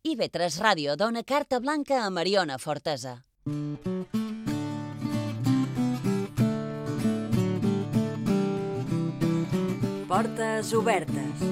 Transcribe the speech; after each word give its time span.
IB3 0.00 0.54
Ràdio 0.64 0.94
dona 0.96 1.20
carta 1.28 1.58
blanca 1.60 1.98
a 2.00 2.08
Mariona 2.08 2.54
Fortesa. 2.56 3.18
Portes 10.08 10.72
obertes. 10.72 11.44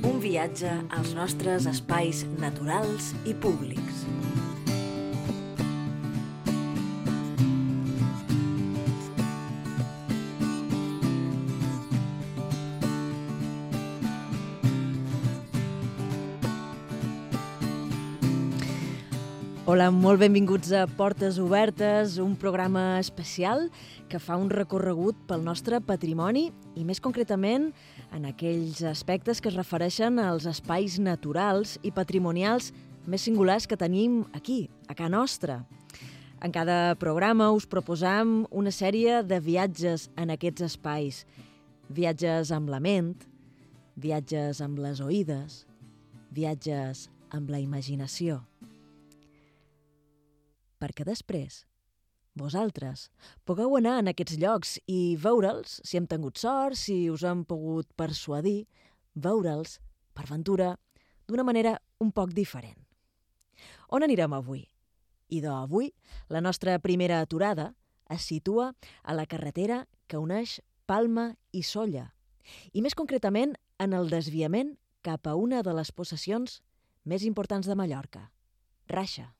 Un 0.00 0.16
viatge 0.24 0.72
als 0.88 1.12
nostres 1.12 1.68
espais 1.68 2.24
naturals 2.40 3.12
i 3.28 3.36
públics. 3.36 4.06
Hola, 19.74 19.88
molt 19.90 20.20
benvinguts 20.22 20.68
a 20.70 20.84
Portes 20.86 21.40
Obertes, 21.42 22.12
un 22.22 22.36
programa 22.38 23.00
especial 23.00 23.64
que 24.06 24.20
fa 24.22 24.36
un 24.38 24.46
recorregut 24.52 25.24
pel 25.26 25.42
nostre 25.42 25.80
patrimoni 25.82 26.44
i 26.78 26.84
més 26.86 27.02
concretament 27.02 27.64
en 28.14 28.28
aquells 28.28 28.84
aspectes 28.86 29.42
que 29.42 29.50
es 29.50 29.56
refereixen 29.58 30.20
als 30.22 30.46
espais 30.46 31.00
naturals 31.02 31.74
i 31.82 31.90
patrimonials 31.90 32.70
més 33.10 33.26
singulars 33.26 33.66
que 33.66 33.74
tenim 33.74 34.22
aquí, 34.30 34.68
a 34.86 34.94
casa 34.94 35.10
nostra. 35.10 35.58
En 36.38 36.54
cada 36.54 36.94
programa 37.02 37.50
us 37.50 37.66
proposam 37.66 38.44
una 38.54 38.70
sèrie 38.70 39.24
de 39.26 39.42
viatges 39.42 40.06
en 40.14 40.30
aquests 40.38 40.68
espais. 40.70 41.24
Viatges 41.90 42.54
amb 42.54 42.70
la 42.70 42.78
ment, 42.78 43.16
viatges 43.98 44.62
amb 44.62 44.78
les 44.86 45.02
oïdes, 45.02 45.64
viatges 46.30 47.08
amb 47.34 47.50
la 47.50 47.58
imaginació 47.58 48.44
perquè 50.84 51.06
després 51.08 51.62
vosaltres 52.36 53.08
pugueu 53.46 53.76
anar 53.78 54.00
en 54.02 54.10
aquests 54.10 54.36
llocs 54.42 54.76
i 54.90 55.16
veure'ls, 55.22 55.78
si 55.86 55.96
hem 55.96 56.08
tingut 56.10 56.40
sort, 56.42 56.76
si 56.76 57.08
us 57.10 57.24
hem 57.24 57.44
pogut 57.48 57.88
persuadir, 57.96 58.66
veure'ls, 59.14 59.78
per 60.14 60.26
ventura, 60.28 60.74
d'una 61.26 61.46
manera 61.46 61.78
un 62.02 62.10
poc 62.12 62.34
diferent. 62.34 62.78
On 63.88 64.02
anirem 64.02 64.34
avui? 64.34 64.64
I 65.30 65.40
d'avui, 65.40 65.92
la 66.28 66.42
nostra 66.42 66.76
primera 66.82 67.20
aturada 67.22 67.72
es 68.10 68.26
situa 68.28 68.72
a 69.02 69.14
la 69.14 69.26
carretera 69.26 69.84
que 70.06 70.20
uneix 70.20 70.60
Palma 70.86 71.30
i 71.52 71.62
Solla, 71.62 72.10
i 72.74 72.82
més 72.84 72.98
concretament 72.98 73.54
en 73.80 73.94
el 73.96 74.10
desviament 74.12 74.74
cap 75.06 75.26
a 75.26 75.38
una 75.38 75.62
de 75.62 75.72
les 75.72 75.90
possessions 75.92 76.60
més 77.04 77.24
importants 77.24 77.66
de 77.70 77.78
Mallorca, 77.78 78.28
Raixa. 78.90 79.30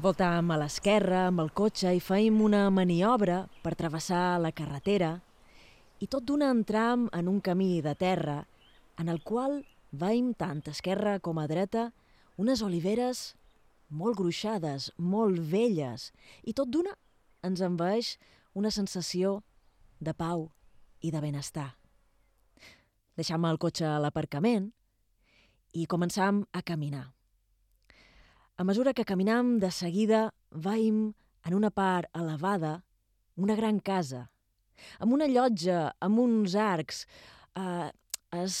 Voltàvem 0.00 0.48
a 0.48 0.56
l'esquerra 0.56 1.26
amb 1.28 1.42
el 1.42 1.50
cotxe 1.52 1.90
i 1.92 1.98
fèiem 2.00 2.38
una 2.40 2.62
maniobra 2.72 3.42
per 3.60 3.74
travessar 3.76 4.38
la 4.40 4.48
carretera 4.56 5.10
i 6.00 6.08
tot 6.08 6.24
d'una 6.24 6.48
entram 6.54 7.02
en 7.18 7.28
un 7.28 7.42
camí 7.44 7.82
de 7.84 7.92
terra 8.00 8.38
en 8.96 9.10
el 9.12 9.20
qual 9.20 9.58
veiem 9.92 10.30
tant 10.32 10.62
a 10.64 10.72
esquerra 10.72 11.18
com 11.20 11.36
a 11.36 11.44
dreta 11.52 11.90
unes 12.40 12.64
oliveres 12.64 13.34
molt 13.90 14.16
gruixades, 14.16 14.88
molt 14.96 15.36
velles, 15.52 16.08
i 16.48 16.56
tot 16.56 16.72
d'una 16.72 16.96
ens 17.44 17.60
envaeix 17.60 18.16
una 18.56 18.72
sensació 18.72 19.42
de 20.00 20.16
pau 20.16 20.48
i 21.04 21.12
de 21.12 21.20
benestar. 21.20 21.74
Deixam 23.20 23.44
el 23.44 23.60
cotxe 23.60 23.84
a 23.84 23.98
l'aparcament 24.00 24.72
i 25.76 25.84
començam 25.84 26.46
a 26.56 26.64
caminar. 26.64 27.10
A 28.60 28.64
mesura 28.64 28.92
que 28.92 29.06
caminam, 29.08 29.54
de 29.56 29.70
seguida 29.72 30.34
veiem 30.52 31.14
en 31.48 31.54
una 31.56 31.70
part 31.72 32.10
elevada 32.12 32.82
una 33.40 33.54
gran 33.56 33.78
casa, 33.80 34.26
amb 35.00 35.14
una 35.16 35.28
llotja, 35.32 35.94
amb 36.04 36.20
uns 36.20 36.52
arcs. 36.60 37.06
Eh, 37.56 37.88
és 38.36 38.58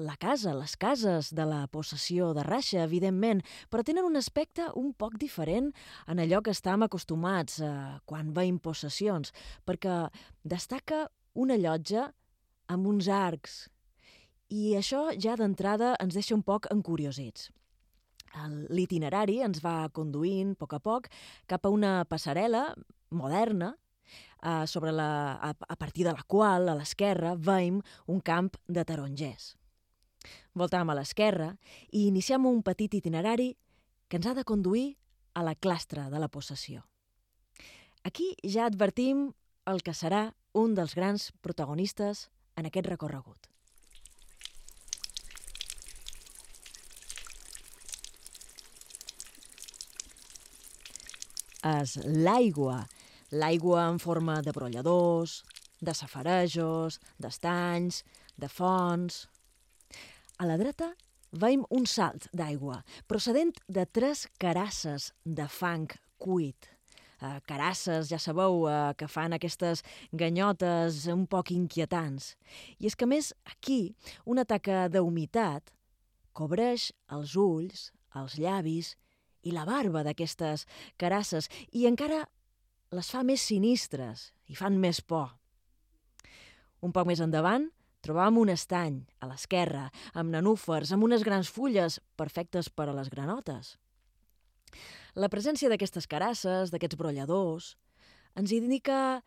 la 0.00 0.14
casa, 0.16 0.54
les 0.56 0.72
cases 0.80 1.28
de 1.36 1.44
la 1.50 1.58
possessió 1.68 2.30
de 2.32 2.46
Raixa, 2.48 2.80
evidentment, 2.88 3.42
però 3.68 3.84
tenen 3.84 4.08
un 4.08 4.16
aspecte 4.16 4.70
un 4.72 4.94
poc 4.96 5.20
diferent 5.20 5.68
en 6.08 6.24
allò 6.24 6.40
que 6.40 6.56
estem 6.56 6.88
acostumats 6.88 7.60
eh, 7.60 7.74
quan 8.08 8.32
veiem 8.32 8.56
possessions, 8.56 9.36
perquè 9.68 9.98
destaca 10.48 11.10
una 11.34 11.60
llotja 11.60 12.08
amb 12.72 12.88
uns 12.88 13.12
arcs, 13.12 13.66
i 14.48 14.72
això 14.80 15.10
ja 15.20 15.36
d'entrada 15.36 15.92
ens 16.00 16.16
deixa 16.16 16.32
un 16.40 16.46
poc 16.54 16.72
encuriosits. 16.72 17.50
L'itinerari 18.68 19.40
ens 19.44 19.62
va 19.64 19.88
conduint 19.94 20.54
a 20.54 20.58
poc 20.60 20.76
a 20.76 20.80
poc 20.80 21.08
cap 21.48 21.66
a 21.66 21.72
una 21.72 22.04
passarel·la 22.08 22.68
moderna 23.10 23.74
eh, 24.42 24.66
sobre 24.66 24.92
la, 24.92 25.38
a, 25.40 25.52
a 25.54 25.76
partir 25.76 26.04
de 26.04 26.12
la 26.12 26.24
qual, 26.26 26.68
a 26.68 26.76
l'esquerra, 26.76 27.34
veiem 27.36 27.80
un 28.06 28.20
camp 28.20 28.52
de 28.68 28.84
tarongers. 28.84 29.54
Voltàvem 30.56 30.90
a 30.90 30.98
l'esquerra 30.98 31.50
i 31.92 32.06
iniciem 32.08 32.46
un 32.46 32.62
petit 32.62 32.94
itinerari 32.94 33.54
que 34.08 34.18
ens 34.20 34.26
ha 34.26 34.34
de 34.34 34.44
conduir 34.44 34.96
a 35.34 35.42
la 35.44 35.54
clastra 35.54 36.08
de 36.10 36.18
la 36.18 36.28
possessió. 36.28 36.86
Aquí 38.06 38.34
ja 38.44 38.66
advertim 38.66 39.32
el 39.66 39.82
que 39.82 39.92
serà 39.92 40.30
un 40.54 40.74
dels 40.78 40.94
grans 40.94 41.32
protagonistes 41.42 42.28
en 42.56 42.68
aquest 42.70 42.88
recorregut. 42.88 43.50
És 51.66 51.96
l'aigua. 52.04 52.84
L'aigua 53.34 53.88
en 53.90 53.98
forma 53.98 54.38
de 54.42 54.54
brolladors, 54.54 55.40
de 55.80 55.94
safarejos, 55.94 57.00
d'estanys, 57.18 58.04
de 58.36 58.48
fonts... 58.48 59.26
A 60.36 60.44
la 60.44 60.58
dreta 60.60 60.90
veiem 61.32 61.62
un 61.72 61.86
salt 61.88 62.26
d'aigua, 62.36 62.82
procedent 63.08 63.54
de 63.72 63.86
tres 63.88 64.26
carasses 64.36 65.06
de 65.24 65.46
fang 65.48 65.88
cuit. 66.20 66.68
Eh, 67.24 67.38
carasses, 67.48 68.10
ja 68.12 68.18
sabeu, 68.20 68.66
eh, 68.68 68.92
que 69.00 69.08
fan 69.08 69.32
aquestes 69.32 69.80
ganyotes 70.12 71.06
un 71.08 71.24
poc 71.24 71.54
inquietants. 71.54 72.34
I 72.76 72.90
és 72.90 72.96
que, 72.96 73.08
més, 73.08 73.32
aquí, 73.48 73.96
una 74.28 74.44
taca 74.44 74.90
d'humitat 74.92 75.72
cobreix 76.36 76.90
els 77.16 77.32
ulls, 77.40 77.88
els 78.12 78.36
llavis 78.36 78.92
i 79.46 79.54
la 79.54 79.64
barba 79.68 80.02
d'aquestes 80.06 80.66
carasses 80.98 81.48
i 81.72 81.86
encara 81.86 82.24
les 82.94 83.08
fa 83.10 83.22
més 83.26 83.42
sinistres 83.46 84.30
i 84.50 84.58
fan 84.58 84.78
més 84.82 85.00
por. 85.00 85.30
Un 86.82 86.92
poc 86.94 87.08
més 87.08 87.22
endavant 87.22 87.70
trobàvem 88.06 88.38
un 88.44 88.52
estany, 88.52 89.00
a 89.22 89.26
l'esquerra, 89.30 89.88
amb 90.14 90.30
nanúfers, 90.30 90.92
amb 90.94 91.06
unes 91.06 91.24
grans 91.26 91.48
fulles 91.50 91.98
perfectes 92.18 92.68
per 92.70 92.86
a 92.90 92.94
les 92.94 93.10
granotes. 93.10 93.74
La 95.16 95.30
presència 95.32 95.70
d'aquestes 95.72 96.06
carasses, 96.06 96.70
d'aquests 96.70 96.98
brolladors, 97.00 97.72
ens 98.36 98.52
indica 98.52 99.22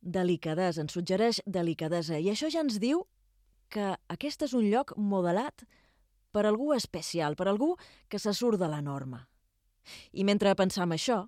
delicadesa, 0.00 0.84
ens 0.84 0.94
suggereix 0.94 1.40
delicadesa, 1.46 2.20
i 2.20 2.30
això 2.30 2.50
ja 2.52 2.62
ens 2.62 2.78
diu 2.78 3.06
que 3.72 3.94
aquest 4.12 4.44
és 4.46 4.54
un 4.54 4.68
lloc 4.68 4.92
modelat 4.96 5.64
per 6.30 6.44
algú 6.46 6.74
especial, 6.76 7.36
per 7.36 7.48
algú 7.48 7.74
que 8.08 8.18
se 8.18 8.34
surt 8.36 8.60
de 8.60 8.68
la 8.70 8.82
norma. 8.82 9.29
I 10.12 10.24
mentre 10.24 10.54
pensam 10.58 10.92
això, 10.92 11.24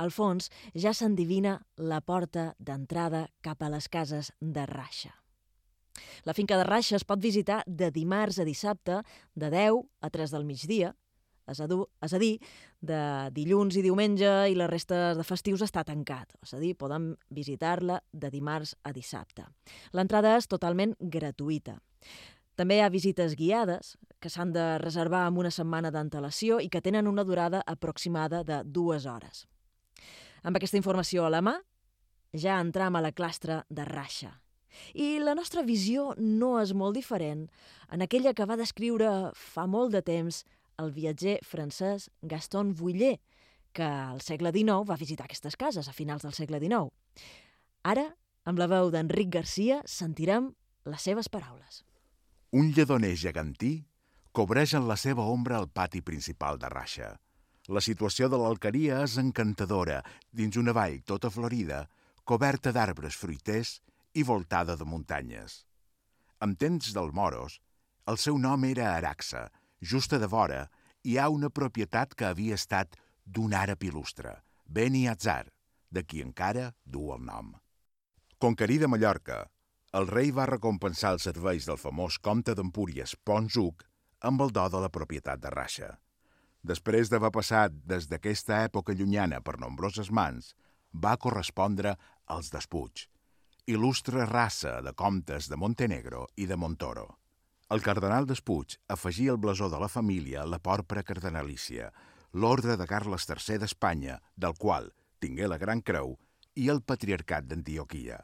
al 0.00 0.12
fons 0.14 0.48
ja 0.74 0.94
s'endivina 0.96 1.58
la 1.76 2.00
porta 2.00 2.54
d'entrada 2.58 3.26
cap 3.44 3.62
a 3.62 3.68
les 3.72 3.88
cases 3.88 4.32
de 4.40 4.64
Raixa. 4.66 5.12
La 6.24 6.34
finca 6.34 6.56
de 6.56 6.64
Raixa 6.64 6.96
es 6.96 7.04
pot 7.04 7.20
visitar 7.20 7.60
de 7.66 7.90
dimarts 7.92 8.38
a 8.40 8.46
dissabte 8.48 9.02
de 9.34 9.50
10 9.52 9.84
a 10.00 10.10
3 10.10 10.32
del 10.32 10.46
migdia, 10.48 10.94
és 11.50 11.60
a, 11.60 11.66
dur, 11.66 11.88
és 12.04 12.12
a 12.14 12.18
dir, 12.22 12.36
de 12.80 13.00
dilluns 13.34 13.76
i 13.76 13.82
diumenge 13.82 14.30
i 14.52 14.56
la 14.56 14.68
resta 14.70 15.16
de 15.18 15.24
festius 15.26 15.64
està 15.66 15.82
tancat. 15.84 16.36
És 16.44 16.54
a 16.54 16.60
dir, 16.62 16.76
podem 16.78 17.10
visitar-la 17.34 17.98
de 18.12 18.30
dimarts 18.30 18.76
a 18.86 18.94
dissabte. 18.94 19.48
L'entrada 19.96 20.36
és 20.38 20.46
totalment 20.50 20.94
gratuïta. 21.00 21.80
També 22.60 22.76
hi 22.76 22.82
ha 22.84 22.92
visites 22.92 23.32
guiades, 23.40 23.94
que 24.20 24.28
s'han 24.28 24.50
de 24.52 24.64
reservar 24.82 25.22
amb 25.24 25.40
una 25.40 25.48
setmana 25.48 25.88
d'antelació 25.94 26.58
i 26.60 26.68
que 26.68 26.82
tenen 26.84 27.06
una 27.08 27.24
durada 27.24 27.62
aproximada 27.64 28.42
de 28.44 28.58
dues 28.68 29.06
hores. 29.08 29.46
Amb 30.44 30.60
aquesta 30.60 30.76
informació 30.76 31.24
a 31.24 31.30
la 31.32 31.40
mà, 31.40 31.54
ja 32.36 32.58
entram 32.60 32.98
a 32.98 33.00
la 33.00 33.14
clastra 33.16 33.62
de 33.70 33.88
Raixa. 33.88 34.34
I 34.92 35.24
la 35.24 35.34
nostra 35.34 35.64
visió 35.64 36.10
no 36.18 36.52
és 36.60 36.74
molt 36.76 37.00
diferent 37.00 37.46
en 37.88 38.04
aquella 38.04 38.34
que 38.36 38.44
va 38.44 38.60
descriure 38.60 39.32
fa 39.32 39.64
molt 39.64 39.96
de 39.96 40.04
temps 40.04 40.44
el 40.84 40.92
viatger 40.92 41.38
francès 41.40 42.10
Gaston 42.20 42.74
Vuillet, 42.76 43.24
que 43.72 43.88
al 43.88 44.20
segle 44.20 44.52
XIX 44.52 44.84
va 44.84 45.00
visitar 45.00 45.24
aquestes 45.24 45.56
cases 45.56 45.88
a 45.88 45.96
finals 45.96 46.28
del 46.28 46.36
segle 46.36 46.60
XIX. 46.60 46.92
Ara, 47.88 48.10
amb 48.44 48.60
la 48.60 48.68
veu 48.68 48.92
d'Enric 48.92 49.32
Garcia, 49.32 49.80
sentirem 49.88 50.52
les 50.84 51.08
seves 51.08 51.32
paraules. 51.32 51.86
Un 52.50 52.72
lledoner 52.74 53.12
gegantí 53.14 53.76
cobreix 54.34 54.72
en 54.74 54.88
la 54.88 54.96
seva 54.98 55.22
ombra 55.30 55.58
el 55.62 55.68
pati 55.70 56.00
principal 56.02 56.56
de 56.58 56.70
Raixa. 56.72 57.10
La 57.70 57.82
situació 57.86 58.26
de 58.32 58.40
l'alqueria 58.42 58.96
és 59.04 59.14
encantadora 59.22 60.00
dins 60.34 60.58
una 60.58 60.74
vall 60.74 60.96
tota 61.06 61.30
florida, 61.30 61.84
coberta 62.26 62.72
d'arbres 62.74 63.18
fruiters 63.20 63.76
i 64.18 64.24
voltada 64.26 64.74
de 64.74 64.88
muntanyes. 64.92 65.60
En 66.42 66.56
temps 66.56 66.90
del 66.96 67.12
Moros, 67.14 67.60
el 68.10 68.18
seu 68.18 68.38
nom 68.38 68.66
era 68.66 68.96
Araxa. 68.96 69.46
Justa 69.80 70.18
de 70.18 70.26
vora 70.26 70.64
hi 71.06 71.16
ha 71.18 71.28
una 71.30 71.52
propietat 71.54 72.18
que 72.18 72.26
havia 72.26 72.58
estat 72.58 72.98
d'un 73.24 73.54
àrab 73.54 73.86
il·lustre, 73.86 74.34
Beni 74.66 75.06
Atzar, 75.06 75.46
de 75.90 76.02
qui 76.02 76.26
encara 76.26 76.72
du 76.82 77.12
el 77.14 77.22
nom. 77.30 77.54
Conquerida 78.42 78.88
Mallorca, 78.88 79.44
el 79.98 80.06
rei 80.06 80.30
va 80.30 80.46
recompensar 80.46 81.16
els 81.16 81.24
serveis 81.26 81.66
del 81.66 81.78
famós 81.80 82.18
comte 82.22 82.54
d'Empúries, 82.54 83.16
Pons 83.26 83.56
Uc, 83.58 83.82
amb 84.22 84.42
el 84.44 84.52
do 84.54 84.66
de 84.70 84.82
la 84.84 84.90
propietat 84.94 85.40
de 85.42 85.50
Raixa. 85.50 85.88
Després 86.62 87.10
d'haver 87.10 87.32
passat 87.34 87.74
des 87.90 88.06
d'aquesta 88.06 88.60
època 88.66 88.94
llunyana 88.94 89.40
per 89.40 89.58
nombroses 89.58 90.10
mans, 90.12 90.54
va 90.92 91.16
correspondre 91.16 91.96
als 92.26 92.50
Despuig, 92.54 93.08
il·lustre 93.66 94.26
raça 94.30 94.78
de 94.84 94.92
comtes 94.94 95.48
de 95.50 95.56
Montenegro 95.56 96.26
i 96.36 96.46
de 96.46 96.56
Montoro. 96.56 97.08
El 97.70 97.82
cardenal 97.82 98.26
Despuig 98.26 98.76
afegia 98.88 99.32
el 99.32 99.42
blasó 99.42 99.70
de 99.70 99.78
la 99.78 99.88
família 99.88 100.42
a 100.42 100.46
la 100.46 100.58
porpra 100.58 101.02
cardenalícia, 101.02 101.90
l'ordre 102.34 102.76
de 102.76 102.86
Carles 102.86 103.26
III 103.26 103.58
d'Espanya, 103.58 104.20
del 104.36 104.54
qual 104.54 104.92
tingué 105.18 105.48
la 105.48 105.58
Gran 105.58 105.82
Creu, 105.82 106.16
i 106.54 106.68
el 106.68 106.82
patriarcat 106.82 107.46
d'Antioquia. 107.46 108.18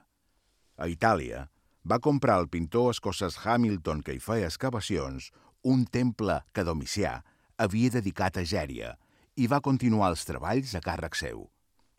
A 0.77 0.89
Itàlia, 0.93 1.47
va 1.87 2.01
comprar 2.03 2.41
el 2.43 2.49
pintor 2.51 2.91
escocès 2.91 3.37
Hamilton, 3.45 4.03
que 4.03 4.17
hi 4.17 4.23
feia 4.23 4.49
excavacions, 4.51 5.31
un 5.63 5.85
temple 5.87 6.41
que 6.53 6.65
Domicià 6.67 7.21
havia 7.63 7.93
dedicat 7.95 8.41
a 8.41 8.45
Gèria 8.45 8.97
i 9.37 9.47
va 9.47 9.63
continuar 9.63 10.11
els 10.11 10.25
treballs 10.27 10.75
a 10.75 10.83
càrrec 10.83 11.15
seu. 11.19 11.47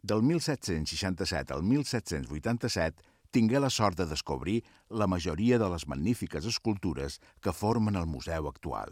Del 0.03 0.23
1767 0.27 1.55
al 1.55 1.63
1787 1.63 3.05
tingué 3.31 3.61
la 3.63 3.71
sort 3.71 3.97
de 3.99 4.07
descobrir 4.09 4.61
la 4.89 5.07
majoria 5.07 5.59
de 5.59 5.69
les 5.71 5.87
magnífiques 5.87 6.45
escultures 6.51 7.19
que 7.39 7.55
formen 7.55 7.95
el 7.95 8.07
museu 8.07 8.47
actual. 8.51 8.91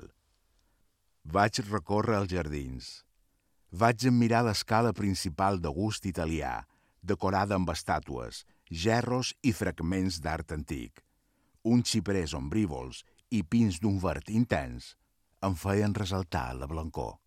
Vaig 1.25 1.59
recórrer 1.69 2.21
els 2.21 2.31
jardins. 2.31 2.89
Vaig 3.71 4.07
admirar 4.07 4.45
l'escala 4.45 4.94
principal 4.94 5.59
de 5.59 5.71
gust 5.75 6.06
italià, 6.06 6.62
decorada 7.01 7.57
amb 7.57 7.71
estàtues, 7.74 8.45
gerros 8.69 9.33
i 9.41 9.53
fragments 9.53 10.21
d'art 10.21 10.51
antic. 10.56 11.01
Uns 11.65 11.89
xiprers 11.89 12.33
ombrívols 12.38 13.03
i 13.29 13.41
pins 13.44 13.79
d'un 13.81 14.00
verd 14.01 14.29
intens 14.29 14.94
em 15.45 15.56
feien 15.57 15.94
resaltar 15.94 16.53
la 16.57 16.67
blancor. 16.69 17.17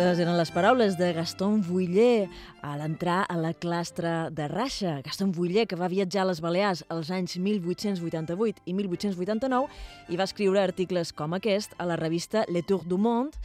Aquestes 0.00 0.22
eren 0.24 0.38
les 0.38 0.48
paraules 0.48 0.94
de 0.96 1.10
Gaston 1.12 1.58
Vuillet 1.60 2.30
a 2.64 2.70
l'entrar 2.80 3.18
a 3.28 3.34
la 3.36 3.50
clastra 3.52 4.30
de 4.32 4.46
Raixa. 4.48 4.94
Gaston 5.04 5.28
Vuillet, 5.36 5.68
que 5.68 5.76
va 5.76 5.90
viatjar 5.92 6.22
a 6.22 6.30
les 6.30 6.40
Balears 6.40 6.80
als 6.88 7.10
anys 7.12 7.36
1888 7.36 8.64
i 8.64 8.72
1889 8.78 9.68
i 10.08 10.16
va 10.16 10.24
escriure 10.24 10.64
articles 10.64 11.12
com 11.12 11.36
aquest 11.36 11.76
a 11.76 11.84
la 11.84 12.00
revista 12.00 12.46
Le 12.48 12.64
Tour 12.64 12.88
du 12.88 12.96
Monde 12.96 13.36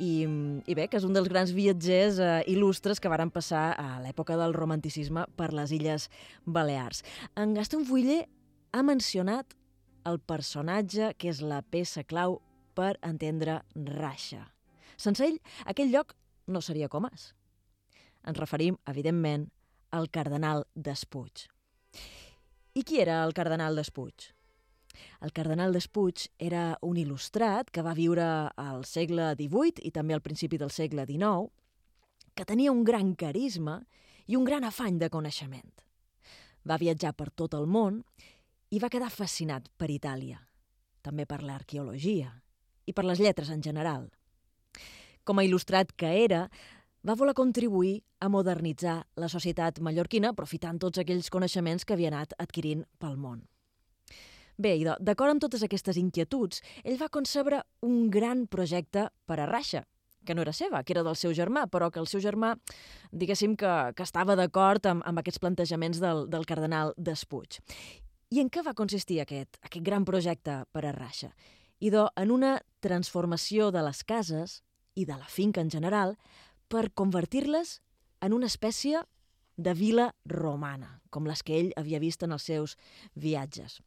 i, 0.00 0.24
i 0.64 0.80
bé, 0.80 0.88
que 0.88 0.96
és 0.96 1.04
un 1.04 1.12
dels 1.12 1.28
grans 1.28 1.52
viatgers 1.52 2.24
eh, 2.24 2.32
il·lustres 2.56 3.04
que 3.04 3.12
varen 3.12 3.28
passar 3.28 3.74
a 3.76 4.00
l'època 4.00 4.40
del 4.40 4.56
romanticisme 4.56 5.28
per 5.36 5.52
les 5.52 5.76
Illes 5.76 6.08
Balears. 6.46 7.04
En 7.36 7.52
Gaston 7.52 7.84
Vuillet 7.84 8.32
ha 8.72 8.80
mencionat 8.80 9.52
el 10.08 10.24
personatge 10.24 11.18
que 11.20 11.28
és 11.28 11.44
la 11.44 11.60
peça 11.60 12.00
clau 12.00 12.40
per 12.72 12.94
entendre 13.04 13.60
Raixa. 13.76 14.46
Sense 14.98 15.24
ell, 15.24 15.38
aquell 15.70 15.92
lloc 15.94 16.16
no 16.50 16.60
seria 16.64 16.88
com 16.90 17.06
és. 17.12 17.30
Ens 18.26 18.38
referim, 18.38 18.76
evidentment, 18.90 19.46
al 19.94 20.10
cardenal 20.10 20.66
Despuig. 20.74 21.46
I 22.74 22.82
qui 22.84 23.00
era 23.00 23.22
el 23.24 23.32
cardenal 23.34 23.78
Despuig? 23.78 24.32
El 25.22 25.32
cardenal 25.32 25.72
Despuig 25.72 26.26
era 26.38 26.76
un 26.82 26.98
il·lustrat 26.98 27.70
que 27.70 27.84
va 27.86 27.94
viure 27.94 28.26
al 28.58 28.84
segle 28.84 29.30
XVIII 29.38 29.86
i 29.86 29.94
també 29.94 30.16
al 30.16 30.24
principi 30.24 30.58
del 30.58 30.74
segle 30.74 31.06
XIX, 31.06 31.48
que 32.34 32.46
tenia 32.46 32.74
un 32.74 32.84
gran 32.84 33.14
carisma 33.14 33.80
i 34.26 34.36
un 34.36 34.44
gran 34.44 34.66
afany 34.66 34.98
de 34.98 35.10
coneixement. 35.10 35.70
Va 36.66 36.78
viatjar 36.78 37.14
per 37.14 37.30
tot 37.30 37.54
el 37.54 37.66
món 37.66 38.02
i 38.70 38.82
va 38.82 38.90
quedar 38.92 39.10
fascinat 39.14 39.70
per 39.78 39.88
Itàlia, 39.90 40.42
també 41.02 41.24
per 41.24 41.40
l'arqueologia 41.42 42.34
i 42.86 42.92
per 42.92 43.06
les 43.06 43.22
lletres 43.22 43.50
en 43.54 43.62
general. 43.62 44.10
Com 45.28 45.42
a 45.42 45.44
il·lustrat 45.44 45.90
que 46.00 46.08
era, 46.24 46.46
va 47.04 47.14
voler 47.14 47.34
contribuir 47.36 47.98
a 48.24 48.30
modernitzar 48.32 49.02
la 49.20 49.28
societat 49.28 49.76
mallorquina 49.84 50.32
aprofitant 50.32 50.78
tots 50.80 51.02
aquells 51.02 51.28
coneixements 51.28 51.84
que 51.84 51.92
havia 51.92 52.08
anat 52.08 52.32
adquirint 52.40 52.86
pel 52.98 53.18
món. 53.20 53.42
Bé, 54.58 54.72
i 54.80 54.86
d'acord 54.88 55.30
amb 55.30 55.42
totes 55.44 55.62
aquestes 55.62 56.00
inquietuds, 56.00 56.62
ell 56.82 56.96
va 56.98 57.10
concebre 57.12 57.60
un 57.86 58.08
gran 58.10 58.46
projecte 58.50 59.04
per 59.28 59.36
a 59.38 59.46
Raixa, 59.46 59.84
que 60.24 60.34
no 60.34 60.42
era 60.42 60.52
seva, 60.56 60.80
que 60.82 60.96
era 60.96 61.04
del 61.06 61.16
seu 61.16 61.34
germà, 61.36 61.66
però 61.70 61.90
que 61.92 62.00
el 62.00 62.08
seu 62.10 62.24
germà, 62.24 62.54
diguéssim 63.12 63.54
que, 63.56 63.74
que 63.94 64.06
estava 64.08 64.34
d'acord 64.34 64.88
amb, 64.90 65.04
amb 65.06 65.22
aquests 65.22 65.44
plantejaments 65.44 66.00
del, 66.02 66.24
del 66.32 66.48
cardenal 66.48 66.94
Despuig. 66.96 67.60
I 68.34 68.42
en 68.42 68.50
què 68.50 68.64
va 68.64 68.74
consistir 68.76 69.20
aquest, 69.22 69.60
aquest 69.62 69.84
gran 69.84 70.08
projecte 70.08 70.64
per 70.72 70.88
a 70.88 70.96
Raixa? 70.96 71.30
Idò, 71.78 72.08
en 72.18 72.32
una 72.34 72.56
transformació 72.82 73.70
de 73.70 73.84
les 73.86 74.02
cases 74.02 74.58
i 74.98 75.06
de 75.06 75.14
la 75.14 75.30
finca 75.30 75.62
en 75.62 75.70
general 75.70 76.16
per 76.68 76.90
convertir-les 76.90 77.78
en 78.20 78.34
una 78.34 78.50
espècie 78.50 79.04
de 79.56 79.74
vila 79.74 80.12
romana, 80.26 80.98
com 81.10 81.26
les 81.26 81.42
que 81.42 81.56
ell 81.58 81.72
havia 81.78 82.02
vist 82.02 82.22
en 82.22 82.34
els 82.34 82.46
seus 82.46 82.76
viatges. 83.14 83.80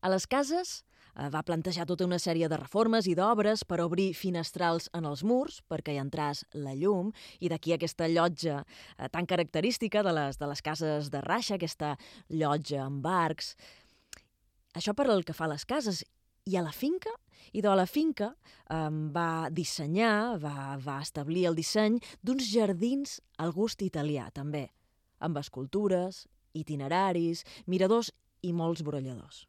A 0.00 0.10
les 0.12 0.26
cases 0.28 0.82
eh, 1.16 1.28
va 1.32 1.44
plantejar 1.46 1.86
tota 1.88 2.04
una 2.04 2.18
sèrie 2.20 2.48
de 2.48 2.58
reformes 2.60 3.08
i 3.08 3.14
d'obres 3.16 3.64
per 3.64 3.80
obrir 3.84 4.10
finestrals 4.14 4.90
en 4.96 5.08
els 5.08 5.24
murs 5.24 5.62
perquè 5.68 5.96
hi 5.96 6.02
entràs 6.02 6.44
la 6.52 6.74
llum 6.76 7.12
i 7.40 7.48
d'aquí 7.52 7.72
aquesta 7.74 8.08
llotja 8.12 8.60
eh, 8.62 9.08
tan 9.08 9.26
característica 9.26 10.04
de 10.04 10.12
les, 10.16 10.38
de 10.40 10.50
les 10.52 10.62
cases 10.62 11.10
de 11.12 11.24
Raixa, 11.24 11.56
aquesta 11.56 11.96
llotja 12.28 12.84
amb 12.84 13.08
arcs. 13.08 13.54
Això 14.76 14.92
per 14.92 15.08
el 15.08 15.24
que 15.24 15.36
fa 15.36 15.48
a 15.48 15.54
les 15.54 15.64
cases. 15.64 16.04
I 16.46 16.54
a 16.54 16.62
la 16.62 16.70
finca 16.70 17.10
i 17.58 17.62
de 17.62 17.72
la 17.74 17.86
finca 17.90 18.28
eh, 18.70 18.90
va 19.14 19.48
dissenyar, 19.50 20.38
va, 20.38 20.76
va 20.78 21.00
establir 21.02 21.46
el 21.50 21.56
disseny 21.58 21.96
d'uns 22.22 22.46
jardins 22.52 23.16
al 23.42 23.50
gust 23.56 23.82
italià, 23.82 24.28
també, 24.30 24.68
amb 25.18 25.40
escultures, 25.40 26.26
itineraris, 26.54 27.42
miradors 27.66 28.12
i 28.46 28.52
molts 28.54 28.84
brolladors. 28.86 29.46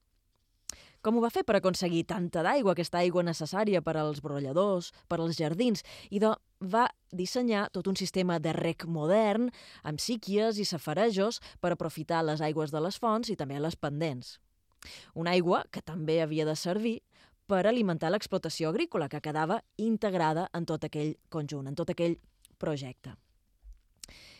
Com 1.06 1.20
ho 1.20 1.22
va 1.22 1.30
fer 1.30 1.44
per 1.46 1.60
aconseguir 1.60 2.02
tanta 2.10 2.42
d'aigua, 2.44 2.74
aquesta 2.74 3.04
aigua 3.04 3.22
necessària 3.24 3.84
per 3.86 3.94
als 4.02 4.18
brolladors, 4.26 4.90
per 5.08 5.22
als 5.22 5.38
jardins? 5.38 5.86
I 6.10 6.18
de, 6.24 6.34
va 6.66 6.88
dissenyar 7.14 7.68
tot 7.78 7.88
un 7.88 7.96
sistema 7.96 8.40
de 8.42 8.58
rec 8.58 8.88
modern, 8.90 9.52
amb 9.86 10.02
síquies 10.02 10.58
i 10.58 10.66
safarejos 10.66 11.40
per 11.62 11.76
aprofitar 11.76 12.26
les 12.26 12.42
aigües 12.42 12.74
de 12.74 12.82
les 12.82 12.98
fonts 12.98 13.30
i 13.30 13.38
també 13.38 13.62
les 13.62 13.78
pendents. 13.78 14.40
Una 15.16 15.34
aigua 15.36 15.64
que 15.72 15.82
també 15.82 16.22
havia 16.22 16.46
de 16.48 16.56
servir 16.56 17.00
per 17.48 17.66
alimentar 17.66 18.12
l'explotació 18.12 18.70
agrícola 18.70 19.08
que 19.10 19.24
quedava 19.24 19.62
integrada 19.78 20.50
en 20.54 20.68
tot 20.68 20.84
aquell 20.84 21.16
conjunt, 21.30 21.68
en 21.68 21.76
tot 21.76 21.90
aquell 21.94 22.18
projecte. 22.60 23.16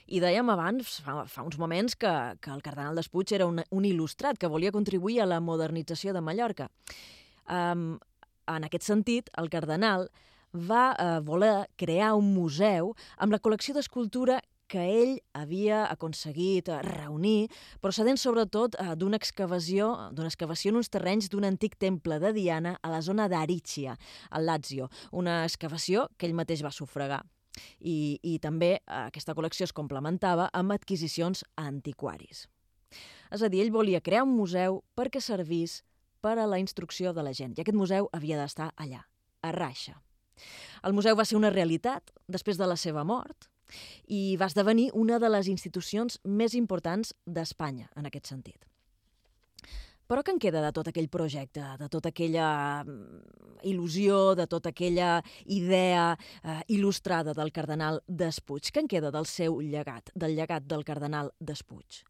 I 0.08 0.22
dèiem 0.24 0.48
abans, 0.52 1.00
fa, 1.04 1.26
fa 1.28 1.44
uns 1.44 1.58
moments, 1.60 1.96
que, 2.00 2.12
que 2.40 2.52
el 2.54 2.64
cardenal 2.64 2.96
Despuig 2.96 3.32
era 3.36 3.48
un, 3.48 3.60
un 3.60 3.88
il·lustrat 3.88 4.40
que 4.40 4.48
volia 4.52 4.72
contribuir 4.72 5.20
a 5.22 5.28
la 5.28 5.42
modernització 5.44 6.14
de 6.16 6.24
Mallorca. 6.24 6.70
Um, 7.52 7.98
en 8.48 8.68
aquest 8.68 8.88
sentit, 8.88 9.32
el 9.40 9.52
cardenal 9.52 10.08
va 10.56 10.94
uh, 10.96 11.18
voler 11.24 11.68
crear 11.76 12.14
un 12.16 12.32
museu 12.34 12.94
amb 13.18 13.36
la 13.36 13.42
col·lecció 13.44 13.76
d'escultura 13.76 14.40
que 14.68 14.84
ell 15.02 15.16
havia 15.38 15.86
aconseguit 15.92 16.70
eh, 16.70 16.82
reunir, 16.86 17.48
procedent 17.84 18.20
sobretot 18.20 18.76
eh, 18.80 18.94
d'una 19.00 19.20
excavació, 19.20 19.90
d'una 20.14 20.30
excavació 20.32 20.74
en 20.74 20.82
uns 20.82 20.92
terrenys 20.94 21.32
d'un 21.32 21.48
antic 21.48 21.78
temple 21.80 22.20
de 22.24 22.34
Diana 22.36 22.78
a 22.82 22.92
la 22.92 23.02
zona 23.02 23.28
d'Aricia, 23.32 23.98
al 24.30 24.46
Lazio, 24.46 24.92
una 25.12 25.44
excavació 25.48 26.08
que 26.18 26.28
ell 26.28 26.38
mateix 26.38 26.64
va 26.66 26.74
sufragar. 26.76 27.24
I, 27.80 28.20
i 28.22 28.38
també 28.44 28.76
eh, 28.78 28.82
aquesta 29.08 29.34
col·lecció 29.38 29.66
es 29.66 29.76
complementava 29.76 30.52
amb 30.54 30.76
adquisicions 30.76 31.44
a 31.56 31.68
antiquaris. 31.72 32.46
És 33.34 33.44
a 33.44 33.50
dir, 33.52 33.64
ell 33.64 33.74
volia 33.74 34.04
crear 34.04 34.24
un 34.24 34.36
museu 34.36 34.82
perquè 34.96 35.22
servís 35.24 35.82
per 36.22 36.38
a 36.40 36.48
la 36.50 36.60
instrucció 36.60 37.14
de 37.14 37.24
la 37.24 37.34
gent, 37.36 37.56
i 37.58 37.64
aquest 37.64 37.78
museu 37.78 38.10
havia 38.14 38.40
d'estar 38.40 38.72
allà, 38.76 39.04
a 39.42 39.52
Raixa. 39.56 39.98
El 40.86 40.94
museu 40.94 41.18
va 41.18 41.26
ser 41.26 41.38
una 41.38 41.52
realitat 41.54 42.12
després 42.30 42.60
de 42.60 42.68
la 42.70 42.78
seva 42.78 43.04
mort, 43.08 43.50
i 44.08 44.38
va 44.40 44.48
esdevenir 44.52 44.90
una 44.94 45.20
de 45.20 45.30
les 45.30 45.50
institucions 45.52 46.20
més 46.24 46.56
importants 46.56 47.14
d'Espanya 47.26 47.90
en 47.96 48.10
aquest 48.10 48.32
sentit. 48.34 48.68
Però 50.08 50.24
què 50.24 50.32
en 50.32 50.40
queda 50.40 50.62
de 50.64 50.72
tot 50.72 50.88
aquell 50.88 51.10
projecte, 51.12 51.64
de 51.80 51.88
tota 51.92 52.14
aquella 52.14 52.50
mm, 52.86 53.64
il·lusió, 53.68 54.36
de 54.40 54.46
tota 54.48 54.72
aquella 54.72 55.18
idea 55.52 56.14
eh, 56.16 56.62
il·lustrada 56.72 57.34
del 57.36 57.52
cardenal 57.52 58.00
Despuig? 58.08 58.72
Què 58.72 58.86
en 58.86 58.88
queda 58.88 59.12
del 59.12 59.28
seu 59.28 59.60
llegat, 59.60 60.14
del 60.16 60.38
llegat 60.38 60.64
del 60.64 60.88
cardenal 60.88 61.34
Despuig? 61.40 62.06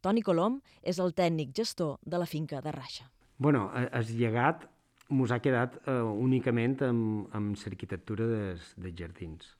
Toni 0.00 0.24
Colom 0.24 0.62
és 0.80 0.96
el 1.02 1.12
tècnic 1.12 1.52
gestor 1.56 1.98
de 2.00 2.22
la 2.22 2.30
finca 2.30 2.62
de 2.64 2.72
Raixa. 2.72 3.10
Bueno, 3.36 3.68
el 3.84 4.16
llegat 4.16 4.64
mos 5.12 5.30
ha 5.30 5.42
quedat 5.44 5.76
eh, 5.84 6.00
únicament 6.00 6.80
amb, 6.88 7.28
amb 7.36 7.60
l'arquitectura 7.66 8.32
dels, 8.32 8.72
dels 8.80 8.96
jardins 8.96 9.55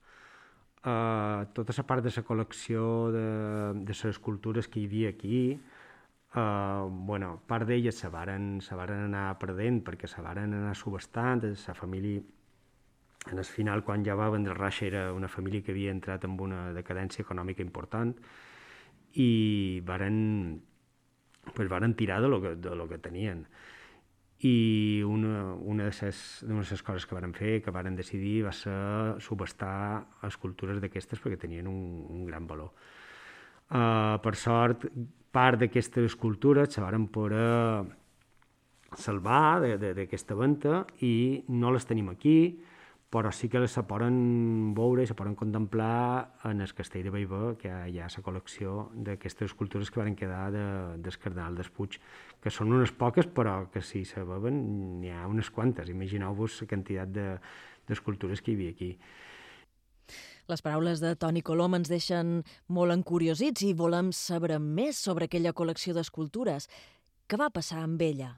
eh, 0.87 1.47
tota 1.53 1.75
la 1.77 1.87
part 1.87 2.05
de 2.05 2.13
la 2.15 2.23
col·lecció 2.23 2.85
de, 3.15 3.27
de 3.83 3.93
les 3.93 4.05
escultures 4.13 4.69
que 4.69 4.81
hi 4.81 4.87
havia 4.87 5.11
aquí, 5.11 5.43
eh, 5.57 6.83
bueno, 7.11 7.41
part 7.47 7.67
d'elles 7.69 7.99
se 7.99 8.09
varen, 8.13 8.61
se 8.63 8.79
varen 8.79 9.07
anar 9.09 9.39
perdent 9.43 9.83
perquè 9.85 10.09
se 10.11 10.23
varen 10.23 10.55
anar 10.55 10.75
subestant, 10.79 11.43
la 11.43 11.75
família 11.75 12.23
en 13.27 13.39
el 13.39 13.45
final, 13.45 13.83
quan 13.83 14.05
ja 14.07 14.15
va 14.15 14.31
vendre 14.31 14.55
Raixa, 14.55 14.87
era 14.87 15.13
una 15.13 15.29
família 15.29 15.63
que 15.63 15.73
havia 15.75 15.91
entrat 15.91 16.25
en 16.25 16.39
una 16.41 16.71
decadència 16.73 17.25
econòmica 17.25 17.65
important 17.65 18.15
i 19.19 19.83
varen, 19.85 20.61
pues, 21.55 21.69
varen 21.69 21.97
tirar 21.99 22.21
de 22.23 22.29
lo 22.29 22.41
que, 22.41 22.55
de 22.55 22.77
lo 22.77 22.87
que 22.89 22.99
tenien 22.99 23.47
i 24.45 25.03
una, 25.07 25.55
una, 25.55 25.89
de 25.89 26.13
una 26.45 26.63
de 26.63 26.71
les 26.71 26.83
coses 26.83 27.07
que 27.07 27.17
varen 27.17 27.33
fer, 27.33 27.63
que 27.65 27.73
varen 27.73 27.97
decidir, 27.97 28.43
va 28.45 28.53
ser 28.53 29.21
subestar 29.25 30.05
escultures 30.29 30.81
d'aquestes 30.83 31.23
perquè 31.23 31.39
tenien 31.41 31.69
un, 31.71 32.05
un 32.13 32.27
gran 32.29 32.47
valor. 32.47 32.75
Uh, 33.67 34.21
per 34.23 34.35
sort, 34.37 34.85
part 35.33 35.59
d'aquestes 35.59 36.13
escultures 36.13 36.69
se 36.73 36.85
varen 36.85 37.09
poder 37.09 37.87
salvar 38.97 39.77
d'aquesta 39.81 40.37
venda 40.39 40.85
i 41.03 41.43
no 41.49 41.73
les 41.75 41.89
tenim 41.89 42.13
aquí, 42.13 42.39
però 43.17 43.31
sí 43.33 43.49
que 43.49 43.63
se 43.65 43.83
poden 43.89 44.75
veure 44.77 45.07
i 45.07 45.09
se 45.09 45.15
poden 45.17 45.35
contemplar 45.41 46.37
en 46.45 46.61
el 46.61 46.73
castell 46.77 47.07
de 47.07 47.13
Baibó, 47.15 47.55
que 47.57 47.71
hi 47.89 47.97
ha 47.97 48.11
la 48.13 48.25
col·lecció 48.27 48.91
d'aquestes 48.93 49.49
escultures 49.49 49.89
que 49.91 50.03
van 50.03 50.19
quedar 50.19 50.51
de, 50.53 50.65
del 51.01 51.17
cardenal 51.23 51.57
d'Espuig, 51.57 51.97
que 52.45 52.53
són 52.53 52.77
unes 52.77 52.93
poques, 52.93 53.25
però 53.25 53.71
que 53.73 53.81
si 53.81 54.05
se 54.05 54.21
veuen 54.21 54.61
n'hi 55.01 55.15
ha 55.15 55.25
unes 55.33 55.49
quantes. 55.49 55.89
Imagineu-vos 55.89 56.61
la 56.61 56.69
quantitat 56.75 57.17
d'escultures 57.89 58.43
de, 58.43 58.45
que 58.45 58.53
hi 58.53 58.59
havia 58.61 58.77
aquí. 58.77 58.93
Les 60.47 60.63
paraules 60.63 61.01
de 61.01 61.17
Toni 61.17 61.41
Colom 61.43 61.81
ens 61.81 61.89
deixen 61.89 62.43
molt 62.69 62.93
encuriosits 62.95 63.65
i 63.65 63.73
volem 63.75 64.13
saber 64.13 64.61
més 64.61 65.01
sobre 65.01 65.27
aquella 65.27 65.57
col·lecció 65.57 65.97
d'escultures. 65.97 66.69
Què 67.27 67.41
va 67.41 67.49
passar 67.51 67.81
amb 67.83 68.05
ella? 68.05 68.37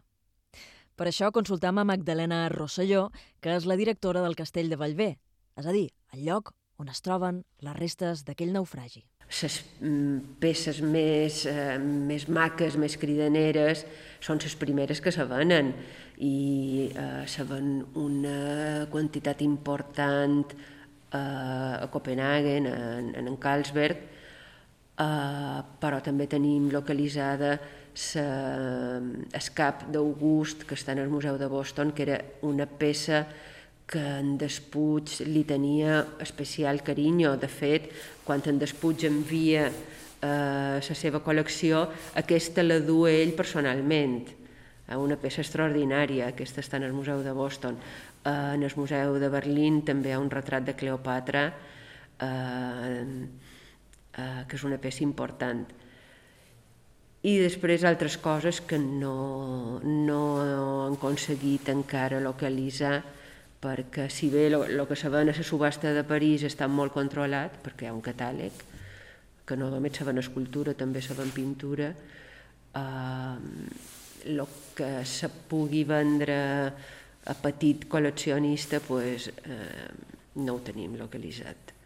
Per 0.98 1.06
això 1.06 1.28
consultam 1.30 1.78
a 1.78 1.84
Magdalena 1.86 2.48
Rosselló, 2.50 3.04
que 3.38 3.52
és 3.54 3.68
la 3.70 3.76
directora 3.78 4.18
del 4.24 4.34
Castell 4.34 4.66
de 4.66 4.78
Vallvé, 4.80 5.12
és 5.54 5.66
a 5.70 5.74
dir, 5.74 5.92
el 6.16 6.24
lloc 6.26 6.50
on 6.82 6.90
es 6.90 6.98
troben 7.06 7.44
les 7.62 7.76
restes 7.76 8.24
d'aquell 8.26 8.50
naufragi. 8.50 9.04
Les 9.28 9.60
mm, 9.78 10.40
peces 10.42 10.80
més, 10.82 11.44
eh, 11.46 11.78
més 11.78 12.26
maques, 12.26 12.74
més 12.82 12.98
cridaneres, 12.98 13.84
són 14.18 14.42
les 14.42 14.58
primeres 14.58 14.98
que 15.04 15.14
se 15.14 15.22
venen 15.30 15.70
i 16.18 16.90
eh, 16.90 17.22
se 17.30 17.46
ven 17.46 17.76
una 17.94 18.86
quantitat 18.90 19.46
important 19.46 20.50
eh, 20.50 21.18
a 21.18 21.86
Copenhagen, 21.94 22.66
en, 22.66 23.12
en 23.22 23.36
Carlsberg, 23.38 24.02
eh, 24.98 25.58
però 25.78 26.02
també 26.02 26.26
tenim 26.26 26.72
localitzada 26.74 27.54
el 27.98 29.48
cap 29.58 29.86
d'August, 29.90 30.64
que 30.68 30.76
està 30.78 30.94
en 30.94 31.02
el 31.02 31.10
Museu 31.10 31.38
de 31.38 31.48
Boston, 31.50 31.90
que 31.92 32.04
era 32.04 32.18
una 32.46 32.66
peça 32.66 33.24
que 33.88 34.02
en 34.20 34.36
Despuig 34.38 35.16
li 35.26 35.42
tenia 35.48 36.04
especial 36.22 36.82
carinyo. 36.84 37.36
De 37.40 37.48
fet, 37.48 37.88
quan 38.24 38.44
en 38.46 38.60
Despuig 38.60 39.06
envia 39.08 39.66
eh, 39.68 40.78
la 40.78 40.98
seva 41.00 41.22
col·lecció, 41.24 41.86
aquesta 42.20 42.62
la 42.62 42.78
du 42.84 43.06
ell 43.08 43.32
personalment. 43.34 44.20
Una 44.94 45.18
peça 45.20 45.42
extraordinària, 45.42 46.28
aquesta 46.28 46.62
està 46.62 46.78
en 46.78 46.86
el 46.86 46.94
Museu 46.96 47.24
de 47.24 47.32
Boston. 47.32 47.80
Eh, 48.22 48.54
en 48.54 48.62
el 48.62 48.76
Museu 48.76 49.18
de 49.18 49.32
Berlín 49.32 49.82
també 49.88 50.12
hi 50.12 50.16
ha 50.16 50.22
un 50.22 50.30
retrat 50.30 50.68
de 50.68 50.76
Cleopatra, 50.76 51.48
eh, 52.20 53.02
eh, 54.14 54.40
que 54.46 54.56
és 54.56 54.64
una 54.68 54.78
peça 54.78 55.04
important 55.04 55.66
i 57.26 57.34
després 57.40 57.82
altres 57.84 58.16
coses 58.22 58.60
que 58.62 58.78
no, 58.78 59.80
no 59.82 60.20
han 60.42 60.98
aconseguit 60.98 61.68
encara 61.72 62.20
localitzar 62.22 63.00
perquè 63.58 64.06
si 64.10 64.28
bé 64.30 64.46
el 64.52 64.86
que 64.86 64.96
se 64.96 65.10
ven 65.10 65.32
a 65.32 65.34
la 65.34 65.44
subhasta 65.44 65.90
de 65.92 66.04
París 66.06 66.44
està 66.46 66.68
molt 66.70 66.94
controlat, 66.94 67.58
perquè 67.64 67.86
hi 67.86 67.90
ha 67.90 67.94
un 67.96 68.04
catàleg, 68.04 68.52
que 69.44 69.56
no 69.56 69.70
només 69.72 69.96
se 69.98 70.04
ven 70.06 70.20
escultura, 70.22 70.76
també 70.78 71.02
se 71.02 71.16
ven 71.18 71.32
pintura, 71.34 71.88
el 72.78 74.38
eh, 74.38 74.46
que 74.76 74.90
se 75.04 75.28
pugui 75.50 75.82
vendre 75.88 76.38
a 77.28 77.34
petit 77.42 77.88
col·leccionista 77.90 78.78
pues, 78.84 79.26
eh, 79.42 79.88
no 80.38 80.54
ho 80.54 80.62
tenim 80.62 80.94
localitzat. 81.00 81.77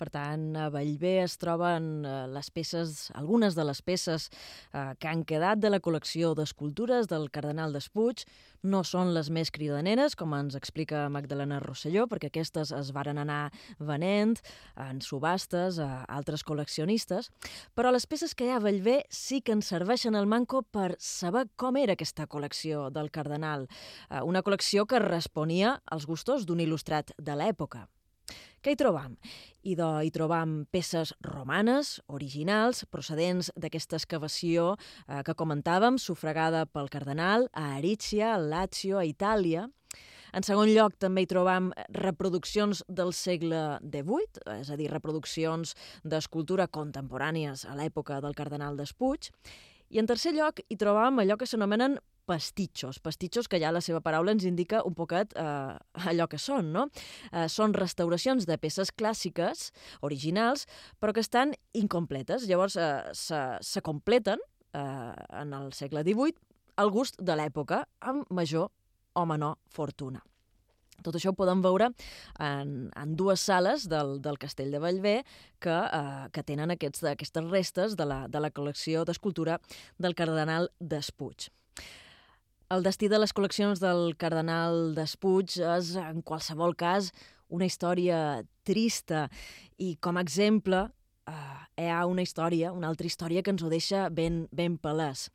Per 0.00 0.08
tant, 0.08 0.54
a 0.56 0.70
Vallvé 0.72 1.18
es 1.20 1.34
troben 1.36 2.06
eh, 2.08 2.12
les 2.32 2.48
peces, 2.48 3.10
algunes 3.20 3.52
de 3.52 3.66
les 3.68 3.82
peces 3.84 4.30
eh, 4.30 4.94
que 4.96 5.10
han 5.10 5.26
quedat 5.28 5.60
de 5.60 5.68
la 5.68 5.80
col·lecció 5.84 6.30
d'escultures 6.38 7.10
del 7.10 7.28
cardenal 7.34 7.76
Despuig. 7.76 8.24
No 8.64 8.80
són 8.84 9.12
les 9.12 9.28
més 9.28 9.52
cridaneres, 9.52 10.16
com 10.16 10.32
ens 10.38 10.56
explica 10.56 11.02
Magdalena 11.12 11.60
Rosselló, 11.60 12.06
perquè 12.08 12.30
aquestes 12.32 12.72
es 12.76 12.94
varen 12.96 13.20
anar 13.20 13.50
venent 13.76 14.38
en 14.80 15.04
subhastes 15.04 15.76
a 15.84 15.90
altres 16.08 16.46
col·leccionistes, 16.48 17.28
però 17.76 17.92
les 17.92 18.08
peces 18.08 18.32
que 18.32 18.48
hi 18.48 18.54
ha 18.54 18.58
a 18.60 18.64
Vallvé 18.64 19.02
sí 19.12 19.44
que 19.44 19.52
ens 19.58 19.68
serveixen 19.68 20.16
al 20.16 20.28
manco 20.32 20.64
per 20.64 20.94
saber 20.96 21.44
com 21.60 21.76
era 21.76 21.92
aquesta 21.96 22.24
col·lecció 22.24 22.88
del 22.88 23.12
cardenal, 23.12 23.68
eh, 24.08 24.24
una 24.24 24.40
col·lecció 24.40 24.88
que 24.88 25.04
responia 25.04 25.76
als 25.84 26.08
gustos 26.08 26.48
d'un 26.48 26.64
il·lustrat 26.64 27.12
de 27.20 27.36
l'època. 27.36 27.90
Què 28.60 28.74
hi 28.74 28.78
trobam? 28.80 29.16
I 29.64 29.74
de, 29.76 29.88
hi 30.04 30.10
trobam 30.12 30.64
peces 30.72 31.14
romanes, 31.24 31.98
originals, 32.12 32.84
procedents 32.92 33.50
d'aquesta 33.56 33.96
excavació 33.96 34.74
eh, 34.76 35.22
que 35.24 35.36
comentàvem, 35.36 35.96
sufragada 35.96 36.66
pel 36.68 36.90
cardenal 36.92 37.48
a 37.52 37.76
Arícia, 37.78 38.34
a 38.34 38.40
Lazio, 38.40 39.00
a 39.00 39.06
Itàlia. 39.08 39.66
En 40.36 40.46
segon 40.46 40.70
lloc, 40.70 40.94
també 41.02 41.24
hi 41.24 41.30
trobam 41.30 41.72
reproduccions 41.96 42.84
del 42.86 43.10
segle 43.16 43.80
XVIII, 43.82 44.44
és 44.60 44.70
a 44.70 44.78
dir, 44.78 44.90
reproduccions 44.92 45.74
d'escultura 46.04 46.68
contemporànies 46.70 47.64
a 47.66 47.74
l'època 47.78 48.20
del 48.22 48.36
cardenal 48.38 48.78
Despuig. 48.78 49.32
I 49.90 49.98
en 49.98 50.06
tercer 50.06 50.36
lloc, 50.36 50.62
hi 50.68 50.78
trobam 50.78 51.18
allò 51.18 51.34
que 51.36 51.48
s'anomenen 51.50 51.98
pastitxos. 52.30 53.00
Pastitxos 53.02 53.48
que 53.50 53.58
ja 53.62 53.72
la 53.74 53.82
seva 53.84 54.02
paraula 54.04 54.34
ens 54.36 54.46
indica 54.46 54.84
un 54.86 54.94
poquet 54.98 55.34
eh, 55.34 55.74
allò 56.12 56.28
que 56.30 56.38
són, 56.38 56.70
no? 56.76 56.86
Eh, 57.32 57.48
són 57.50 57.74
restauracions 57.74 58.46
de 58.46 58.58
peces 58.62 58.94
clàssiques, 58.94 59.70
originals, 60.06 60.66
però 61.02 61.16
que 61.16 61.24
estan 61.24 61.56
incompletes. 61.74 62.46
Llavors 62.50 62.78
eh, 62.78 62.92
se, 63.18 63.42
se 63.66 63.82
completen 63.82 64.38
eh, 64.72 65.12
en 65.42 65.54
el 65.58 65.72
segle 65.76 66.06
XVIII 66.06 66.38
al 66.80 66.94
gust 66.94 67.18
de 67.20 67.36
l'època, 67.36 67.84
amb 68.00 68.28
major 68.32 68.70
o 69.18 69.26
menor 69.26 69.58
fortuna. 69.68 70.22
Tot 71.04 71.16
això 71.16 71.32
ho 71.32 71.36
podem 71.36 71.62
veure 71.64 71.90
en, 72.44 72.74
en 72.96 73.14
dues 73.16 73.40
sales 73.40 73.86
del, 73.88 74.18
del 74.20 74.36
Castell 74.40 74.72
de 74.74 74.80
Bellver 74.82 75.16
que, 75.58 75.76
eh, 75.76 76.26
que 76.34 76.44
tenen 76.44 76.74
aquests, 76.74 77.06
aquestes 77.14 77.48
restes 77.48 77.96
de 77.96 78.06
la, 78.08 78.26
de 78.28 78.42
la 78.42 78.52
col·lecció 78.52 79.06
d'escultura 79.08 79.58
del 79.98 80.16
cardenal 80.18 80.70
d'Espuig. 80.78 81.48
El 82.70 82.84
destí 82.86 83.08
de 83.10 83.18
les 83.18 83.32
col·leccions 83.34 83.80
del 83.82 84.12
cardenal 84.14 84.92
d'Espuig 84.94 85.56
és, 85.58 85.88
en 85.98 86.20
qualsevol 86.22 86.76
cas, 86.78 87.08
una 87.50 87.66
història 87.66 88.44
trista 88.62 89.24
i, 89.74 89.96
com 89.98 90.14
a 90.14 90.22
exemple, 90.22 90.84
eh, 91.26 91.56
hi 91.82 91.88
ha 91.90 92.04
una 92.06 92.22
història, 92.22 92.70
una 92.70 92.86
altra 92.92 93.10
història 93.10 93.42
que 93.42 93.50
ens 93.50 93.64
ho 93.66 93.72
deixa 93.72 94.04
ben, 94.14 94.44
ben 94.54 94.78
palès. 94.78 95.26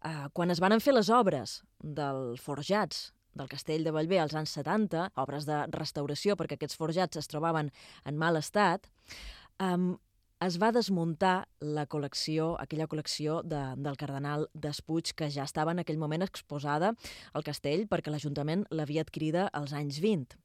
Eh, 0.00 0.32
quan 0.32 0.48
es 0.48 0.64
van 0.64 0.80
fer 0.80 0.96
les 0.96 1.12
obres 1.12 1.58
del 1.84 2.38
Forjats 2.40 3.10
del 3.36 3.52
castell 3.52 3.84
de 3.84 3.92
Bellver 3.92 4.22
als 4.22 4.38
anys 4.40 4.56
70, 4.56 5.10
obres 5.20 5.44
de 5.44 5.60
restauració 5.76 6.40
perquè 6.40 6.56
aquests 6.56 6.80
forjats 6.80 7.20
es 7.20 7.28
trobaven 7.28 7.68
en 8.08 8.16
mal 8.16 8.40
estat, 8.40 8.88
um, 9.60 9.92
es 10.44 10.58
va 10.62 10.70
desmuntar 10.70 11.48
la 11.60 11.84
col·lecció, 11.90 12.52
aquella 12.62 12.86
col·lecció 12.90 13.40
de, 13.42 13.62
del 13.82 13.96
cardenal 13.98 14.46
d'Espuig 14.54 15.14
que 15.18 15.30
ja 15.34 15.46
estava 15.48 15.74
en 15.74 15.82
aquell 15.82 15.98
moment 15.98 16.22
exposada 16.22 16.92
al 17.34 17.46
castell 17.46 17.88
perquè 17.90 18.12
l'Ajuntament 18.12 18.64
l'havia 18.70 19.02
adquirida 19.02 19.48
als 19.52 19.74
anys 19.74 19.98
20. 20.04 20.38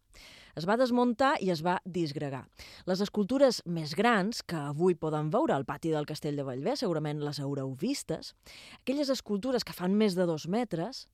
Es 0.57 0.67
va 0.69 0.77
desmuntar 0.77 1.35
i 1.41 1.50
es 1.50 1.63
va 1.65 1.79
disgregar. 1.85 2.43
Les 2.85 3.01
escultures 3.01 3.62
més 3.65 3.95
grans, 3.97 4.43
que 4.45 4.57
avui 4.69 4.93
poden 4.93 5.31
veure 5.33 5.55
al 5.55 5.65
pati 5.65 5.93
del 5.93 6.05
castell 6.09 6.38
de 6.38 6.45
Bellver, 6.45 6.75
segurament 6.77 7.21
les 7.25 7.39
haureu 7.41 7.73
vistes, 7.73 8.35
aquelles 8.81 9.09
escultures 9.09 9.65
que 9.65 9.73
fan 9.73 9.97
més 9.97 10.17
de 10.17 10.27
dos 10.29 10.45
metres, 10.45 11.07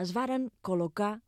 es 0.00 0.12
varen 0.12 0.50
col·locar 0.60 1.18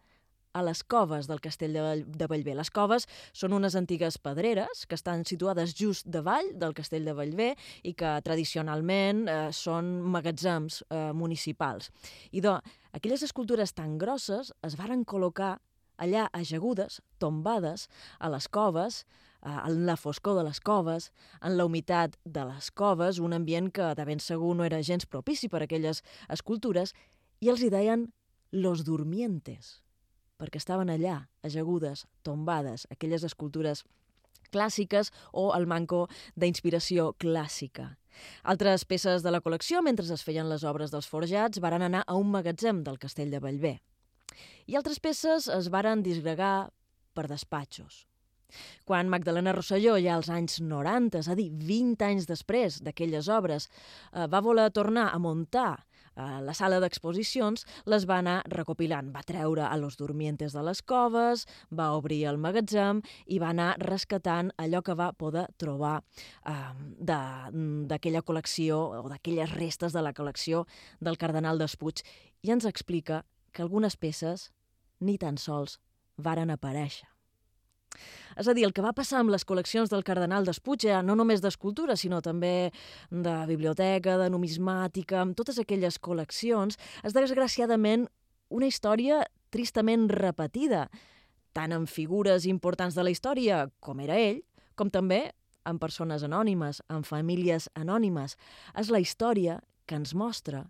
a 0.56 0.62
les 0.64 0.82
coves 0.84 1.28
del 1.28 1.42
castell 1.44 1.76
de 1.76 2.28
Bellver. 2.30 2.56
Les 2.56 2.72
coves 2.72 3.06
són 3.36 3.52
unes 3.56 3.76
antigues 3.76 4.16
pedreres 4.22 4.86
que 4.88 4.96
estan 4.96 5.26
situades 5.28 5.75
just 5.76 6.08
davall 6.08 6.48
del 6.56 6.75
castell 6.76 7.04
de 7.04 7.14
Bellver 7.16 7.52
i 7.84 7.92
que 7.98 8.16
tradicionalment 8.25 9.26
eh, 9.28 9.36
són 9.52 9.98
magatzems 10.16 10.82
eh, 10.88 11.12
municipals. 11.12 11.92
I 12.32 12.40
do, 12.44 12.56
aquelles 12.96 13.26
escultures 13.26 13.76
tan 13.76 13.98
grosses 14.00 14.54
es 14.64 14.78
varen 14.80 15.04
col·locar 15.04 15.56
allà 15.96 16.26
ajagudes, 16.32 17.00
tombades, 17.18 17.88
a 18.20 18.30
les 18.32 18.48
coves, 18.48 19.04
eh, 19.42 19.52
en 19.52 19.84
la 19.86 19.96
foscor 19.96 20.36
de 20.38 20.44
les 20.48 20.60
coves, 20.60 21.10
en 21.42 21.56
la 21.56 21.64
humitat 21.64 22.16
de 22.25 22.44
les 22.48 22.70
coves, 22.70 23.18
un 23.18 23.36
ambient 23.36 23.70
que 23.72 23.94
de 23.94 24.04
ben 24.04 24.20
segur 24.20 24.54
no 24.56 24.64
era 24.64 24.82
gens 24.82 25.06
propici 25.06 25.48
per 25.48 25.62
a 25.62 25.68
aquelles 25.68 26.02
escultures, 26.28 26.94
i 27.40 27.52
els 27.52 27.62
hi 27.62 27.72
deien 27.72 28.08
los 28.52 28.84
durmientes, 28.84 29.82
perquè 30.36 30.60
estaven 30.60 30.90
allà, 30.92 31.26
ajagudes, 31.46 32.06
tombades, 32.22 32.86
aquelles 32.90 33.24
escultures 33.24 33.84
clàssiques 34.52 35.10
o 35.32 35.50
el 35.56 35.66
manco 35.66 36.06
d'inspiració 36.36 37.12
clàssica. 37.18 37.94
Altres 38.48 38.86
peces 38.88 39.24
de 39.24 39.32
la 39.32 39.42
col·lecció, 39.44 39.82
mentre 39.84 40.06
es 40.12 40.24
feien 40.24 40.48
les 40.48 40.64
obres 40.64 40.92
dels 40.92 41.08
forjats, 41.10 41.60
varen 41.60 41.84
anar 41.84 42.04
a 42.06 42.16
un 42.16 42.30
magatzem 42.32 42.82
del 42.84 42.98
castell 42.98 43.32
de 43.32 43.40
Bellver. 43.40 43.76
I 44.66 44.76
altres 44.76 45.00
peces 45.00 45.48
es 45.52 45.70
varen 45.72 46.02
disgregar 46.04 46.70
per 47.14 47.26
despatxos. 47.28 48.04
Quan 48.86 49.10
Magdalena 49.10 49.52
Rosselló, 49.52 49.96
ja 50.00 50.14
als 50.16 50.30
anys 50.32 50.60
90, 50.62 51.20
és 51.20 51.28
a 51.28 51.34
dir, 51.38 51.48
20 51.50 52.04
anys 52.06 52.28
després 52.30 52.78
d'aquelles 52.84 53.28
obres, 53.28 53.68
eh, 54.12 54.26
va 54.30 54.40
voler 54.40 54.70
tornar 54.70 55.10
a 55.12 55.18
muntar 55.18 55.84
eh, 56.16 56.40
la 56.42 56.54
sala 56.56 56.80
d'exposicions 56.82 57.64
les 57.87 58.06
va 58.08 58.18
anar 58.23 58.40
recopilant. 58.52 59.12
Va 59.14 59.25
treure 59.26 59.66
a 59.66 59.76
los 59.76 59.96
durmientes 60.00 60.56
de 60.56 60.64
les 60.66 60.82
coves, 60.82 61.46
va 61.70 61.92
obrir 61.96 62.25
el 62.30 62.40
magatzem 62.42 63.02
i 63.26 63.40
va 63.42 63.52
anar 63.54 63.76
rescatant 63.82 64.52
allò 64.58 64.82
que 64.82 64.96
va 64.99 65.12
poder 65.12 65.46
trobar 65.61 66.00
eh, 66.00 66.54
d'aquella 67.00 68.25
col·lecció 68.26 68.80
o 69.02 69.08
d'aquelles 69.08 69.56
restes 69.56 69.96
de 69.96 70.04
la 70.04 70.14
col·lecció 70.16 70.66
del 71.00 71.18
cardenal 71.18 71.58
d'Espuig 71.58 72.04
i 72.42 72.52
ens 72.54 72.66
explica 72.68 73.25
que 73.52 73.62
algunes 73.64 73.96
peces 73.96 74.50
ni 75.00 75.18
tan 75.18 75.37
sols 75.40 75.78
varen 76.17 76.50
aparèixer. 76.50 77.15
És 78.37 78.49
a 78.49 78.54
dir, 78.56 78.67
el 78.69 78.75
que 78.76 78.85
va 78.85 78.95
passar 78.97 79.21
amb 79.23 79.32
les 79.32 79.47
col·leccions 79.49 79.91
del 79.93 80.04
cardenal 80.04 80.45
d'Espuig, 80.45 80.87
no 81.04 81.17
només 81.19 81.43
d'escultura, 81.45 81.97
sinó 81.97 82.21
també 82.23 82.71
de 83.11 83.37
biblioteca, 83.49 84.19
de 84.21 84.28
numismàtica, 84.32 85.23
amb 85.23 85.37
totes 85.39 85.59
aquelles 85.63 85.99
col·leccions, 86.00 86.76
és 87.02 87.17
desgraciadament 87.17 88.06
una 88.49 88.69
història 88.69 89.25
tristament 89.50 90.09
repetida, 90.13 90.87
tant 91.56 91.73
en 91.73 91.87
figures 91.89 92.45
importants 92.47 92.95
de 92.95 93.04
la 93.06 93.13
història, 93.15 93.65
com 93.80 94.00
era 94.04 94.19
ell, 94.21 94.43
com 94.76 94.93
també 94.93 95.30
en 95.67 95.80
persones 95.82 96.23
anònimes, 96.23 96.82
en 96.93 97.02
famílies 97.02 97.71
anònimes. 97.75 98.37
És 98.76 98.93
la 98.93 99.00
història 99.00 99.59
que 99.87 99.97
ens 99.97 100.15
mostra 100.15 100.67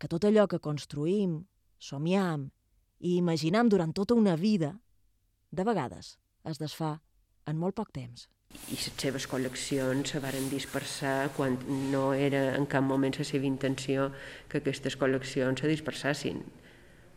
que 0.00 0.08
tot 0.10 0.24
allò 0.26 0.48
que 0.50 0.62
construïm, 0.62 1.42
somiam 1.78 2.48
i 2.98 3.18
imaginam 3.18 3.68
durant 3.68 3.92
tota 3.94 4.16
una 4.18 4.34
vida, 4.38 4.74
de 5.52 5.64
vegades 5.68 6.16
es 6.48 6.60
desfà 6.62 6.96
en 7.46 7.58
molt 7.58 7.76
poc 7.78 7.92
temps. 7.94 8.28
I 8.52 8.76
les 8.76 8.88
seves 9.00 9.26
col·leccions 9.30 10.12
se 10.12 10.20
varen 10.20 10.48
dispersar 10.52 11.30
quan 11.36 11.56
no 11.92 12.10
era 12.12 12.42
en 12.56 12.66
cap 12.68 12.84
moment 12.84 13.16
la 13.16 13.24
seva 13.24 13.48
intenció 13.48 14.10
que 14.48 14.60
aquestes 14.60 14.98
col·leccions 15.00 15.62
se 15.62 15.70
dispersassin. 15.70 16.42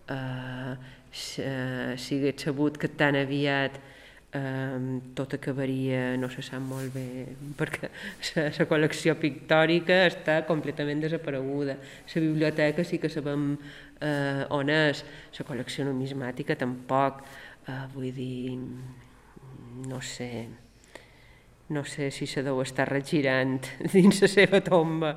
Uh, 0.05 0.75
si 1.11 1.41
hagués 1.41 2.45
sabut 2.45 2.77
que 2.79 2.87
tan 2.87 3.17
aviat 3.19 3.77
uh, 3.77 4.79
tot 5.17 5.35
acabaria, 5.35 6.15
no 6.21 6.29
se 6.31 6.43
sap 6.45 6.63
molt 6.63 6.93
bé, 6.95 7.25
perquè 7.59 7.89
la 8.37 8.67
col·lecció 8.69 9.17
pictòrica 9.19 10.05
està 10.07 10.41
completament 10.47 11.03
desapareguda. 11.03 11.79
La 12.13 12.23
biblioteca 12.29 12.87
sí 12.87 13.01
que 13.01 13.11
sabem 13.11 13.55
uh, 13.55 14.43
on 14.55 14.71
és, 14.71 15.03
la 15.39 15.47
col·lecció 15.47 15.87
numismàtica 15.89 16.55
tampoc. 16.59 17.25
Uh, 17.65 17.87
vull 17.95 18.11
dir, 18.13 18.53
no 19.75 20.01
sé, 20.01 20.47
no 21.69 21.83
sé 21.83 22.11
si 22.11 22.27
se 22.27 22.43
deu 22.45 22.61
estar 22.63 22.87
regirant 22.89 23.59
dins 23.93 24.21
la 24.23 24.29
seva 24.31 24.61
tomba. 24.63 25.15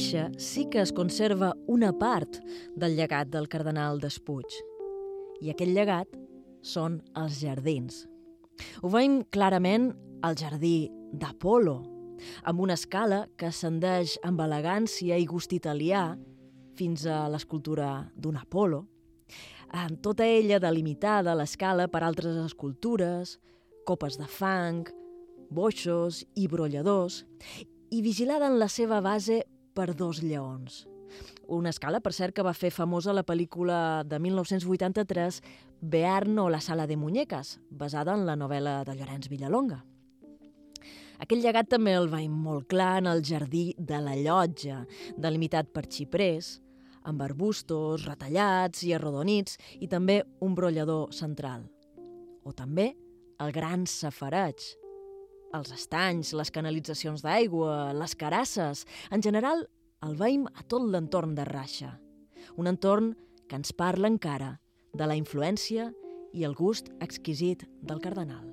Però 0.00 0.24
a 0.24 0.30
Raixa 0.30 0.30
sí 0.38 0.68
que 0.70 0.80
es 0.80 0.92
conserva 0.92 1.54
una 1.66 1.92
part 1.92 2.38
del 2.76 2.96
llegat 2.96 3.28
del 3.28 3.48
cardenal 3.48 4.00
d'Espuig. 4.00 4.46
I 5.42 5.50
aquest 5.50 5.72
llegat 5.74 6.08
són 6.62 7.02
els 7.16 7.40
jardins. 7.40 8.06
Ho 8.82 8.88
veiem 8.88 9.22
clarament 9.30 9.92
al 10.22 10.36
jardí 10.36 10.90
d'Apolo, 11.12 11.82
amb 12.44 12.60
una 12.60 12.74
escala 12.74 13.26
que 13.36 13.50
ascendeix 13.50 14.16
amb 14.24 14.40
elegància 14.40 15.18
i 15.18 15.26
gust 15.26 15.52
italià 15.52 16.16
fins 16.76 17.04
a 17.04 17.28
l'escultura 17.28 18.10
d'un 18.16 18.36
Apolo, 18.36 18.86
amb 19.68 20.00
tota 20.00 20.24
ella 20.24 20.58
delimitada 20.58 21.36
l'escala 21.36 21.88
per 21.88 22.02
altres 22.04 22.36
escultures, 22.36 23.38
copes 23.84 24.16
de 24.16 24.26
fang, 24.26 24.86
boixos 25.50 26.24
i 26.36 26.48
brolladors, 26.48 27.24
i 27.90 28.00
vigilada 28.02 28.46
en 28.46 28.58
la 28.58 28.68
seva 28.68 29.00
base 29.00 29.44
per 29.80 29.94
dos 29.96 30.20
lleons. 30.20 30.84
Una 31.48 31.70
escala, 31.72 32.02
per 32.04 32.12
cert, 32.12 32.34
que 32.36 32.44
va 32.44 32.52
fer 32.52 32.68
famosa 32.70 33.14
la 33.16 33.24
pel·lícula 33.24 34.04
de 34.04 34.18
1983 34.20 35.40
Bearno 35.80 36.44
o 36.44 36.50
la 36.52 36.60
sala 36.60 36.86
de 36.86 36.98
muñeques, 37.00 37.56
basada 37.70 38.12
en 38.12 38.26
la 38.28 38.36
novel·la 38.36 38.82
de 38.84 38.98
Llorenç 38.98 39.30
Villalonga. 39.32 39.80
Aquell 41.20 41.40
llegat 41.40 41.70
també 41.72 41.94
el 41.96 42.10
veiem 42.12 42.34
molt 42.44 42.68
clar 42.68 42.98
en 43.00 43.08
el 43.08 43.24
jardí 43.24 43.70
de 43.78 44.02
la 44.04 44.18
llotja, 44.20 44.82
delimitat 45.16 45.72
per 45.72 45.86
xiprers, 45.88 46.58
amb 47.08 47.24
arbustos 47.24 48.04
retallats 48.04 48.84
i 48.84 48.92
arrodonits 48.92 49.56
i 49.80 49.88
també 49.88 50.20
un 50.44 50.54
brollador 50.54 51.14
central. 51.16 51.64
O 52.44 52.52
també 52.52 52.92
el 53.40 53.56
gran 53.56 53.88
safareig, 53.88 54.60
els 55.56 55.72
estanys, 55.74 56.32
les 56.36 56.50
canalitzacions 56.54 57.24
d'aigua, 57.24 57.92
les 57.96 58.14
carasses... 58.18 58.84
En 59.10 59.22
general, 59.22 59.66
el 60.06 60.14
veïm 60.16 60.46
a 60.54 60.64
tot 60.68 60.86
l'entorn 60.86 61.34
de 61.34 61.44
Raixa. 61.48 61.94
Un 62.56 62.70
entorn 62.70 63.12
que 63.48 63.58
ens 63.58 63.74
parla 63.76 64.10
encara 64.10 64.54
de 64.94 65.06
la 65.06 65.18
influència 65.18 65.90
i 66.32 66.46
el 66.46 66.54
gust 66.54 66.92
exquisit 67.02 67.66
del 67.82 68.00
cardenal. 68.02 68.46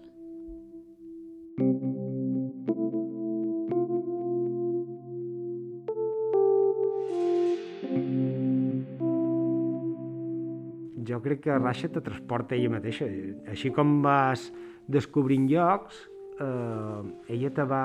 Jo 11.08 11.22
crec 11.24 11.46
que 11.46 11.56
Raixa 11.62 11.88
te 11.94 12.02
transporta 12.04 12.58
ella 12.58 12.74
mateixa. 12.74 13.08
Així 13.50 13.72
com 13.74 14.02
vas 14.04 14.50
descobrint 14.92 15.48
llocs, 15.50 16.02
eh, 16.40 17.34
ella 17.36 17.52
te 17.54 17.66
va, 17.68 17.84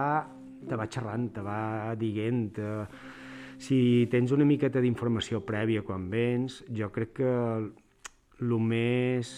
te 0.68 0.78
va 0.78 0.88
xerrant, 0.90 1.28
te 1.34 1.44
va 1.44 1.58
dient... 1.98 2.58
Eh, 2.58 3.20
si 3.62 4.08
tens 4.10 4.32
una 4.34 4.42
miqueta 4.42 4.80
d'informació 4.82 5.38
prèvia 5.46 5.84
quan 5.86 6.08
vens, 6.10 6.56
jo 6.74 6.88
crec 6.90 7.12
que 7.20 7.32
el 8.42 8.54
més, 8.58 9.28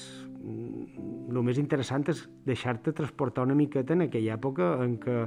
el 0.41 1.41
més 1.45 1.61
interessant 1.61 2.07
és 2.09 2.23
deixar-te 2.47 2.95
transportar 2.97 3.45
una 3.45 3.57
miqueta 3.59 3.93
en 3.93 4.07
aquella 4.07 4.39
època 4.39 4.71
en 4.85 4.97
què 5.03 5.19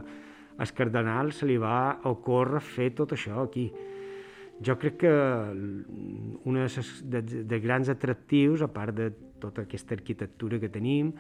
al 0.58 0.74
cardenal 0.74 1.30
se 1.38 1.46
li 1.46 1.60
va 1.62 2.00
ocórrer 2.10 2.64
fer 2.66 2.90
tot 2.98 3.14
això 3.14 3.44
aquí. 3.44 3.68
Jo 4.66 4.74
crec 4.82 4.98
que 5.04 5.14
un 5.14 6.58
de, 6.58 7.22
de, 7.22 7.44
de 7.46 7.60
grans 7.62 7.92
atractius, 7.94 8.64
a 8.66 8.72
part 8.74 8.98
de 8.98 9.12
tota 9.38 9.68
aquesta 9.68 9.94
arquitectura 9.94 10.58
que 10.58 10.74
tenim, 10.74 11.14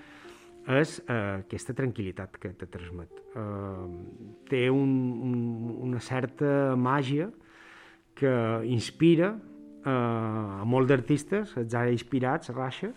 és 0.67 0.97
eh, 0.99 1.43
aquesta 1.45 1.75
tranquil·litat 1.77 2.39
que 2.41 2.51
te 2.59 2.67
transmet. 2.71 3.21
Eh, 3.39 3.87
té 4.51 4.65
un, 4.73 4.95
un, 5.29 5.37
una 5.87 6.01
certa 6.03 6.75
màgia 6.75 7.29
que 8.17 8.33
inspira 8.67 9.33
eh, 9.33 9.91
a 9.91 10.63
molts 10.65 10.91
d'artistes, 10.91 11.53
els 11.61 11.77
ha 11.77 11.85
inspirats, 11.93 12.51
Rasha, 12.55 12.91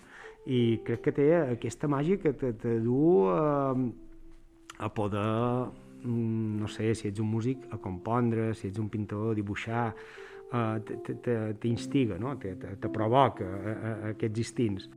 i 0.51 0.81
crec 0.87 1.05
que 1.05 1.15
té 1.15 1.29
aquesta 1.43 1.89
màgia 1.91 2.19
que 2.19 2.33
te, 2.33 2.55
te 2.59 2.81
du 2.83 3.29
eh, 3.29 3.87
a 4.81 4.89
poder 4.97 5.29
Mm, 6.05 6.61
no 6.61 6.69
sé, 6.69 6.95
si 6.95 7.09
ets 7.09 7.21
un 7.21 7.29
músic, 7.29 7.67
a 7.71 7.79
compondre, 7.79 8.55
si 8.55 8.69
ets 8.69 8.79
un 8.81 8.89
pintor, 8.89 9.33
a 9.33 9.37
dibuixar, 9.37 9.91
uh, 10.53 10.79
t'instiga, 11.61 12.19
no? 12.19 12.37
te, 12.39 12.55
te, 12.57 12.77
te 12.81 12.89
provoca 12.89 13.45
a, 13.45 13.61
a, 13.61 13.93
a 13.93 14.13
aquests 14.15 14.45
instints. 14.47 14.91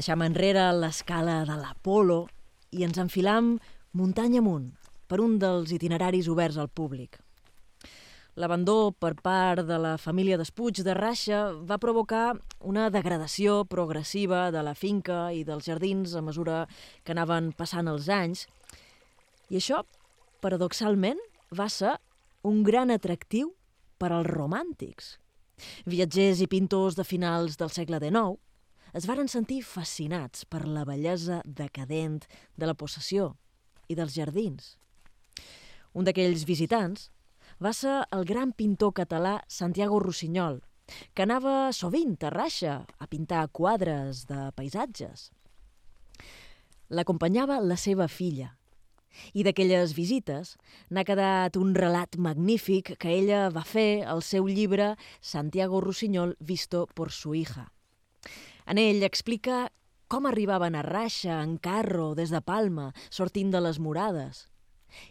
Deixam 0.00 0.22
enrere 0.24 0.62
l'escala 0.72 1.42
de 1.44 1.58
l'Apolo 1.60 2.22
i 2.72 2.86
ens 2.86 2.96
enfilam 3.02 3.50
muntanya 3.92 4.40
amunt 4.40 4.70
per 5.12 5.18
un 5.20 5.34
dels 5.42 5.74
itineraris 5.76 6.30
oberts 6.32 6.56
al 6.56 6.70
públic. 6.72 7.18
L'abandó 8.40 8.94
per 8.96 9.10
part 9.20 9.66
de 9.68 9.76
la 9.76 9.92
família 10.00 10.40
d'Espuig 10.40 10.80
de 10.86 10.96
Raixa 10.96 11.42
va 11.52 11.76
provocar 11.84 12.32
una 12.64 12.88
degradació 12.88 13.66
progressiva 13.68 14.46
de 14.48 14.64
la 14.64 14.72
finca 14.72 15.20
i 15.36 15.44
dels 15.44 15.68
jardins 15.68 16.16
a 16.16 16.24
mesura 16.24 16.64
que 17.04 17.12
anaven 17.12 17.52
passant 17.52 17.92
els 17.92 18.08
anys. 18.08 18.48
I 19.52 19.60
això, 19.60 19.84
paradoxalment, 20.40 21.20
va 21.52 21.68
ser 21.68 21.98
un 22.40 22.62
gran 22.64 22.88
atractiu 22.88 23.52
per 24.00 24.14
als 24.14 24.32
romàntics. 24.32 25.18
Viatgers 25.84 26.40
i 26.40 26.48
pintors 26.48 26.96
de 26.96 27.04
finals 27.04 27.60
del 27.60 27.68
segle 27.68 28.00
XIX 28.00 28.40
es 28.92 29.06
varen 29.06 29.28
sentir 29.28 29.62
fascinats 29.66 30.44
per 30.44 30.66
la 30.66 30.84
bellesa 30.88 31.40
decadent 31.44 32.24
de 32.56 32.68
la 32.68 32.74
possessió 32.74 33.34
i 33.88 33.96
dels 33.98 34.14
jardins. 34.14 34.76
Un 35.94 36.06
d'aquells 36.06 36.44
visitants 36.46 37.08
va 37.62 37.72
ser 37.74 38.00
el 38.14 38.24
gran 38.24 38.52
pintor 38.52 38.94
català 38.94 39.40
Santiago 39.48 39.98
Rossinyol, 40.00 40.60
que 41.14 41.26
anava 41.26 41.72
sovint 41.74 42.16
a 42.22 42.30
Raixa 42.34 42.80
a 42.98 43.06
pintar 43.10 43.48
quadres 43.52 44.24
de 44.30 44.48
paisatges. 44.56 45.30
L'acompanyava 46.90 47.60
la 47.62 47.76
seva 47.78 48.08
filla, 48.10 48.56
i 49.34 49.44
d'aquelles 49.46 49.92
visites 49.94 50.54
n'ha 50.90 51.04
quedat 51.06 51.58
un 51.58 51.74
relat 51.74 52.16
magnífic 52.16 52.94
que 53.02 53.12
ella 53.18 53.48
va 53.54 53.66
fer 53.66 54.04
al 54.06 54.22
seu 54.22 54.46
llibre 54.48 54.94
Santiago 55.20 55.80
Rossinyol 55.80 56.36
visto 56.40 56.86
por 56.94 57.12
su 57.12 57.34
hija. 57.34 57.70
En 58.70 58.78
ell 58.78 59.02
explica 59.02 59.64
com 60.06 60.28
arribaven 60.30 60.76
a 60.78 60.84
Raixa 60.86 61.40
en 61.42 61.56
carro 61.58 62.12
des 62.14 62.30
de 62.30 62.38
Palma, 62.38 62.92
sortint 63.10 63.50
de 63.50 63.58
les 63.58 63.80
morades. 63.82 64.44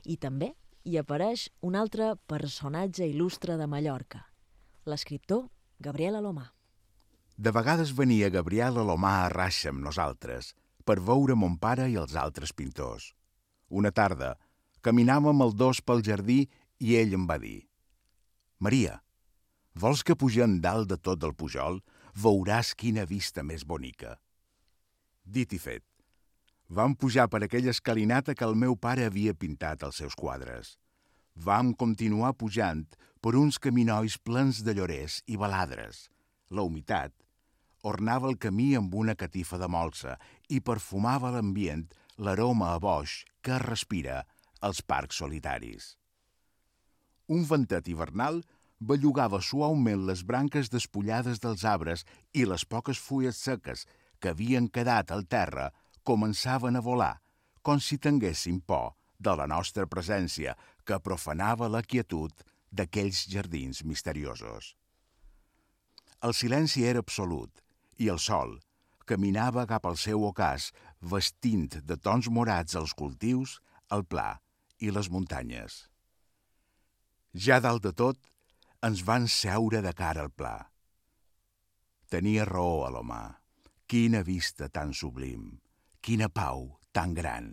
I 0.07 0.15
també 0.15 0.53
hi 0.87 0.95
apareix 1.01 1.49
un 1.67 1.75
altre 1.75 2.13
personatge 2.31 3.03
il·lustre 3.03 3.57
de 3.59 3.67
Mallorca, 3.67 4.21
l'escriptor 4.87 5.49
Gabriel 5.83 6.21
Alomà. 6.21 6.45
De 7.35 7.51
vegades 7.51 7.91
venia 7.99 8.31
Gabriel 8.31 8.79
Alomà 8.79 9.13
a 9.25 9.29
Raixa 9.35 9.73
amb 9.73 9.83
nosaltres 9.83 10.53
per 10.87 11.01
veure 11.11 11.35
mon 11.35 11.59
pare 11.59 11.91
i 11.91 11.99
els 11.99 12.15
altres 12.15 12.55
pintors. 12.55 13.11
Una 13.67 13.91
tarda, 13.91 14.37
caminàvem 14.79 15.43
el 15.43 15.51
dos 15.51 15.83
pel 15.83 15.99
jardí 15.99 16.45
i 16.79 16.95
ell 16.95 17.11
em 17.19 17.27
va 17.27 17.35
dir 17.43 17.65
«Maria, 18.63 19.01
vols 19.75 20.07
que 20.07 20.15
pugem 20.15 20.61
dalt 20.63 20.87
de 20.87 20.95
tot 20.95 21.19
del 21.19 21.35
pujol 21.35 21.83
veuràs 22.15 22.73
quina 22.75 23.05
vista 23.05 23.43
més 23.43 23.65
bonica. 23.65 24.17
Dit 25.23 25.53
i 25.53 25.59
fet. 25.59 25.85
Vam 26.69 26.93
pujar 26.93 27.27
per 27.29 27.41
aquella 27.43 27.73
escalinata 27.73 28.35
que 28.37 28.45
el 28.45 28.55
meu 28.55 28.75
pare 28.77 29.05
havia 29.09 29.33
pintat 29.33 29.83
als 29.83 30.01
seus 30.01 30.15
quadres. 30.15 30.77
Vam 31.35 31.73
continuar 31.73 32.35
pujant 32.37 32.85
per 33.21 33.35
uns 33.35 33.57
caminois 33.59 34.17
plens 34.17 34.61
de 34.65 34.75
llorers 34.77 35.21
i 35.25 35.37
baladres. 35.37 36.07
La 36.49 36.65
humitat 36.65 37.13
ornava 37.81 38.29
el 38.29 38.37
camí 38.37 38.73
amb 38.75 38.93
una 38.95 39.15
catifa 39.15 39.57
de 39.57 39.69
molsa 39.71 40.17
i 40.49 40.59
perfumava 40.59 41.31
l'ambient 41.31 41.87
l'aroma 42.19 42.73
a 42.75 42.79
boix 42.83 43.23
que 43.41 43.55
es 43.55 43.63
respira 43.63 44.23
als 44.61 44.81
parcs 44.81 45.21
solitaris. 45.21 45.95
Un 47.29 47.45
ventet 47.47 47.87
hivernal 47.87 48.41
bellugava 48.79 49.41
suaument 49.43 50.05
les 50.07 50.23
branques 50.23 50.71
despullades 50.71 51.41
dels 51.43 51.65
arbres 51.67 52.05
i 52.33 52.45
les 52.47 52.65
poques 52.65 52.99
fulles 52.99 53.37
seques 53.37 53.85
que 54.19 54.31
havien 54.31 54.67
quedat 54.67 55.11
al 55.11 55.25
terra 55.27 55.69
començaven 56.07 56.79
a 56.79 56.83
volar, 56.83 57.19
com 57.61 57.79
si 57.79 57.99
tinguessin 57.99 58.61
por 58.61 58.95
de 59.19 59.35
la 59.35 59.47
nostra 59.47 59.85
presència 59.85 60.55
que 60.87 60.99
profanava 61.03 61.67
la 61.67 61.83
quietud 61.83 62.31
d'aquells 62.71 63.25
jardins 63.27 63.83
misteriosos. 63.83 64.75
El 66.23 66.33
silenci 66.35 66.85
era 66.87 67.03
absolut 67.03 67.61
i 67.99 68.09
el 68.11 68.19
sol 68.19 68.57
caminava 69.09 69.65
cap 69.67 69.87
al 69.89 69.97
seu 69.97 70.23
ocàs 70.27 70.69
vestint 71.13 71.79
de 71.89 71.97
tons 71.97 72.29
morats 72.29 72.75
els 72.79 72.93
cultius, 72.93 73.59
el 73.91 74.03
pla 74.05 74.35
i 74.79 74.91
les 74.93 75.09
muntanyes. 75.09 75.85
Ja 77.33 77.59
dalt 77.63 77.83
de 77.83 77.93
tot, 77.93 78.19
ens 78.87 79.01
van 79.03 79.25
seure 79.27 79.81
de 79.83 79.91
cara 79.91 80.23
al 80.23 80.31
pla. 80.31 80.55
Tenia 82.09 82.45
raó 82.47 82.85
a 82.87 82.91
l'home. 82.93 83.23
Quina 83.89 84.21
vista 84.23 84.69
tan 84.71 84.93
sublim, 84.95 85.57
quina 85.99 86.29
pau 86.29 86.77
tan 86.95 87.13
gran. 87.17 87.49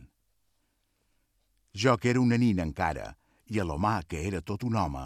Jo, 1.74 1.96
que 1.98 2.12
era 2.12 2.22
una 2.22 2.38
nina 2.38 2.62
encara, 2.62 3.08
i 3.50 3.58
a 3.58 3.66
l'home, 3.66 3.96
que 4.06 4.22
era 4.28 4.40
tot 4.40 4.62
un 4.68 4.78
home, 4.78 5.02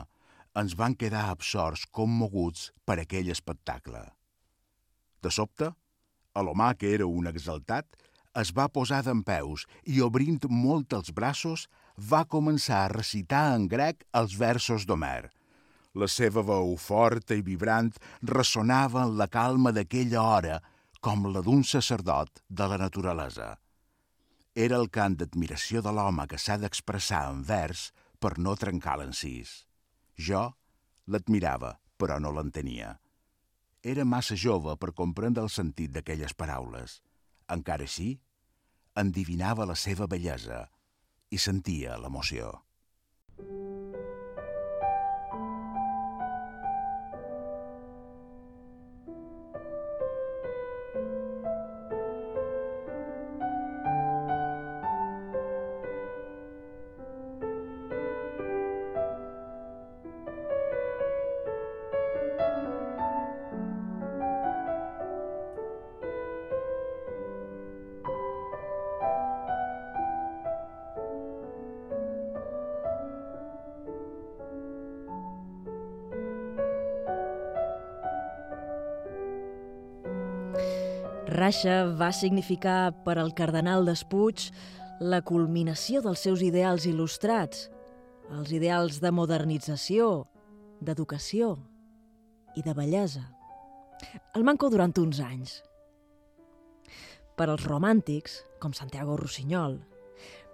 ens 0.60 0.76
van 0.76 0.94
quedar 0.98 1.30
absorts 1.30 1.86
commoguts 1.86 2.68
per 2.84 2.98
aquell 3.00 3.32
espectacle. 3.32 4.04
De 5.22 5.32
sobte, 5.32 5.72
a 6.34 6.44
l'home, 6.44 6.68
que 6.76 6.92
era 6.98 7.08
un 7.08 7.32
exaltat, 7.32 7.96
es 8.36 8.52
va 8.54 8.68
posar 8.68 9.00
d'en 9.06 9.24
peus 9.24 9.64
i, 9.84 10.02
obrint 10.04 10.38
molt 10.52 10.92
els 10.92 11.14
braços, 11.16 11.68
va 11.96 12.26
començar 12.28 12.84
a 12.84 12.92
recitar 12.92 13.54
en 13.56 13.70
grec 13.72 14.04
els 14.12 14.36
versos 14.36 14.84
d'Homer– 14.84 15.30
la 15.94 16.06
seva 16.06 16.42
veu 16.46 16.76
forta 16.78 17.34
i 17.34 17.42
vibrant 17.42 17.90
ressonava 18.22 19.02
en 19.06 19.16
la 19.18 19.26
calma 19.26 19.72
d'aquella 19.74 20.22
hora 20.22 20.60
com 21.00 21.26
la 21.32 21.42
d'un 21.42 21.64
sacerdot 21.64 22.42
de 22.48 22.68
la 22.70 22.78
naturalesa. 22.78 23.56
Era 24.54 24.76
el 24.76 24.88
cant 24.90 25.16
d'admiració 25.16 25.82
de 25.82 25.92
l'home 25.94 26.26
que 26.30 26.38
s'ha 26.38 26.58
d'expressar 26.60 27.22
en 27.32 27.42
vers 27.46 27.90
per 28.20 28.36
no 28.38 28.56
trencar 28.56 28.98
l'encís. 29.00 29.64
Jo 30.16 30.50
l'admirava, 31.06 31.78
però 31.96 32.18
no 32.20 32.32
l'entenia. 32.34 32.98
Era 33.82 34.04
massa 34.04 34.36
jove 34.36 34.76
per 34.76 34.92
comprendre 34.92 35.42
el 35.42 35.50
sentit 35.50 35.94
d'aquelles 35.94 36.36
paraules. 36.36 37.00
Encara 37.48 37.88
així, 37.88 38.12
endivinava 39.00 39.66
la 39.66 39.78
seva 39.78 40.06
bellesa 40.06 40.66
i 41.30 41.38
sentia 41.38 41.96
l'emoció. 41.96 42.52
Rasha 81.40 81.86
va 81.96 82.10
significar 82.12 82.92
per 83.06 83.14
al 83.16 83.30
cardenal 83.32 83.86
Despuig 83.88 84.50
la 85.00 85.22
culminació 85.24 86.02
dels 86.04 86.20
seus 86.26 86.42
ideals 86.44 86.84
il·lustrats, 86.84 87.70
els 88.36 88.50
ideals 88.52 88.98
de 89.00 89.08
modernització, 89.08 90.26
d'educació 90.84 91.54
i 92.60 92.64
de 92.66 92.74
bellesa. 92.76 93.22
El 94.36 94.44
manco 94.44 94.68
durant 94.68 94.92
uns 95.00 95.22
anys. 95.24 95.54
Per 97.40 97.48
als 97.48 97.64
romàntics, 97.64 98.36
com 98.60 98.76
Santiago 98.76 99.16
Rossinyol, 99.16 99.78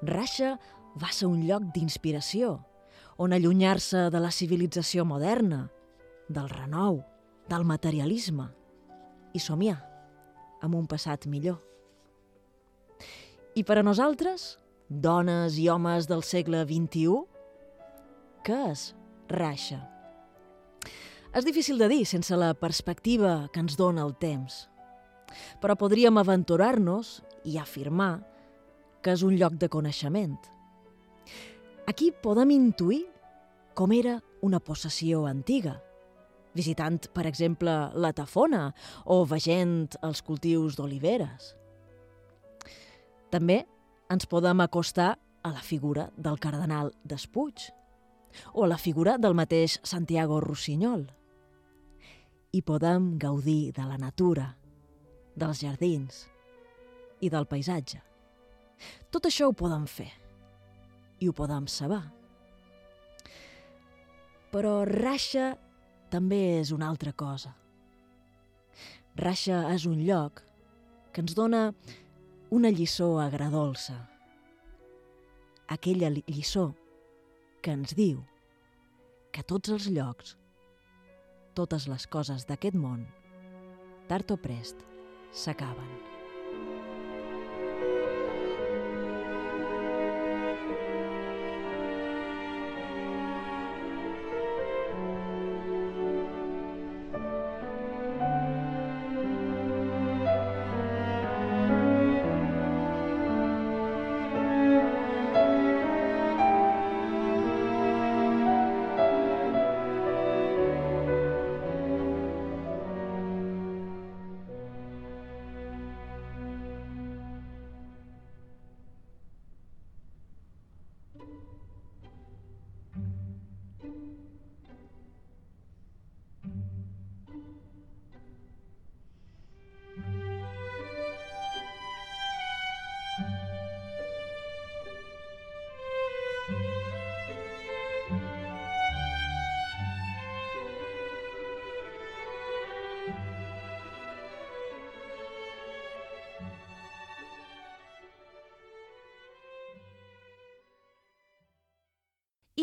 Rasha 0.06 0.52
va 1.02 1.10
ser 1.10 1.26
un 1.26 1.42
lloc 1.48 1.66
d'inspiració, 1.74 2.60
on 3.18 3.34
allunyar-se 3.34 4.06
de 4.14 4.22
la 4.22 4.30
civilització 4.30 5.02
moderna, 5.02 5.64
del 6.30 6.46
renou, 6.54 7.02
del 7.50 7.66
materialisme 7.66 8.52
i 9.34 9.42
somiar 9.42 9.95
amb 10.62 10.76
un 10.78 10.86
passat 10.86 11.26
millor. 11.26 11.58
I 13.56 13.64
per 13.64 13.78
a 13.80 13.84
nosaltres, 13.86 14.56
dones 14.88 15.56
i 15.58 15.68
homes 15.72 16.08
del 16.08 16.22
segle 16.22 16.62
XXI, 16.68 17.22
què 18.46 18.58
és 18.70 18.90
raixa? 19.32 19.80
És 21.36 21.44
difícil 21.44 21.80
de 21.80 21.88
dir 21.92 22.04
sense 22.08 22.36
la 22.36 22.54
perspectiva 22.56 23.48
que 23.52 23.60
ens 23.60 23.76
dona 23.76 24.04
el 24.06 24.14
temps, 24.20 24.66
però 25.60 25.76
podríem 25.76 26.16
aventurar-nos 26.20 27.20
i 27.44 27.58
afirmar 27.60 28.20
que 29.02 29.12
és 29.12 29.24
un 29.26 29.36
lloc 29.36 29.58
de 29.60 29.68
coneixement. 29.68 30.38
Aquí 31.86 32.10
podem 32.22 32.54
intuir 32.54 33.04
com 33.76 33.92
era 33.92 34.16
una 34.40 34.58
possessió 34.58 35.26
antiga, 35.28 35.76
visitant, 36.56 37.06
per 37.12 37.26
exemple, 37.28 37.74
la 37.94 38.12
Tafona 38.16 38.70
o 39.04 39.22
vegent 39.28 39.96
els 40.06 40.22
cultius 40.24 40.78
d'oliveres. 40.78 41.52
També 43.30 43.62
ens 44.12 44.28
podem 44.30 44.62
acostar 44.64 45.16
a 45.46 45.52
la 45.52 45.62
figura 45.62 46.08
del 46.16 46.38
cardenal 46.42 46.92
Despuig 47.04 47.68
o 48.52 48.64
a 48.64 48.68
la 48.70 48.78
figura 48.78 49.16
del 49.18 49.36
mateix 49.38 49.78
Santiago 49.82 50.40
Rossinyol. 50.40 51.06
I 52.52 52.62
podem 52.62 53.16
gaudir 53.20 53.72
de 53.76 53.84
la 53.84 53.98
natura, 54.00 54.48
dels 55.36 55.60
jardins 55.60 56.24
i 57.20 57.30
del 57.30 57.46
paisatge. 57.46 58.00
Tot 59.12 59.28
això 59.28 59.50
ho 59.50 59.56
podem 59.56 59.86
fer 59.88 60.10
i 61.20 61.28
ho 61.28 61.34
podem 61.36 61.68
saber. 61.68 62.02
Però 64.52 64.84
Rasha 64.88 65.54
també 66.10 66.40
és 66.60 66.72
una 66.72 66.88
altra 66.88 67.12
cosa. 67.12 67.52
Rasha 69.16 69.62
és 69.72 69.86
un 69.88 70.02
lloc 70.04 70.42
que 71.12 71.24
ens 71.24 71.34
dona 71.34 71.70
una 72.50 72.70
lliçó 72.70 73.16
agradolça. 73.18 73.96
Aquella 75.72 76.12
lliçó 76.14 76.68
que 77.62 77.74
ens 77.74 77.96
diu 77.98 78.20
que 79.32 79.42
tots 79.42 79.72
els 79.72 79.88
llocs, 79.90 80.36
totes 81.58 81.88
les 81.90 82.06
coses 82.06 82.46
d'aquest 82.46 82.76
món, 82.76 83.06
tard 84.08 84.30
o 84.30 84.38
prest, 84.40 84.84
s'acaben. 85.32 86.15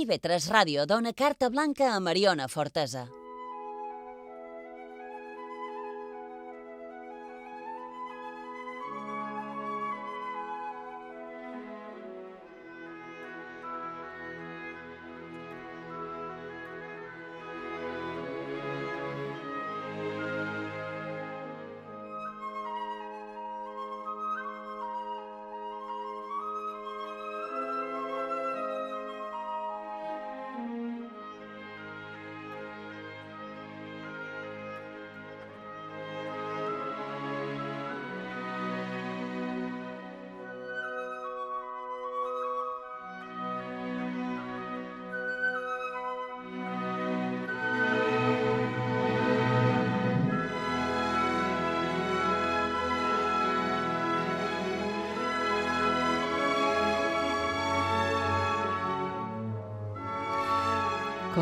IB3 0.03 0.51
Ràdio 0.51 0.83
dona 0.85 1.13
carta 1.15 1.49
blanca 1.49 1.93
a 1.95 1.99
Mariona 2.03 2.49
Fortesa. 2.51 3.07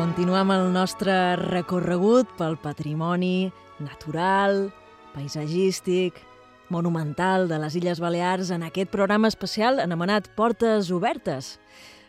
Continuem 0.02 0.50
el 0.50 0.72
nostre 0.74 1.14
recorregut 1.38 2.26
pel 2.34 2.56
patrimoni 2.58 3.52
natural, 3.78 4.64
paisatgístic, 5.12 6.16
monumental 6.74 7.46
de 7.46 7.60
les 7.62 7.76
Illes 7.78 8.00
Balears 8.02 8.50
en 8.50 8.64
aquest 8.66 8.90
programa 8.90 9.30
especial 9.30 9.78
anomenat 9.78 10.26
Portes 10.34 10.90
Obertes. 10.90 11.52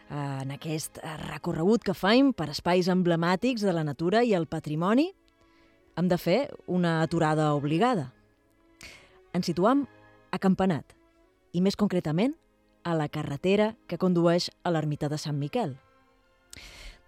En 0.09 0.49
aquest 0.57 0.97
recorregut 1.27 1.85
que 1.85 1.93
faim 1.93 2.33
per 2.33 2.49
espais 2.55 2.89
emblemàtics 2.89 3.61
de 3.61 3.77
la 3.77 3.85
natura 3.85 4.25
i 4.25 4.33
el 4.33 4.49
patrimoni, 4.49 5.11
hem 5.93 6.09
de 6.09 6.17
fer 6.17 6.41
una 6.65 7.03
aturada 7.05 7.53
obligada. 7.53 8.09
Ens 9.37 9.45
situam 9.45 9.85
a 10.33 10.41
Campanat, 10.41 10.97
i 11.53 11.61
més 11.61 11.77
concretament 11.77 12.33
a 12.81 12.97
la 12.97 13.05
carretera 13.05 13.75
que 13.85 14.01
condueix 14.01 14.49
a 14.63 14.73
l'ermita 14.73 15.13
de 15.13 15.21
Sant 15.21 15.37
Miquel. 15.37 15.77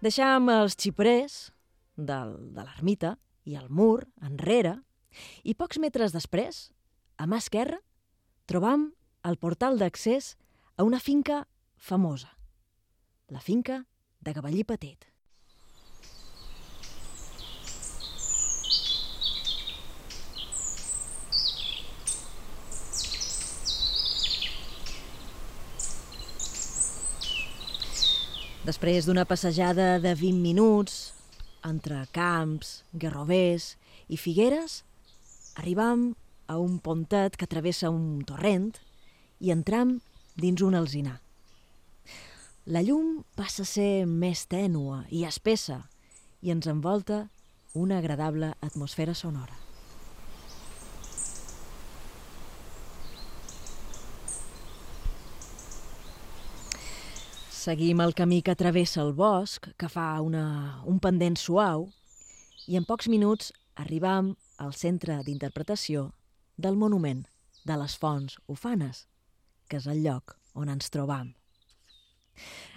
Deixàvem 0.06 0.52
els 0.52 0.76
xiprers 0.78 1.36
del, 1.98 2.36
de 2.54 2.62
l'ermita 2.62 3.16
i 3.42 3.56
el 3.58 3.66
mur 3.74 4.04
enrere 4.22 4.76
i 5.42 5.56
pocs 5.58 5.80
metres 5.82 6.14
després, 6.14 6.68
a 7.18 7.26
mà 7.26 7.40
esquerra, 7.42 7.80
trobam 8.46 8.92
el 9.26 9.38
portal 9.42 9.80
d'accés 9.80 10.36
a 10.78 10.86
una 10.86 11.00
finca 11.02 11.40
famosa, 11.74 12.30
la 13.34 13.42
finca 13.42 13.80
de 14.22 14.36
Cavallí 14.36 14.62
Petit. 14.62 15.08
Després 28.66 29.06
d'una 29.06 29.22
passejada 29.30 30.00
de 30.02 30.10
20 30.18 30.40
minuts, 30.42 31.12
entre 31.62 32.00
camps, 32.10 32.80
garrovers 32.98 33.76
i 34.10 34.16
figueres, 34.18 34.80
arribam 35.54 36.08
a 36.50 36.56
un 36.58 36.80
pontet 36.82 37.36
que 37.38 37.46
travessa 37.46 37.92
un 37.94 38.24
torrent 38.26 38.72
i 39.38 39.52
entram 39.54 40.00
dins 40.34 40.64
un 40.66 40.74
alzinar. 40.74 41.20
La 42.66 42.82
llum 42.82 43.20
passa 43.38 43.62
a 43.62 43.70
ser 43.70 44.02
més 44.10 44.42
tènua 44.50 45.04
i 45.14 45.22
espessa 45.30 45.84
i 46.42 46.50
ens 46.50 46.66
envolta 46.66 47.28
una 47.78 48.02
agradable 48.02 48.50
atmosfera 48.66 49.14
sonora. 49.14 49.65
Seguim 57.66 57.98
el 57.98 58.12
camí 58.14 58.44
que 58.46 58.54
travessa 58.54 59.00
el 59.02 59.08
bosc, 59.18 59.64
que 59.74 59.88
fa 59.90 60.20
una, 60.22 60.84
un 60.86 61.00
pendent 61.02 61.34
suau, 61.34 61.88
i 62.70 62.76
en 62.78 62.84
pocs 62.86 63.08
minuts 63.10 63.48
arribam 63.82 64.28
al 64.62 64.70
centre 64.78 65.16
d'interpretació 65.26 66.04
del 66.62 66.76
monument 66.78 67.24
de 67.66 67.78
les 67.80 67.96
Fonts 67.98 68.36
Ufanes, 68.46 69.00
que 69.66 69.80
és 69.80 69.88
el 69.90 70.04
lloc 70.04 70.36
on 70.54 70.70
ens 70.70 70.94
trobam. 70.94 71.32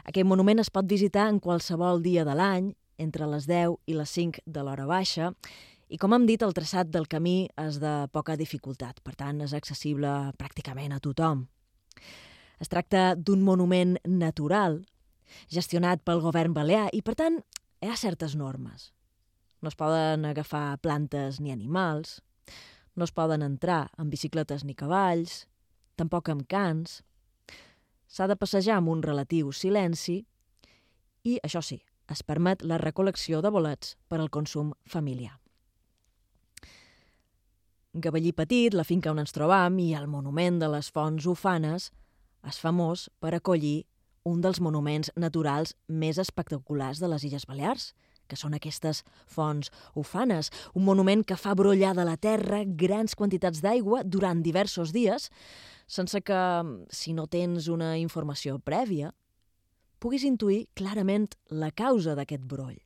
Aquest 0.09 0.25
monument 0.25 0.63
es 0.63 0.73
pot 0.73 0.89
visitar 0.89 1.27
en 1.29 1.37
qualsevol 1.37 2.01
dia 2.01 2.25
de 2.25 2.33
l'any, 2.39 2.71
entre 2.97 3.27
les 3.29 3.45
10 3.45 3.75
i 3.85 3.99
les 3.99 4.15
5 4.17 4.41
de 4.47 4.63
l'hora 4.65 4.87
baixa, 4.89 5.29
i 5.85 6.01
com 6.01 6.17
hem 6.17 6.25
dit, 6.25 6.41
el 6.41 6.57
traçat 6.57 6.89
del 6.89 7.05
camí 7.05 7.43
és 7.61 7.77
de 7.77 7.93
poca 8.09 8.33
dificultat, 8.41 9.05
per 9.05 9.13
tant 9.13 9.45
és 9.45 9.53
accessible 9.53 10.15
pràcticament 10.41 10.97
a 10.97 10.99
tothom. 10.99 11.45
Es 12.59 12.67
tracta 12.67 13.15
d'un 13.15 13.41
monument 13.43 13.95
natural, 14.03 14.81
gestionat 15.47 16.03
pel 16.03 16.21
govern 16.23 16.53
balear, 16.53 16.89
i 16.91 17.01
per 17.01 17.15
tant 17.15 17.39
hi 17.79 17.87
ha 17.87 17.95
certes 17.99 18.35
normes. 18.35 18.91
No 19.63 19.71
es 19.71 19.77
poden 19.79 20.25
agafar 20.27 20.79
plantes 20.83 21.39
ni 21.39 21.51
animals, 21.51 22.19
no 22.95 23.07
es 23.07 23.15
poden 23.15 23.43
entrar 23.45 23.87
amb 23.97 24.11
bicicletes 24.11 24.65
ni 24.67 24.75
cavalls, 24.75 25.45
tampoc 25.95 26.31
amb 26.31 26.47
cans. 26.51 27.01
S'ha 28.09 28.27
de 28.27 28.35
passejar 28.39 28.79
amb 28.79 28.91
un 28.91 29.03
relatiu 29.03 29.51
silenci 29.55 30.23
i, 31.23 31.37
això 31.43 31.61
sí, 31.63 31.79
es 32.09 32.23
permet 32.25 32.63
la 32.65 32.79
recol·lecció 32.81 33.43
de 33.45 33.51
bolets 33.53 33.95
per 34.09 34.19
al 34.19 34.31
consum 34.33 34.73
familiar. 34.87 35.37
Gavellí 37.93 38.33
Petit, 38.37 38.73
la 38.73 38.85
finca 38.85 39.11
on 39.11 39.21
ens 39.21 39.33
trobam, 39.33 39.79
i 39.81 39.93
el 39.97 40.07
monument 40.07 40.59
de 40.61 40.69
les 40.69 40.91
fonts 40.93 41.25
ufanes 41.29 41.89
és 42.47 42.59
famós 42.59 43.09
per 43.19 43.33
acollir 43.35 43.85
un 44.27 44.41
dels 44.41 44.59
monuments 44.61 45.11
naturals 45.15 45.73
més 45.87 46.19
espectaculars 46.21 46.99
de 46.99 47.09
les 47.11 47.25
Illes 47.27 47.47
Balears– 47.49 47.91
que 48.29 48.37
són 48.37 48.55
aquestes 48.55 49.01
fonts 49.27 49.73
ufanes, 49.97 50.53
un 50.77 50.85
monument 50.85 51.25
que 51.25 51.37
fa 51.39 51.55
brollar 51.57 51.95
de 51.97 52.05
la 52.07 52.15
terra 52.21 52.61
grans 52.63 53.17
quantitats 53.17 53.63
d'aigua 53.65 54.05
durant 54.05 54.43
diversos 54.45 54.93
dies, 54.95 55.27
sense 55.89 56.21
que, 56.21 56.41
si 56.93 57.15
no 57.17 57.25
tens 57.27 57.67
una 57.67 57.95
informació 57.97 58.59
prèvia, 58.61 59.11
puguis 59.99 60.23
intuir 60.23 60.67
clarament 60.77 61.27
la 61.49 61.73
causa 61.73 62.13
d'aquest 62.15 62.45
broll. 62.45 62.77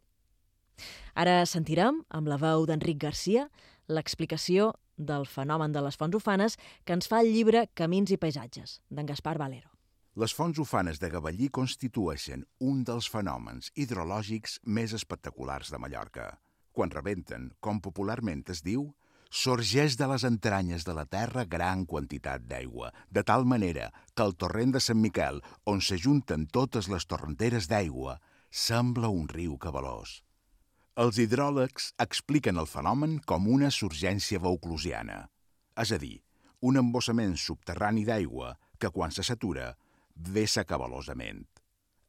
Ara 1.13 1.43
sentirem, 1.45 2.01
amb 2.09 2.31
la 2.31 2.39
veu 2.41 2.63
d'Enric 2.65 3.03
Garcia, 3.03 3.49
l'explicació 3.91 4.71
del 4.97 5.25
fenomen 5.25 5.71
de 5.73 5.81
les 5.81 5.97
fonts 5.99 6.15
ufanes 6.15 6.57
que 6.85 6.93
ens 6.97 7.09
fa 7.09 7.21
el 7.23 7.31
llibre 7.33 7.67
Camins 7.73 8.11
i 8.13 8.17
paisatges, 8.17 8.79
d'en 8.89 9.09
Gaspar 9.09 9.37
Valero. 9.37 9.69
Les 10.15 10.33
fonts 10.37 10.59
ufanes 10.61 10.99
de 11.01 11.09
Gavallí 11.09 11.47
constitueixen 11.49 12.43
un 12.61 12.83
dels 12.85 13.07
fenòmens 13.09 13.71
hidrològics 13.73 14.59
més 14.63 14.93
espectaculars 14.93 15.71
de 15.73 15.79
Mallorca. 15.81 16.27
Quan 16.71 16.93
rebenten, 16.93 17.49
com 17.59 17.79
popularment 17.81 18.43
es 18.53 18.61
diu, 18.61 18.91
sorgeix 19.33 19.97
de 19.97 20.05
les 20.11 20.23
entranyes 20.29 20.85
de 20.85 20.93
la 20.93 21.07
terra 21.09 21.45
gran 21.49 21.87
quantitat 21.89 22.45
d'aigua, 22.45 22.91
de 23.09 23.23
tal 23.25 23.47
manera 23.49 23.89
que 24.13 24.27
el 24.27 24.35
torrent 24.37 24.75
de 24.75 24.81
Sant 24.85 25.01
Miquel, 25.01 25.41
on 25.65 25.81
s'ajunten 25.81 26.45
totes 26.45 26.91
les 26.93 27.09
torrenteres 27.09 27.65
d'aigua, 27.71 28.19
sembla 28.51 29.09
un 29.09 29.25
riu 29.33 29.57
cabalós. 29.57 30.21
Els 30.93 31.17
hidròlegs 31.17 31.87
expliquen 32.03 32.59
el 32.61 32.67
fenomen 32.69 33.15
com 33.25 33.47
una 33.49 33.71
surgència 33.73 34.37
vauclusiana, 34.37 35.23
és 35.81 35.91
a 35.95 35.97
dir, 35.97 36.19
un 36.61 36.77
embossament 36.77 37.33
subterrani 37.33 38.03
d'aigua 38.05 38.51
que, 38.77 38.91
quan 38.93 39.09
se 39.09 39.25
satura, 39.25 39.71
vessa 40.13 40.61
cabalosament. 40.69 41.47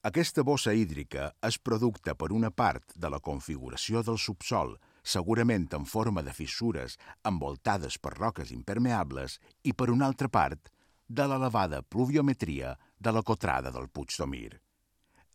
Aquesta 0.05 0.45
bossa 0.45 0.75
hídrica 0.77 1.31
és 1.49 1.57
producte 1.57 2.13
per 2.13 2.29
una 2.37 2.51
part 2.53 2.93
de 2.93 3.09
la 3.09 3.23
configuració 3.25 4.03
del 4.05 4.21
subsol, 4.21 4.77
segurament 5.01 5.65
en 5.73 5.89
forma 5.89 6.21
de 6.21 6.37
fissures 6.37 6.99
envoltades 7.25 7.97
per 7.97 8.13
roques 8.19 8.53
impermeables, 8.53 9.39
i 9.65 9.73
per 9.73 9.89
una 9.97 10.13
altra 10.13 10.29
part 10.29 10.69
de 11.09 11.25
l'elevada 11.25 11.81
pluviometria 11.81 12.77
de 13.01 13.17
la 13.17 13.25
cotrada 13.25 13.73
del 13.73 13.89
Puig 13.89 14.13
Domir. 14.21 14.64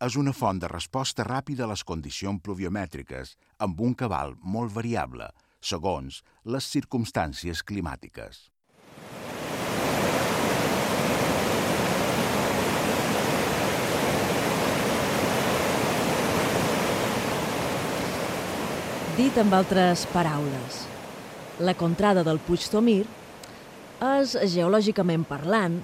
És 0.00 0.14
una 0.16 0.32
font 0.32 0.56
de 0.56 0.68
resposta 0.70 1.26
ràpida 1.26 1.66
a 1.66 1.68
les 1.68 1.82
condicions 1.84 2.40
pluviomètriques, 2.40 3.34
amb 3.60 3.80
un 3.84 3.92
cabal 3.92 4.30
molt 4.40 4.72
variable, 4.72 5.26
segons 5.60 6.22
les 6.54 6.68
circumstàncies 6.72 7.60
climàtiques. 7.68 8.38
Dit 19.18 19.36
amb 19.44 19.58
altres 19.58 20.06
paraules, 20.14 20.80
la 21.60 21.76
contrada 21.76 22.24
del 22.24 22.40
Puig 22.48 22.64
Tomir 22.72 23.02
és, 23.04 24.32
geològicament 24.56 25.28
parlant, 25.28 25.76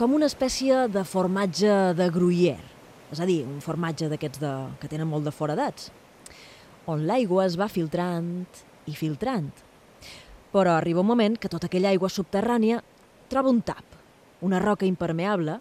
com 0.00 0.16
una 0.16 0.32
espècie 0.32 0.86
de 0.88 1.04
formatge 1.04 1.76
de 2.00 2.08
gruyère, 2.16 2.67
és 3.12 3.20
a 3.20 3.26
dir, 3.28 3.42
un 3.46 3.60
formatge 3.64 4.08
d'aquests 4.10 4.42
que 4.80 4.90
tenen 4.90 5.08
molt 5.08 5.24
de 5.28 5.32
foradats, 5.32 5.90
on 6.88 7.06
l'aigua 7.08 7.46
es 7.46 7.56
va 7.60 7.68
filtrant 7.68 8.46
i 8.88 8.94
filtrant. 8.96 9.50
Però 10.52 10.74
arriba 10.74 11.04
un 11.04 11.10
moment 11.10 11.36
que 11.36 11.50
tota 11.52 11.68
aquella 11.68 11.92
aigua 11.92 12.08
subterrània 12.08 12.80
troba 13.28 13.52
un 13.52 13.60
tap, 13.60 13.84
una 14.40 14.60
roca 14.62 14.86
impermeable, 14.88 15.58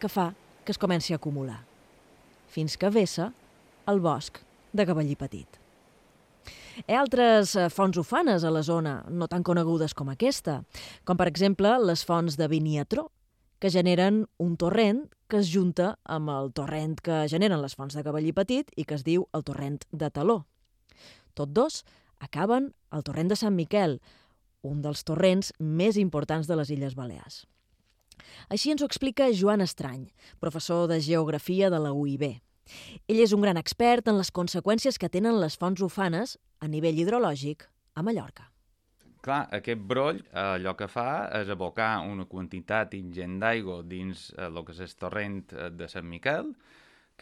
que 0.00 0.08
fa 0.08 0.32
que 0.64 0.72
es 0.72 0.78
comenci 0.78 1.12
a 1.12 1.18
acumular, 1.20 1.60
fins 2.48 2.76
que 2.78 2.90
vessa 2.90 3.32
el 3.90 4.00
bosc 4.00 4.38
de 4.72 4.86
Cavallí 4.86 5.16
Petit. 5.18 5.58
Hi 6.86 6.94
ha 6.94 7.02
altres 7.02 7.52
eh, 7.56 7.68
fonts 7.68 7.98
ufanes 8.00 8.44
a 8.44 8.50
la 8.50 8.62
zona, 8.64 9.02
no 9.10 9.28
tan 9.28 9.44
conegudes 9.44 9.92
com 9.94 10.08
aquesta, 10.08 10.62
com 11.04 11.18
per 11.20 11.28
exemple 11.28 11.74
les 11.84 12.04
fonts 12.08 12.38
de 12.40 12.48
Viniatró, 12.48 13.10
que 13.60 13.70
generen 13.70 14.24
un 14.42 14.56
torrent 14.56 15.04
que 15.32 15.40
es 15.40 15.48
junta 15.48 15.94
amb 16.04 16.28
el 16.28 16.50
torrent 16.52 16.98
que 17.00 17.22
generen 17.32 17.62
les 17.62 17.72
fonts 17.72 17.94
de 17.96 18.02
Cavallí 18.04 18.34
Petit 18.36 18.68
i 18.76 18.84
que 18.84 18.98
es 18.98 19.04
diu 19.06 19.24
el 19.32 19.44
torrent 19.48 19.78
de 19.88 20.10
Taló. 20.12 20.42
Tots 21.32 21.54
dos 21.56 21.78
acaben 22.20 22.74
al 22.92 23.00
torrent 23.06 23.32
de 23.32 23.38
Sant 23.40 23.56
Miquel, 23.56 23.96
un 24.60 24.84
dels 24.84 25.06
torrents 25.08 25.54
més 25.56 25.96
importants 25.96 26.50
de 26.50 26.60
les 26.60 26.68
Illes 26.76 26.98
Balears. 26.98 27.46
Així 28.52 28.74
ens 28.74 28.84
ho 28.84 28.90
explica 28.90 29.32
Joan 29.32 29.64
Estrany, 29.64 30.04
professor 30.38 30.84
de 30.92 31.00
Geografia 31.00 31.72
de 31.72 31.80
la 31.80 31.96
UIB. 31.96 32.28
Ell 33.08 33.24
és 33.24 33.32
un 33.32 33.40
gran 33.40 33.56
expert 33.56 34.12
en 34.12 34.20
les 34.20 34.30
conseqüències 34.30 35.00
que 35.00 35.08
tenen 35.08 35.40
les 35.40 35.56
fonts 35.56 35.80
ufanes 35.80 36.36
a 36.60 36.68
nivell 36.68 37.00
hidrològic 37.00 37.70
a 37.96 38.04
Mallorca. 38.04 38.51
Clar, 39.22 39.44
aquest 39.54 39.82
broll 39.86 40.18
eh, 40.18 40.40
allò 40.40 40.72
que 40.74 40.88
fa 40.90 41.28
és 41.38 41.50
abocar 41.54 41.92
una 42.10 42.24
quantitat 42.26 42.96
ingent 42.98 43.36
d'aigua 43.38 43.78
dins 43.86 44.32
eh, 44.34 44.48
que 44.50 44.74
és 44.74 44.80
el 44.82 44.96
torrent 44.98 45.44
eh, 45.54 45.68
de 45.70 45.86
Sant 45.88 46.08
Miquel, 46.10 46.50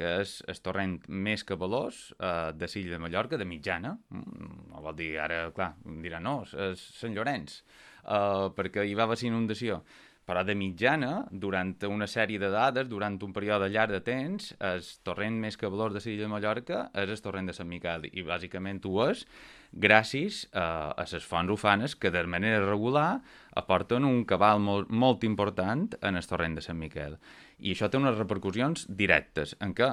que 0.00 0.14
és 0.22 0.38
el 0.48 0.62
torrent 0.64 0.96
més 1.12 1.44
cabalós 1.44 1.98
eh, 2.16 2.52
de 2.56 2.70
l'illa 2.72 2.96
de 2.96 3.02
Mallorca, 3.04 3.36
de 3.36 3.44
mitjana. 3.44 3.98
Mm, 4.16 4.62
no 4.70 4.84
vol 4.86 4.96
dir, 4.96 5.10
ara, 5.20 5.42
clar, 5.52 5.74
dirà, 6.06 6.22
no, 6.24 6.38
és 6.70 6.86
Sant 7.02 7.12
Llorenç, 7.12 7.60
eh, 8.00 8.48
perquè 8.56 8.88
hi 8.88 8.96
va 8.96 9.04
haver 9.08 9.20
inundació. 9.28 9.82
però 10.30 10.44
de 10.46 10.54
mitjana, 10.54 11.26
durant 11.32 11.72
una 11.88 12.06
sèrie 12.06 12.38
de 12.38 12.50
dades, 12.52 12.86
durant 12.88 13.16
un 13.22 13.32
període 13.32 13.66
llarg 13.68 13.90
de 13.90 14.00
temps, 14.00 14.52
el 14.60 14.84
torrent 15.02 15.40
més 15.42 15.56
cabalós 15.56 15.92
de 15.92 16.00
l'illa 16.04 16.22
de 16.22 16.28
Mallorca 16.30 16.90
és 16.94 17.10
el 17.10 17.20
torrent 17.24 17.46
de 17.50 17.52
Sant 17.52 17.66
Miquel, 17.66 18.06
i 18.12 18.22
bàsicament 18.22 18.78
ho 18.84 19.08
és 19.08 19.24
gràcies 19.72 20.46
a, 20.52 20.92
a 20.92 21.06
les 21.06 21.26
fonts 21.26 21.52
ufanes 21.52 21.94
que 21.96 22.10
de 22.10 22.24
manera 22.26 22.64
regular 22.64 23.20
aporten 23.56 24.04
un 24.04 24.24
cabal 24.24 24.60
molt, 24.62 24.90
molt 24.90 25.24
important 25.24 25.88
en 26.02 26.16
el 26.16 26.26
torrent 26.26 26.56
de 26.58 26.64
Sant 26.64 26.78
Miquel. 26.78 27.16
I 27.58 27.74
això 27.74 27.90
té 27.90 28.00
unes 28.00 28.18
repercussions 28.18 28.86
directes 28.88 29.56
en 29.60 29.74
què 29.74 29.90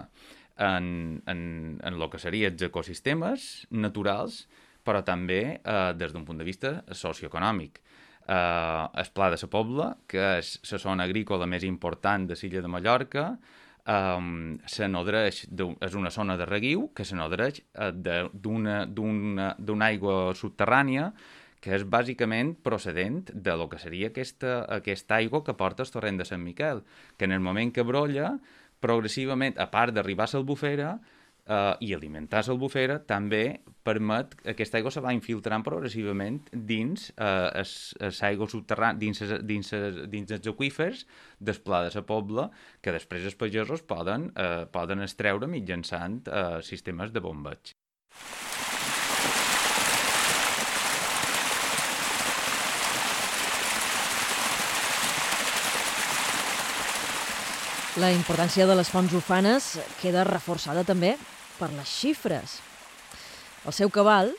en, 0.58 1.22
en, 1.30 1.42
en 1.84 1.94
el 1.94 2.10
que 2.10 2.22
serien 2.22 2.56
els 2.56 2.66
ecosistemes 2.70 3.68
naturals, 3.70 4.46
però 4.88 5.04
també 5.06 5.60
eh, 5.60 5.92
des 6.00 6.14
d'un 6.14 6.26
punt 6.26 6.40
de 6.40 6.48
vista 6.48 6.80
socioeconòmic 6.96 7.82
eh, 8.28 8.88
el 9.02 9.12
Pla 9.14 9.30
de 9.30 9.40
la 9.42 9.50
Pobla, 9.52 9.88
que 10.08 10.38
és 10.40 10.58
la 10.72 10.82
zona 10.82 11.08
agrícola 11.08 11.48
més 11.48 11.64
important 11.68 12.28
de 12.28 12.38
l'illa 12.42 12.64
de 12.64 12.72
Mallorca, 12.72 13.28
um, 13.88 14.58
se 14.68 14.88
nodreix, 14.92 15.46
és 15.48 15.98
una 15.98 16.12
zona 16.12 16.38
de 16.38 16.46
reguiu 16.46 16.90
que 16.96 17.06
se 17.08 17.18
nodreix 17.18 17.64
uh, 17.80 17.92
d'una 17.96 19.90
aigua 19.90 20.36
subterrània 20.36 21.12
que 21.64 21.74
és 21.74 21.84
bàsicament 21.90 22.54
procedent 22.64 23.32
de 23.34 23.56
lo 23.58 23.68
que 23.72 23.80
seria 23.82 24.12
aquesta, 24.12 24.62
aquesta 24.78 25.18
aigua 25.18 25.44
que 25.44 25.56
porta 25.58 25.84
el 25.84 25.92
torrent 25.92 26.20
de 26.20 26.28
Sant 26.28 26.44
Miquel, 26.44 26.84
que 27.18 27.26
en 27.26 27.34
el 27.34 27.42
moment 27.42 27.74
que 27.74 27.86
brolla, 27.88 28.36
progressivament, 28.80 29.58
a 29.58 29.66
part 29.72 29.96
d'arribar 29.96 30.28
a 30.30 30.36
l'albufera, 30.36 30.92
eh, 31.48 31.88
i 31.88 31.93
alimentar 31.95 32.43
l'albufera 32.48 33.00
també 33.08 33.60
permet 33.88 34.36
que 34.41 34.52
aquesta 34.54 34.80
aigua 34.80 34.91
se 34.91 35.04
va 35.04 35.14
infiltrant 35.16 35.64
progressivament 35.66 36.41
dins 36.52 37.10
eh, 37.16 37.64
l'aigua 38.20 38.50
subterrània, 38.52 39.00
dins, 39.00 39.24
dins, 39.48 39.74
dins 40.12 40.36
els 40.38 40.52
aquífers 40.54 41.06
del 41.39 41.62
pla 41.64 41.86
de 41.88 41.95
la 41.95 42.06
pobla, 42.08 42.50
que 42.82 42.95
després 42.95 43.26
els 43.26 43.39
pagesos 43.39 43.84
poden, 43.88 44.32
eh, 44.36 44.66
poden 44.72 45.06
extreure 45.06 45.48
mitjançant 45.48 46.22
eh, 46.28 46.62
sistemes 46.64 47.16
de 47.16 47.24
bombeig. 47.24 47.76
La 57.98 58.12
importància 58.14 58.68
de 58.70 58.76
les 58.78 58.91
fonts 58.93 59.14
ufanes 59.18 59.72
queda 59.98 60.22
reforçada 60.28 60.84
també 60.86 61.16
per 61.60 61.72
les 61.74 61.89
xifres. 61.89 62.60
El 63.68 63.76
seu 63.76 63.91
cabal, 63.93 64.32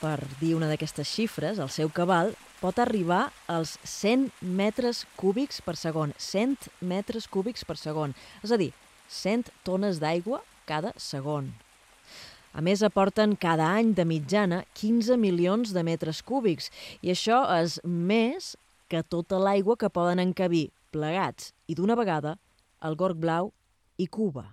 per 0.00 0.18
dir 0.40 0.54
una 0.56 0.70
d'aquestes 0.70 1.10
xifres, 1.10 1.60
el 1.62 1.70
seu 1.70 1.90
cabal 1.92 2.32
pot 2.62 2.78
arribar 2.78 3.32
als 3.50 3.74
100 3.84 4.30
metres 4.40 5.02
cúbics 5.18 5.60
per 5.66 5.74
segon. 5.76 6.14
100 6.18 6.70
metres 6.80 7.26
cúbics 7.26 7.66
per 7.66 7.76
segon. 7.76 8.14
És 8.46 8.54
a 8.54 8.58
dir, 8.60 8.70
100 9.10 9.50
tones 9.66 9.98
d'aigua 10.02 10.40
cada 10.66 10.94
segon. 10.96 11.50
A 12.52 12.60
més, 12.60 12.82
aporten 12.84 13.34
cada 13.40 13.66
any 13.78 13.94
de 13.96 14.04
mitjana 14.04 14.62
15 14.76 15.16
milions 15.16 15.72
de 15.72 15.82
metres 15.82 16.20
cúbics 16.22 16.68
i 17.00 17.12
això 17.14 17.40
és 17.56 17.78
més 17.84 18.54
que 18.92 19.00
tota 19.02 19.40
l'aigua 19.40 19.78
que 19.80 19.88
poden 19.88 20.20
encabir 20.20 20.66
plegats 20.92 21.52
i 21.66 21.74
d'una 21.74 21.96
vegada 21.96 22.36
el 22.84 22.98
Gorg 23.00 23.16
Blau 23.16 23.52
i 23.96 24.06
Cuba. 24.06 24.44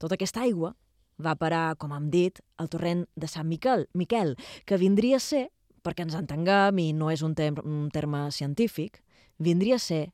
Tota 0.00 0.16
aquesta 0.16 0.44
aigua 0.46 0.72
va 1.20 1.36
parar, 1.36 1.76
com 1.76 1.92
hem 1.92 2.08
dit, 2.12 2.40
al 2.56 2.70
torrent 2.72 3.04
de 3.14 3.28
Sant 3.28 3.48
Miquel, 3.48 3.86
Miquel, 3.92 4.34
que 4.64 4.80
vindria 4.80 5.18
a 5.20 5.24
ser, 5.24 5.48
perquè 5.84 6.06
ens 6.06 6.16
entenguem 6.16 6.80
i 6.80 6.88
no 6.96 7.10
és 7.12 7.20
un, 7.26 7.36
term, 7.36 7.60
un 7.64 7.90
terme 7.92 8.26
científic, 8.32 9.02
vindria 9.36 9.76
a 9.76 9.84
ser 9.84 10.06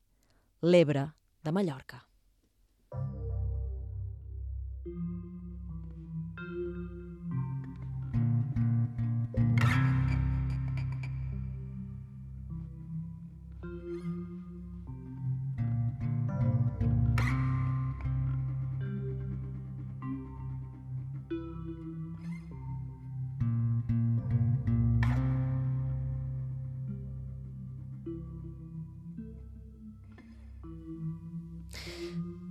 l'Ebre 0.62 1.12
de 1.46 1.54
Mallorca. 1.54 2.05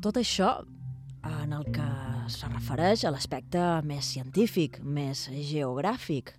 Tot 0.06 0.20
això 0.22 0.60
en 1.26 1.54
el 1.58 1.64
que 1.74 1.86
se 2.30 2.46
refereix 2.52 3.08
a 3.08 3.10
l'aspecte 3.10 3.62
més 3.90 4.06
científic, 4.14 4.76
més 4.86 5.24
geogràfic. 5.50 6.30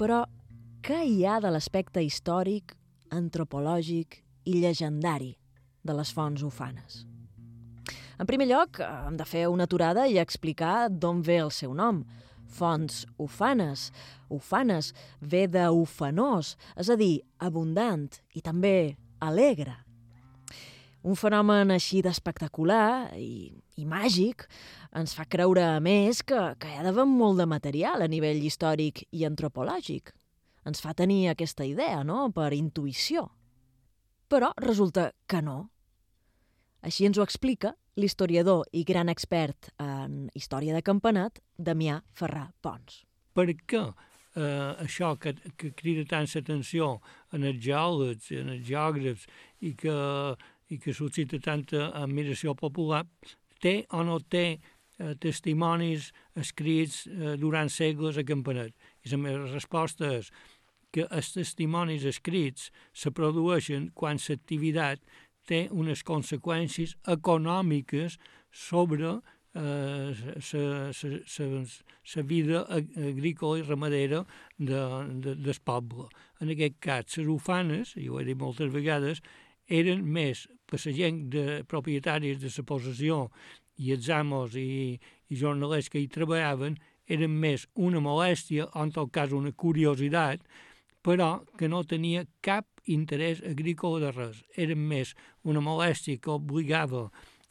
Però 0.00 0.22
què 0.80 1.02
hi 1.04 1.18
ha 1.28 1.34
de 1.44 1.50
l'aspecte 1.52 2.00
històric, 2.00 2.72
antropològic 3.12 4.22
i 4.48 4.62
llegendari 4.62 5.34
de 5.84 5.98
les 5.98 6.14
fonts 6.16 6.40
ufanes? 6.40 7.02
En 8.16 8.24
primer 8.24 8.48
lloc, 8.48 8.80
hem 8.80 9.20
de 9.20 9.28
fer 9.28 9.44
una 9.52 9.68
aturada 9.68 10.08
i 10.08 10.16
explicar 10.16 10.88
d'on 10.88 11.20
ve 11.20 11.36
el 11.44 11.52
seu 11.52 11.76
nom. 11.76 12.00
Fonts 12.48 13.04
ufanes. 13.20 13.90
Ufanes 14.32 14.94
ve 15.20 15.44
d'ufanós, 15.52 16.56
és 16.80 16.88
a 16.88 16.96
dir, 16.96 17.20
abundant 17.44 18.08
i 18.32 18.40
també 18.40 18.96
alegre. 19.20 19.76
Un 21.02 21.16
fenomen 21.16 21.72
així 21.72 22.02
d'espectacular 22.04 23.16
i, 23.16 23.48
i 23.80 23.86
màgic 23.88 24.44
ens 25.00 25.14
fa 25.16 25.24
creure, 25.24 25.64
a 25.64 25.80
més, 25.80 26.20
que, 26.26 26.38
que 26.60 26.68
hi 26.68 26.76
ha 26.76 26.84
d'haver 26.84 27.06
molt 27.08 27.40
de 27.40 27.46
material 27.48 28.04
a 28.04 28.08
nivell 28.10 28.42
històric 28.44 29.06
i 29.16 29.24
antropològic. 29.28 30.12
Ens 30.68 30.82
fa 30.84 30.92
tenir 30.92 31.30
aquesta 31.30 31.64
idea, 31.64 32.02
no?, 32.04 32.28
per 32.36 32.52
intuïció. 32.52 33.30
Però 34.28 34.52
resulta 34.60 35.10
que 35.26 35.40
no. 35.42 35.70
Així 36.84 37.08
ens 37.08 37.18
ho 37.18 37.24
explica 37.24 37.72
l'historiador 37.96 38.68
i 38.76 38.84
gran 38.84 39.08
expert 39.08 39.72
en 39.80 40.28
història 40.36 40.76
de 40.76 40.84
campanat, 40.84 41.40
Damià 41.56 42.00
Ferrà 42.16 42.46
Pons. 42.60 43.02
Per 43.36 43.48
què 43.68 43.82
eh, 44.36 44.70
això 44.84 45.14
que, 45.20 45.34
que 45.56 45.72
crida 45.76 46.04
tant 46.08 46.28
l'atenció 46.28 46.98
en 47.32 47.48
els 47.48 47.60
geòlegs, 47.64 48.30
en 48.36 48.54
els 48.56 48.64
geògrafs, 48.68 49.26
i 49.64 49.74
que 49.80 49.96
i 50.70 50.78
que 50.78 50.94
suscita 50.94 51.40
tanta 51.42 51.90
admiració 51.98 52.54
popular, 52.58 53.04
té 53.60 53.84
o 53.92 54.04
no 54.06 54.20
té 54.20 54.44
eh, 54.54 55.14
testimonis 55.20 56.10
escrits 56.38 57.02
eh, 57.06 57.34
durant 57.40 57.70
segles 57.72 58.18
a 58.18 58.26
Campanet? 58.26 58.74
I 59.04 59.14
la 59.14 59.22
meva 59.24 59.50
resposta 59.50 60.14
és 60.20 60.30
que 60.90 61.06
els 61.10 61.34
testimonis 61.34 62.06
escrits 62.08 62.70
se 62.92 63.12
produeixen 63.14 63.90
quan 63.94 64.18
l'activitat 64.18 65.02
té 65.50 65.66
unes 65.70 66.02
conseqüències 66.06 66.96
econòmiques 67.10 68.18
sobre 68.50 69.20
la 69.54 69.62
eh, 69.62 70.14
vida 72.22 72.66
agrícola 72.70 73.58
i 73.58 73.62
ramadera 73.66 74.24
de, 74.58 74.80
de, 75.24 75.34
del 75.34 75.58
poble. 75.64 76.06
En 76.40 76.48
aquest 76.54 76.74
cas, 76.80 77.16
les 77.18 77.26
ufanes, 77.26 77.96
i 77.96 78.08
ho 78.08 78.20
he 78.20 78.24
dit 78.24 78.38
moltes 78.38 78.72
vegades, 78.72 79.20
eren 79.70 80.04
més 80.04 80.46
per 80.66 80.80
la 80.84 80.92
gent 80.94 81.24
de 81.32 81.62
propietaris 81.70 82.40
de 82.42 82.50
la 82.56 82.66
possessió 82.66 83.24
i 83.78 83.92
els 83.94 84.08
amos 84.12 84.56
i, 84.58 84.98
i 85.30 85.36
jornalers 85.36 85.88
que 85.88 86.02
hi 86.02 86.10
treballaven 86.12 86.76
eren 87.10 87.32
més 87.42 87.66
una 87.74 88.02
molèstia, 88.02 88.68
o 88.70 88.84
en 88.84 88.92
tot 88.94 89.10
cas 89.14 89.32
una 89.34 89.52
curiositat, 89.52 90.42
però 91.02 91.30
que 91.58 91.68
no 91.68 91.82
tenia 91.82 92.26
cap 92.44 92.66
interès 92.86 93.40
agrícola 93.46 94.04
de 94.04 94.10
res. 94.14 94.42
Eren 94.54 94.82
més 94.92 95.14
una 95.42 95.62
molèstia 95.64 96.20
que 96.22 96.30
obligava 96.36 97.08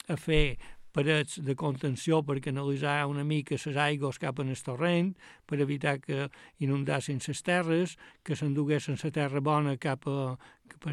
a 0.08 0.16
fer 0.16 0.58
parets 0.92 1.38
de 1.44 1.54
contenció 1.56 2.20
per 2.26 2.40
canalitzar 2.44 3.06
una 3.10 3.24
mica 3.24 3.58
les 3.58 3.76
aigües 3.76 4.18
cap 4.18 4.40
en 4.42 4.50
el 4.50 4.62
torrent, 4.64 5.12
per 5.46 5.60
evitar 5.60 5.98
que 6.00 6.28
inundassin 6.58 7.20
les 7.26 7.42
terres, 7.42 7.96
que 8.24 8.36
s'enduguessin 8.36 8.98
la 9.02 9.10
terra 9.10 9.40
bona 9.40 9.76
cap, 9.76 10.06
a, 10.06 10.36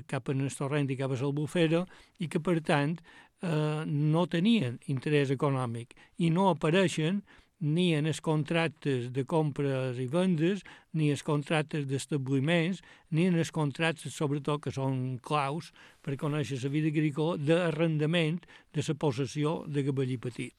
cap 0.06 0.30
en 0.30 0.42
el 0.42 0.54
torrent 0.54 0.90
i 0.90 0.98
cap 1.00 1.12
a 1.12 1.20
l'albufera, 1.22 1.86
i 2.20 2.28
que, 2.28 2.40
per 2.40 2.60
tant, 2.62 2.98
eh, 3.42 3.84
no 3.86 4.26
tenien 4.28 4.80
interès 4.88 5.32
econòmic 5.34 5.94
i 6.18 6.32
no 6.34 6.50
apareixen 6.50 7.22
ni 7.60 7.94
en 7.98 8.06
els 8.06 8.20
contractes 8.22 9.10
de 9.14 9.24
compres 9.26 9.98
i 9.98 10.06
vendes, 10.12 10.62
ni 10.94 11.10
els 11.12 11.24
contractes 11.26 11.88
d'establiments, 11.90 12.84
ni 13.12 13.26
en 13.28 13.38
els 13.38 13.52
contractes, 13.52 14.14
sobretot, 14.14 14.62
que 14.62 14.74
són 14.74 15.18
claus 15.24 15.72
per 16.06 16.18
conèixer 16.22 16.60
la 16.64 16.74
vida 16.74 16.92
agrícola 16.94 17.38
d'arrendament 17.42 18.44
de 18.74 18.86
la 18.88 18.96
possessió 18.96 19.64
de 19.68 19.84
gavellí 19.84 20.18
petit. 20.18 20.54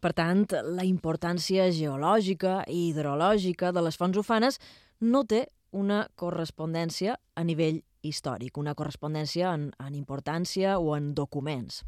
Per 0.00 0.12
tant, 0.16 0.46
la 0.50 0.84
importància 0.88 1.68
geològica 1.70 2.64
i 2.66 2.88
hidrològica 2.88 3.70
de 3.70 3.84
les 3.84 3.96
fonts 4.00 4.18
ufanes 4.18 4.58
no 5.00 5.22
té 5.24 5.46
una 5.70 6.08
correspondència 6.18 7.14
a 7.36 7.44
nivell 7.46 7.82
històric, 8.02 8.56
una 8.58 8.74
correspondència 8.74 9.52
en, 9.54 9.70
en 9.78 9.94
importància 9.94 10.78
o 10.80 10.96
en 10.96 11.12
documents. 11.14 11.84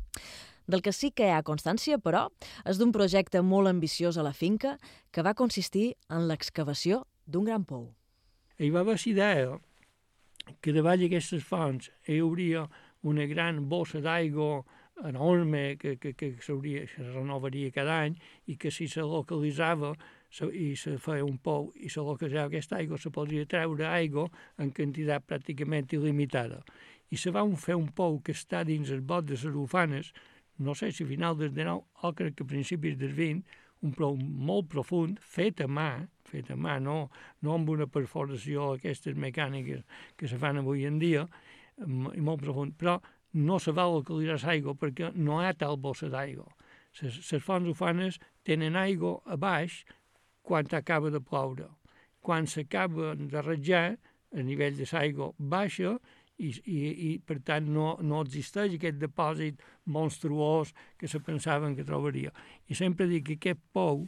Del 0.66 0.82
que 0.82 0.92
sí 0.92 1.10
que 1.10 1.26
hi 1.26 1.34
ha 1.34 1.42
constància, 1.46 1.98
però, 1.98 2.28
és 2.68 2.78
d'un 2.78 2.92
projecte 2.94 3.42
molt 3.42 3.70
ambiciós 3.70 4.18
a 4.18 4.26
la 4.26 4.34
finca 4.36 4.76
que 5.10 5.24
va 5.26 5.34
consistir 5.34 5.92
en 6.08 6.28
l'excavació 6.28 7.02
d'un 7.26 7.48
gran 7.48 7.64
pou. 7.64 7.90
Hi 8.58 8.70
va 8.70 8.84
haver 8.84 8.98
idea 9.06 9.58
que 10.60 10.74
davall 10.74 11.02
d'aquestes 11.02 11.42
fonts 11.46 11.90
hi 12.06 12.20
hauria 12.22 12.66
una 13.02 13.26
gran 13.26 13.68
bossa 13.68 14.00
d'aigua 14.00 14.62
enorme 15.08 15.76
que, 15.78 15.96
que, 15.96 16.12
que 16.14 16.36
se 16.38 16.52
renovaria 17.02 17.70
cada 17.70 17.98
any 18.06 18.16
i 18.46 18.56
que 18.56 18.70
si 18.70 18.86
se 18.88 19.02
localitzava 19.02 19.94
se, 20.30 20.46
i 20.46 20.76
se 20.76 20.96
feia 21.02 21.24
un 21.26 21.38
pou 21.38 21.72
i 21.74 21.90
se 21.90 22.00
localitzava 22.00 22.50
aquesta 22.50 22.78
aigua, 22.78 22.98
se 22.98 23.10
podria 23.10 23.46
treure 23.46 23.88
aigua 23.88 24.28
en 24.58 24.70
quantitat 24.70 25.26
pràcticament 25.26 25.90
il·limitada. 25.92 26.62
I 27.10 27.18
se 27.20 27.32
va 27.34 27.44
fer 27.60 27.76
un 27.76 27.90
pou 27.92 28.20
que 28.24 28.32
està 28.32 28.62
dins 28.64 28.90
el 28.90 29.02
bot 29.02 29.26
de 29.26 29.36
les 29.36 29.58
ufanes, 29.64 30.12
no 30.62 30.74
sé 30.78 30.92
si 30.92 31.04
final 31.08 31.36
del 31.38 31.52
19 31.54 31.82
o 32.02 32.12
crec 32.16 32.38
que 32.38 32.48
principis 32.48 32.98
del 32.98 33.14
20, 33.18 33.42
un 33.82 33.94
pou 33.98 34.16
molt 34.16 34.68
profund, 34.70 35.18
fet 35.18 35.60
a 35.64 35.66
mà, 35.66 36.06
fet 36.30 36.52
a 36.54 36.56
mà, 36.56 36.78
no, 36.80 37.08
no 37.42 37.56
amb 37.56 37.72
una 37.72 37.88
perforació 37.90 38.72
aquestes 38.76 39.18
mecàniques 39.18 39.82
que 40.16 40.30
se 40.30 40.38
fan 40.38 40.62
avui 40.62 40.86
en 40.86 41.00
dia, 41.02 41.26
i 41.82 42.22
molt 42.22 42.42
profund, 42.44 42.76
però 42.78 43.00
no 43.32 43.58
se 43.58 43.72
va 43.72 43.88
localitzar 43.88 44.38
l'aigua 44.44 44.76
perquè 44.78 45.10
no 45.16 45.40
hi 45.40 45.48
ha 45.48 45.56
tal 45.58 45.78
bossa 45.80 46.10
d'aigua. 46.12 46.46
Les 47.00 47.44
fonts 47.44 47.70
ufanes 47.72 48.18
tenen 48.44 48.76
aigua 48.76 49.20
a 49.24 49.38
baix 49.40 49.82
quan 50.42 50.68
acaba 50.76 51.10
de 51.10 51.20
ploure. 51.20 51.70
Quan 52.20 52.46
s'acaba 52.46 53.14
de 53.16 53.42
rajar, 53.42 53.96
el 54.32 54.46
nivell 54.46 54.76
de 54.76 54.86
l'aigua 54.92 55.32
baixa 55.38 55.96
i, 56.38 56.50
i, 56.50 56.78
i 57.08 57.10
per 57.18 57.38
tant 57.46 57.68
no, 57.68 57.96
no 58.02 58.22
existeix 58.24 58.76
aquest 58.76 58.98
depòsit 59.00 59.62
monstruós 59.92 60.72
que 60.98 61.08
se 61.08 61.20
pensaven 61.24 61.76
que 61.76 61.86
trobaria. 61.86 62.32
I 62.68 62.78
sempre 62.78 63.08
dic 63.10 63.28
que 63.28 63.38
aquest 63.38 63.62
pou, 63.74 64.06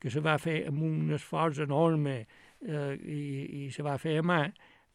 que 0.00 0.12
se 0.12 0.22
va 0.24 0.36
fer 0.38 0.62
amb 0.70 0.82
un 0.84 1.14
esforç 1.16 1.62
enorme 1.64 2.16
eh, 2.20 2.94
i, 2.96 3.20
i 3.66 3.70
se 3.74 3.84
va 3.86 3.96
fer 4.00 4.18
a 4.20 4.24
mà, 4.26 4.42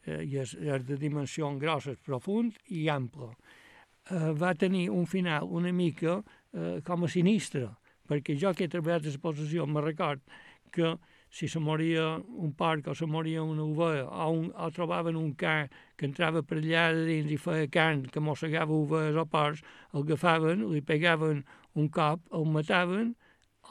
eh, 0.06 0.22
i 0.26 0.38
és, 0.42 0.56
és 0.58 0.86
de 0.88 0.98
dimensions 1.00 1.60
grosses, 1.62 2.00
profund 2.06 2.58
i 2.70 2.88
ample, 2.92 3.32
eh, 4.10 4.32
va 4.38 4.54
tenir 4.56 4.90
un 4.90 5.08
final 5.10 5.50
una 5.50 5.72
mica 5.74 6.20
eh, 6.20 6.80
com 6.86 7.06
a 7.06 7.12
sinistre, 7.12 7.70
perquè 8.10 8.36
jo 8.38 8.54
que 8.56 8.68
he 8.68 8.72
treballat 8.72 9.08
l'exposició 9.08 9.68
me 9.68 9.84
record 9.84 10.22
que 10.72 10.96
si 11.32 11.48
se 11.48 11.60
moria 11.64 12.06
un 12.46 12.52
porc 12.60 12.90
o 12.92 12.96
se 12.96 13.08
moria 13.08 13.44
una 13.44 13.64
ovella 13.64 14.04
o, 14.08 14.28
un, 14.32 14.50
o 14.52 14.68
trobaven 14.76 15.16
un 15.16 15.32
ca 15.40 15.56
que 15.96 16.10
entrava 16.10 16.44
per 16.44 16.60
allà 16.60 16.90
de 16.98 17.06
dins 17.08 17.32
i 17.32 17.40
feia 17.40 17.70
carn 17.72 18.04
que 18.12 18.24
mossegava 18.24 18.76
ovelles 18.76 19.22
o 19.22 19.26
porcs, 19.26 19.64
el 19.94 20.04
agafaven, 20.04 20.68
li 20.74 20.84
pegaven 20.84 21.46
un 21.80 21.88
cop, 21.90 22.28
el 22.36 22.46
mataven, 22.58 23.16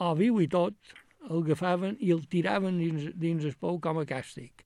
o 0.01 0.09
viu 0.17 0.41
i 0.41 0.49
tot, 0.49 0.97
el 1.29 1.45
agafaven 1.45 1.95
i 1.99 2.11
el 2.17 2.25
tiraven 2.33 2.81
dins, 2.81 3.07
dins 3.13 3.45
el 3.45 3.55
pou 3.61 3.79
com 3.79 4.01
a 4.01 4.09
càstig 4.09 4.65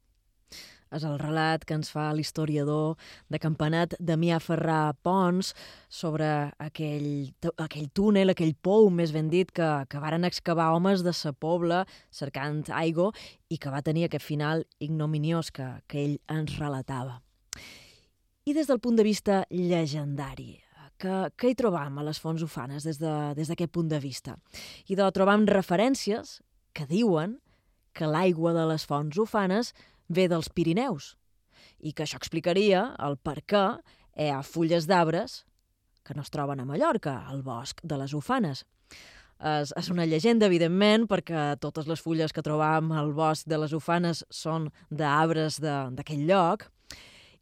és 0.94 1.06
el 1.08 1.18
relat 1.20 1.66
que 1.66 1.76
ens 1.78 1.90
fa 1.94 2.12
l'historiador 2.14 2.96
de 3.32 3.40
Campanat 3.42 3.96
Damià 4.00 4.38
Ferrà 4.44 4.94
Pons 5.06 5.54
sobre 5.90 6.28
aquell, 6.62 7.32
aquell 7.58 7.90
túnel, 7.94 8.34
aquell 8.34 8.54
pou, 8.56 8.90
més 8.90 9.14
ben 9.16 9.30
dit, 9.32 9.50
que, 9.52 9.70
que 9.90 10.02
varen 10.04 10.28
excavar 10.28 10.72
homes 10.76 11.06
de 11.06 11.14
sa 11.14 11.34
pobla 11.34 11.86
cercant 12.12 12.64
aigua 12.70 13.12
i 13.50 13.58
que 13.58 13.72
va 13.74 13.84
tenir 13.86 14.06
aquest 14.06 14.26
final 14.26 14.66
ignominiós 14.80 15.52
que, 15.52 15.68
que 15.88 16.04
ell 16.04 16.20
ens 16.32 16.60
relatava. 16.60 17.22
I 18.46 18.54
des 18.54 18.68
del 18.70 18.78
punt 18.78 19.00
de 19.00 19.04
vista 19.08 19.44
llegendari, 19.50 20.60
que, 21.02 21.16
que 21.36 21.50
hi 21.50 21.56
trobam 21.58 21.98
a 22.00 22.06
les 22.06 22.20
fonts 22.22 22.44
ufanes 22.46 22.86
des 22.86 23.00
d'aquest 23.02 23.68
de, 23.68 23.72
punt 23.72 23.90
de 23.92 24.00
vista? 24.00 24.38
I 24.88 24.96
trobam 24.96 25.48
referències 25.50 26.40
que 26.74 26.88
diuen 26.88 27.40
que 27.96 28.08
l'aigua 28.08 28.54
de 28.54 28.66
les 28.68 28.86
fonts 28.86 29.18
ufanes 29.18 29.74
ve 30.08 30.28
dels 30.32 30.50
Pirineus 30.50 31.16
i 31.80 31.94
que 31.94 32.06
això 32.06 32.20
explicaria 32.20 32.88
el 33.04 33.18
per 33.18 33.42
què 33.46 33.66
hi 34.16 34.30
ha 34.32 34.42
fulles 34.46 34.88
d'arbres 34.88 35.44
que 36.06 36.14
no 36.14 36.22
es 36.22 36.30
troben 36.30 36.62
a 36.62 36.66
Mallorca, 36.66 37.24
al 37.28 37.42
bosc 37.42 37.82
de 37.84 37.98
les 37.98 38.14
Ufanes. 38.14 38.62
És, 39.42 39.74
és 39.76 39.90
una 39.92 40.06
llegenda, 40.06 40.46
evidentment, 40.46 41.08
perquè 41.10 41.56
totes 41.60 41.90
les 41.90 42.00
fulles 42.00 42.32
que 42.32 42.44
trobam 42.46 42.94
al 42.94 43.12
bosc 43.18 43.50
de 43.50 43.58
les 43.60 43.74
Ufanes 43.74 44.22
són 44.30 44.70
d'arbres 44.90 45.58
d'aquell 45.60 46.24
lloc, 46.30 46.70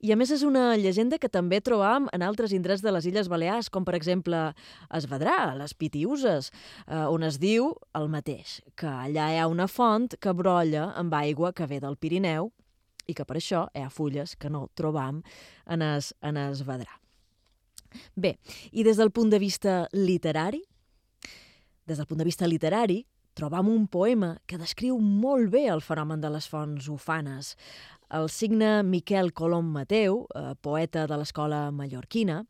i 0.03 0.11
a 0.11 0.17
més 0.19 0.33
és 0.35 0.41
una 0.43 0.73
llegenda 0.75 1.15
que 1.15 1.29
també 1.31 1.61
trobam 1.63 2.09
en 2.11 2.25
altres 2.27 2.51
indrets 2.51 2.81
de 2.83 2.91
les 2.91 3.05
Illes 3.07 3.29
Balears, 3.31 3.69
com 3.71 3.85
per 3.87 3.95
exemple 3.95 4.49
es 4.91 5.07
Vedrà, 5.07 5.53
les 5.55 5.71
Pitiuses, 5.79 6.49
eh, 6.87 7.05
on 7.07 7.23
es 7.23 7.39
diu 7.39 7.71
el 7.95 8.09
mateix, 8.11 8.57
que 8.75 8.89
allà 8.89 9.29
hi 9.31 9.39
ha 9.39 9.47
una 9.47 9.69
font 9.71 10.11
que 10.19 10.35
brolla 10.35 10.89
amb 10.99 11.15
aigua 11.15 11.53
que 11.55 11.69
ve 11.71 11.79
del 11.79 11.95
Pirineu 11.95 12.51
i 13.07 13.15
que 13.15 13.23
per 13.23 13.39
això 13.39 13.63
hi 13.71 13.85
ha 13.85 13.93
fulles 13.93 14.35
que 14.35 14.51
no 14.51 14.67
trobam 14.75 15.23
en 15.71 15.87
es, 15.87 16.11
en 16.21 16.37
es 16.49 16.65
Vedrà. 16.67 16.99
Bé, 18.15 18.35
i 18.71 18.83
des 18.83 18.99
del 18.99 19.11
punt 19.15 19.31
de 19.31 19.39
vista 19.39 19.87
literari, 19.93 20.63
des 21.87 21.97
del 21.99 22.07
punt 22.07 22.19
de 22.19 22.27
vista 22.27 22.47
literari, 22.47 23.03
trobam 23.33 23.69
un 23.69 23.87
poema 23.87 24.35
que 24.45 24.59
descriu 24.61 24.99
molt 24.99 25.49
bé 25.53 25.65
el 25.71 25.81
fenomen 25.81 26.21
de 26.21 26.29
les 26.33 26.47
fonts 26.49 26.87
ufanes. 26.91 27.55
El 28.14 28.28
signe 28.30 28.84
Miquel 28.86 29.32
Colom 29.34 29.72
Mateu, 29.74 30.28
eh, 30.38 30.53
poeta 30.61 31.07
de 31.09 31.18
l'escola 31.18 31.72
mallorquina, 31.74 32.43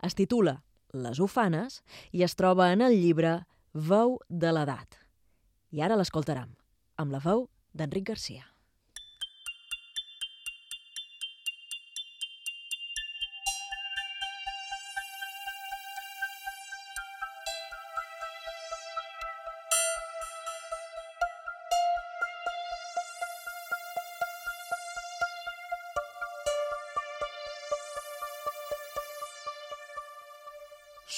es 0.00 0.16
titula 0.16 0.62
Les 0.94 1.20
ufanes 1.20 1.82
i 2.12 2.22
es 2.24 2.36
troba 2.40 2.70
en 2.72 2.80
el 2.80 2.96
llibre 3.02 3.34
Veu 3.74 4.16
de 4.30 4.54
l'edat. 4.54 4.96
I 5.76 5.84
ara 5.84 6.00
l'escoltarem, 6.00 6.56
amb 6.96 7.12
la 7.12 7.20
veu 7.20 7.48
d'Enric 7.74 8.08
Garcia. 8.14 8.53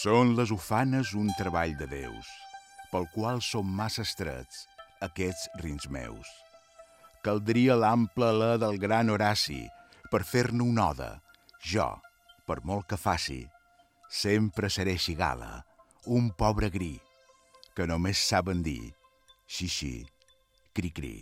Són 0.07 0.37
les 0.39 0.53
ufanes 0.55 1.09
un 1.19 1.33
treball 1.35 1.73
de 1.75 1.87
Déus, 1.91 2.29
pel 2.93 3.09
qual 3.11 3.41
són 3.43 3.67
massa 3.67 4.05
estrets 4.07 4.61
aquests 5.03 5.49
rins 5.65 5.89
meus. 5.91 6.29
Caldria 7.27 7.75
l'ample 7.75 8.29
alè 8.31 8.53
del 8.63 8.77
gran 8.79 9.09
Horaci 9.11 9.65
per 10.13 10.21
fer-ne 10.29 10.63
un 10.63 10.79
ode. 10.79 11.09
Jo, 11.59 11.89
per 12.47 12.61
molt 12.63 12.87
que 12.93 12.99
faci, 13.03 13.41
sempre 14.07 14.71
seré 14.71 14.95
xigala, 14.95 15.65
un 16.07 16.29
pobre 16.39 16.71
gri, 16.71 16.93
que 17.75 17.89
només 17.91 18.23
saben 18.29 18.63
dir 18.63 18.93
xixi, 19.57 20.05
cri-cri. 20.71 21.17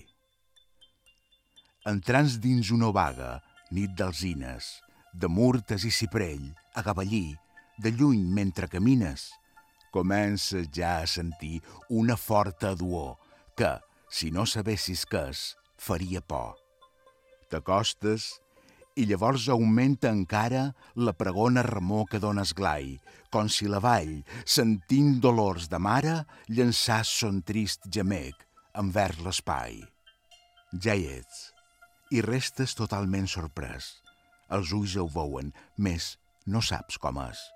Entrants 1.88 2.36
dins 2.36 2.74
una 2.76 2.92
vaga, 2.92 3.38
nit 3.72 3.96
d'alzines, 3.96 4.68
de 5.16 5.32
murtes 5.32 5.88
i 5.88 5.94
ciprell, 6.02 6.50
a 6.76 6.84
Gavallí, 6.84 7.30
de 7.78 7.90
lluny 7.90 8.22
mentre 8.30 8.68
camines, 8.68 9.32
comences 9.94 10.68
ja 10.74 10.98
a 11.02 11.06
sentir 11.06 11.60
una 11.88 12.16
forta 12.16 12.74
duor 12.74 13.16
que, 13.56 13.76
si 14.10 14.30
no 14.34 14.46
sabessis 14.46 15.04
què 15.06 15.28
és, 15.30 15.42
faria 15.78 16.22
por. 16.22 16.56
T'acostes 17.50 18.32
i 18.98 19.06
llavors 19.10 19.48
augmenta 19.50 20.10
encara 20.10 20.68
la 20.94 21.14
pregona 21.18 21.64
remor 21.66 22.06
que 22.10 22.20
dona 22.22 22.42
esglai, 22.46 22.94
com 23.30 23.50
si 23.50 23.70
la 23.70 23.82
vall, 23.82 24.20
sentint 24.46 25.18
dolors 25.22 25.70
de 25.70 25.78
mare, 25.82 26.20
llançàs 26.50 27.10
son 27.22 27.42
trist 27.42 27.86
gemec 27.90 28.46
envers 28.78 29.22
l'espai. 29.22 29.82
Ja 30.74 30.94
hi 30.98 31.06
ets, 31.20 31.50
i 32.10 32.22
restes 32.22 32.74
totalment 32.78 33.30
sorprès. 33.30 33.96
Els 34.54 34.74
ulls 34.74 34.98
ho 34.98 35.06
veuen, 35.10 35.54
més 35.78 36.16
no 36.46 36.62
saps 36.62 36.98
com 37.00 37.22
és 37.30 37.53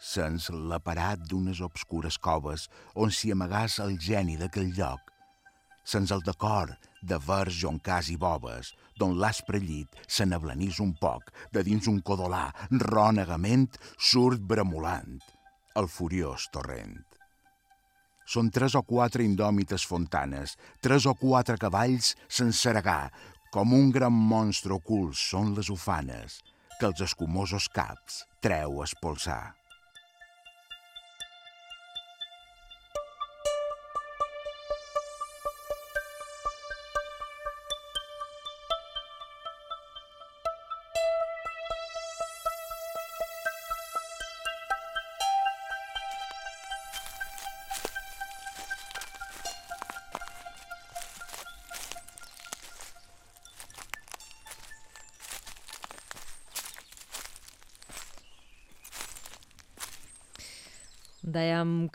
sens 0.00 0.48
l'aparat 0.50 1.22
d'unes 1.28 1.60
obscures 1.64 2.18
coves 2.18 2.68
on 2.94 3.10
s'hi 3.10 3.32
amagàs 3.34 3.78
el 3.84 3.96
geni 3.98 4.36
d'aquell 4.40 4.70
lloc, 4.76 5.00
sens 5.88 6.12
el 6.12 6.22
decor 6.26 6.74
de 7.02 7.18
vers 7.24 7.54
joncars 7.62 8.10
i 8.12 8.16
bobes, 8.20 8.74
d'on 8.98 9.16
l'aspre 9.18 9.60
llit 9.62 9.96
se 10.06 10.26
n'ablanís 10.26 10.80
un 10.84 10.92
poc, 11.00 11.32
de 11.52 11.62
dins 11.64 11.88
un 11.88 12.00
codolà, 12.04 12.48
rònegament 12.70 13.70
surt 13.96 14.42
bremolant, 14.42 15.18
el 15.80 15.88
furiós 15.88 16.48
torrent. 16.52 16.98
Són 18.28 18.50
tres 18.52 18.74
o 18.76 18.82
quatre 18.84 19.24
indòmites 19.24 19.86
fontanes, 19.88 20.58
tres 20.84 21.06
o 21.08 21.14
quatre 21.16 21.56
cavalls 21.56 22.12
sense 22.28 22.74
regar, 22.76 23.08
com 23.54 23.72
un 23.72 23.88
gran 23.90 24.12
monstre 24.12 24.76
ocult 24.76 25.16
són 25.16 25.54
les 25.56 25.70
ufanes, 25.72 26.42
que 26.78 26.90
els 26.90 27.00
escumosos 27.00 27.70
caps 27.72 28.26
treu 28.44 28.82
espolsar. 28.84 29.57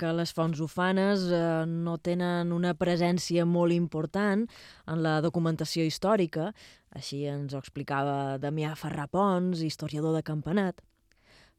Que 0.03 0.11
les 0.11 0.33
fonts 0.35 0.59
ufanes 0.59 1.29
eh, 1.31 1.63
no 1.63 1.95
tenen 2.03 2.51
una 2.51 2.73
presència 2.75 3.45
molt 3.47 3.71
important 3.71 4.43
en 4.91 5.03
la 5.05 5.19
documentació 5.23 5.85
històrica, 5.87 6.49
així 6.91 7.21
ens 7.31 7.53
ho 7.53 7.61
explicava 7.61 8.35
Damià 8.43 8.73
Ferrapons, 8.75 9.61
historiador 9.63 10.17
de 10.17 10.23
Campanat, 10.27 10.81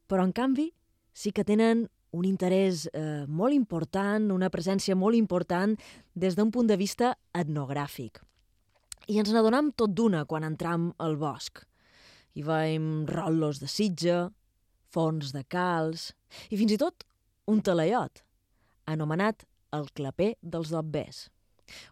però 0.05 0.27
en 0.27 0.33
canvi 0.37 0.67
sí 1.17 1.31
que 1.33 1.45
tenen 1.47 1.87
un 2.15 2.27
interès 2.29 2.85
eh, 2.93 3.25
molt 3.27 3.57
important, 3.57 4.29
una 4.31 4.51
presència 4.53 4.95
molt 4.95 5.17
important 5.17 5.73
des 6.13 6.37
d'un 6.37 6.53
punt 6.53 6.69
de 6.69 6.77
vista 6.77 7.15
etnogràfic. 7.33 8.21
I 9.09 9.17
ens 9.21 9.33
n'adonem 9.33 9.73
tot 9.73 9.93
d'una 9.97 10.23
quan 10.29 10.45
entram 10.45 10.91
al 11.01 11.17
bosc. 11.17 11.65
Hi 12.37 12.45
veiem 12.45 13.07
rotllos 13.09 13.59
de 13.63 13.71
sitja, 13.71 14.21
fons 14.93 15.33
de 15.33 15.43
calç 15.49 16.11
i 16.51 16.61
fins 16.61 16.77
i 16.77 16.79
tot 16.79 17.07
un 17.49 17.61
talaiot, 17.61 18.24
anomenat 18.85 19.45
el 19.75 19.89
claper 19.93 20.35
dels 20.41 20.71
dobbers. 20.73 21.29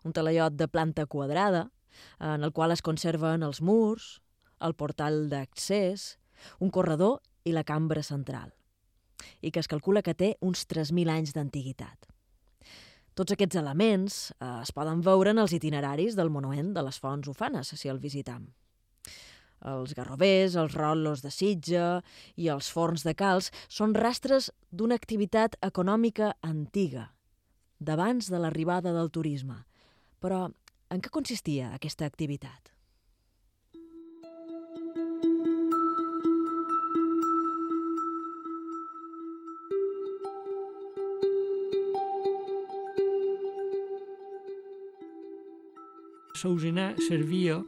Un 0.05 0.13
talaiot 0.13 0.55
de 0.55 0.67
planta 0.67 1.05
quadrada, 1.05 1.67
en 2.19 2.43
el 2.43 2.53
qual 2.53 2.73
es 2.73 2.81
conserven 2.81 3.43
els 3.43 3.61
murs, 3.61 4.21
el 4.61 4.75
portal 4.75 5.27
d'accés, 5.29 6.17
un 6.59 6.71
corredor 6.71 7.19
i 7.43 7.53
la 7.53 7.65
cambra 7.67 8.03
central, 8.03 8.53
i 9.41 9.51
que 9.51 9.61
es 9.61 9.69
calcula 9.69 10.01
que 10.01 10.15
té 10.15 10.33
uns 10.41 10.65
3.000 10.69 11.11
anys 11.11 11.35
d'antiguitat. 11.35 12.09
Tots 13.13 13.35
aquests 13.35 13.59
elements 13.61 14.31
eh, 14.39 14.61
es 14.63 14.73
poden 14.73 15.03
veure 15.05 15.35
en 15.35 15.43
els 15.43 15.53
itineraris 15.53 16.17
del 16.17 16.33
monument 16.33 16.73
de 16.73 16.81
les 16.81 16.97
fonts 16.99 17.29
ufanes, 17.29 17.75
si 17.77 17.91
el 17.91 18.01
visitam 18.01 18.47
els 19.63 19.93
garrovers, 19.97 20.57
els 20.59 20.75
rotllos 20.77 21.23
de 21.23 21.31
sitja 21.31 22.01
i 22.35 22.49
els 22.53 22.69
forns 22.73 23.05
de 23.07 23.15
calç 23.17 23.51
són 23.69 23.95
rastres 23.95 24.51
d'una 24.71 24.97
activitat 24.99 25.57
econòmica 25.61 26.33
antiga, 26.41 27.09
d'abans 27.79 28.29
de 28.31 28.41
l'arribada 28.41 28.93
del 28.95 29.11
turisme. 29.11 29.63
Però 30.19 30.47
en 30.93 31.01
què 31.01 31.09
consistia 31.09 31.73
aquesta 31.73 32.05
activitat? 32.05 32.73
Sausinar 46.43 46.97
servia 47.07 47.61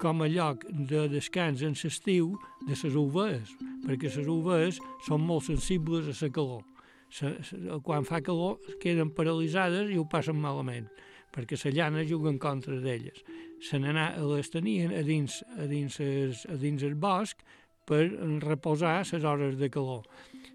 com 0.00 0.22
a 0.22 0.28
lloc 0.28 0.64
de 0.68 1.06
descans 1.08 1.62
en 1.64 1.74
l'estiu 1.76 2.34
de 2.66 2.74
les 2.74 2.96
ovelles, 2.96 3.52
perquè 3.86 4.10
les 4.12 4.28
ovelles 4.28 4.80
són 5.06 5.24
molt 5.24 5.46
sensibles 5.48 6.08
a 6.10 6.16
la 6.20 6.32
calor. 6.32 6.64
Se, 7.10 7.30
se, 7.46 7.58
quan 7.86 8.04
fa 8.04 8.20
calor 8.20 8.58
queden 8.82 9.12
paralitzades 9.14 9.92
i 9.92 9.98
ho 9.98 10.06
passen 10.10 10.40
malament, 10.42 10.88
perquè 11.32 11.58
la 11.64 11.74
llana 11.76 12.04
juga 12.04 12.32
en 12.32 12.38
contra 12.38 12.80
d'elles. 12.80 13.22
Se 13.62 13.78
les 13.78 14.50
tenien 14.52 14.92
a 14.92 15.02
dins, 15.02 15.42
a, 15.56 15.64
dins 15.70 16.00
es, 16.00 16.44
a 16.50 16.56
dins 16.60 16.82
el 16.82 16.94
bosc 16.94 17.40
per 17.86 18.10
reposar 18.42 18.98
les 19.06 19.24
hores 19.24 19.56
de 19.56 19.70
calor. 19.70 20.04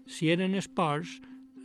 Si 0.06 0.30
eren 0.30 0.54
esports, 0.54 1.20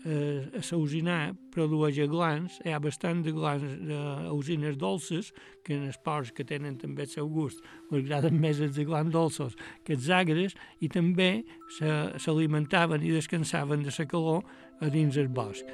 eh, 0.06 0.46
a 0.54 0.62
l'usinar 0.76 1.34
produeix 1.54 2.00
glans, 2.12 2.60
hi 2.66 2.74
ha 2.74 2.80
bastant 2.84 3.24
de 3.26 3.34
glans 3.36 3.64
d'usines 3.88 4.78
dolces, 4.78 5.32
que 5.64 5.76
en 5.76 5.88
els 5.90 5.98
porcs 6.04 6.32
que 6.32 6.46
tenen 6.48 6.78
també 6.78 7.08
el 7.08 7.12
seu 7.12 7.30
gust, 7.30 7.64
els 7.92 8.06
agraden 8.06 8.40
més 8.40 8.62
els 8.62 8.78
glans 8.78 9.12
dolços 9.14 9.58
que 9.84 9.98
els 9.98 10.10
agres, 10.10 10.56
i 10.80 10.90
també 10.90 11.44
s'alimentaven 11.80 13.04
i 13.04 13.14
descansaven 13.16 13.84
de 13.84 13.94
la 13.98 14.06
calor 14.06 14.44
a 14.82 14.90
dins 14.94 15.18
el 15.18 15.30
bosc. 15.30 15.66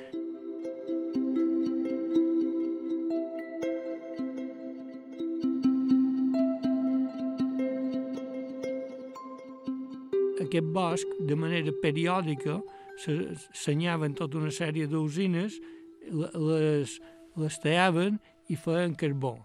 Aquest 10.44 10.70
bosc, 10.70 11.14
de 11.26 11.36
manera 11.40 11.72
periòdica, 11.82 12.60
s'assenyaven 13.02 14.14
tota 14.20 14.40
una 14.42 14.52
sèrie 14.54 14.88
d'usines, 14.88 15.58
les, 16.12 17.00
les 17.40 17.60
tallaven 17.64 18.20
i 18.52 18.58
feien 18.60 18.96
carbó. 19.00 19.38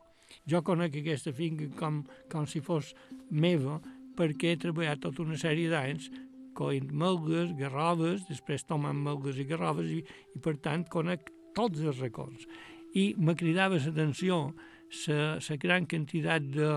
Jo 0.49 0.63
conec 0.65 0.97
aquesta 0.99 1.33
finca 1.33 1.69
com, 1.79 2.03
com 2.33 2.47
si 2.49 2.61
fos 2.65 2.95
meva 3.31 3.79
perquè 4.19 4.53
he 4.53 4.61
treballat 4.61 5.01
tota 5.05 5.23
una 5.23 5.39
sèrie 5.39 5.71
d'anys 5.71 6.09
coent 6.59 6.91
melgues, 6.91 7.53
garroves, 7.59 8.25
després 8.27 8.67
tomant 8.67 8.99
melgues 8.99 9.39
i 9.39 9.47
garroves 9.47 9.93
i, 9.95 10.01
i 10.35 10.41
per 10.43 10.57
tant 10.65 10.85
conec 10.91 11.31
tots 11.55 11.85
els 11.85 12.01
racons. 12.03 12.49
I 12.99 13.13
me 13.19 13.37
cridava 13.39 13.79
l'atenció 13.79 14.41
la 15.07 15.57
gran 15.61 15.87
quantitat 15.87 16.49
de, 16.51 16.71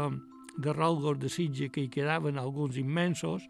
de 0.57 0.73
rolgos 0.75 1.17
de 1.19 1.29
sitge 1.31 1.69
que 1.71 1.85
hi 1.85 1.89
quedaven, 1.89 2.37
alguns 2.37 2.77
immensos, 2.77 3.47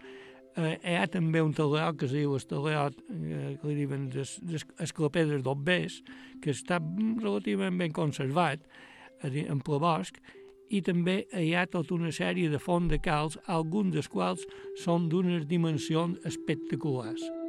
eh, 0.58 0.78
hi 0.84 0.98
ha 1.00 1.08
també 1.12 1.42
un 1.44 1.54
taleot 1.56 1.98
que 2.00 2.08
es 2.10 2.16
diu 2.16 2.36
el 2.36 2.46
taleot, 2.50 3.00
eh, 3.12 3.56
que 3.62 3.70
li 3.70 3.76
diuen 3.80 4.10
des, 4.14 4.38
des, 4.48 4.66
esclopedres 4.84 5.44
d'Obbers, 5.46 6.02
que 6.44 6.54
està 6.56 6.80
relativament 7.22 7.78
ben 7.82 7.96
conservat 7.96 8.64
en 9.24 9.60
ple 9.62 9.78
bosc, 9.82 10.18
i 10.72 10.80
també 10.82 11.26
hi 11.36 11.52
ha 11.54 11.68
tota 11.68 11.98
una 11.98 12.14
sèrie 12.16 12.50
de 12.50 12.60
font 12.60 12.88
de 12.88 13.00
calç, 13.04 13.38
alguns 13.48 13.94
dels 13.98 14.10
quals 14.10 14.48
són 14.80 15.10
d'unes 15.12 15.46
dimensions 15.52 16.20
espectaculars. 16.26 17.41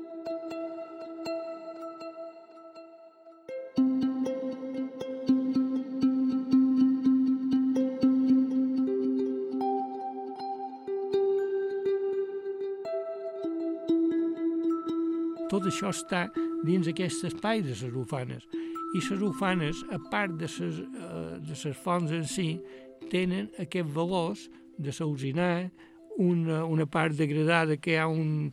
Això 15.72 15.90
està 15.92 16.26
dins 16.66 16.88
aquest 16.88 17.24
espai 17.30 17.64
de 17.64 17.74
les 17.74 17.96
ufanes. 17.96 18.44
I 18.92 19.00
les 19.00 19.22
ufanes, 19.24 19.84
a 19.90 19.98
part 20.12 20.36
de 20.36 20.48
les, 20.48 20.80
eh, 20.80 21.38
de 21.40 21.56
les 21.56 21.78
fonts 21.84 22.12
en 22.12 22.26
si, 22.28 22.58
tenen 23.12 23.48
aquests 23.60 23.92
valors 23.92 24.48
de 24.78 24.92
s'usinar, 24.92 25.70
una, 26.20 26.64
una 26.68 26.84
part 26.84 27.16
degradada 27.16 27.78
que 27.80 27.94
hi 27.94 27.96
ha 27.96 28.06
un, 28.08 28.50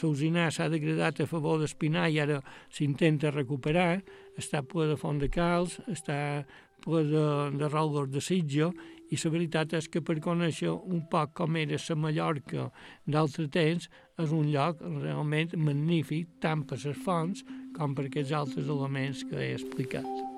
l'usinar 0.00 0.48
s'ha 0.52 0.70
degradat 0.72 1.20
a 1.20 1.26
favor 1.28 1.58
d'espinar 1.60 2.08
i 2.08 2.16
ara 2.22 2.40
s'intenta 2.72 3.32
recuperar, 3.34 4.00
està 4.40 4.62
ple 4.64 4.88
de 4.88 4.96
font 4.96 5.20
de 5.20 5.28
calç, 5.28 5.76
està 5.92 6.46
ple 6.80 7.04
de, 7.04 7.26
de 7.60 7.68
de 8.08 8.20
sitjo 8.24 8.72
i 9.10 9.18
la 9.24 9.32
veritat 9.34 9.74
és 9.78 9.88
que 9.90 10.02
per 10.06 10.18
conèixer 10.22 10.70
un 10.70 11.04
poc 11.10 11.34
com 11.40 11.58
era 11.60 11.78
la 11.88 11.98
Mallorca 12.04 12.70
d'altre 13.06 13.48
temps 13.48 13.90
és 14.22 14.34
un 14.40 14.50
lloc 14.54 14.82
realment 14.86 15.54
magnífic 15.68 16.36
tant 16.40 16.66
per 16.66 16.78
les 16.84 17.04
fonts 17.06 17.44
com 17.76 17.94
per 17.94 18.06
aquests 18.08 18.36
altres 18.42 18.68
elements 18.68 19.24
que 19.30 19.40
he 19.40 19.54
explicat. 19.54 20.29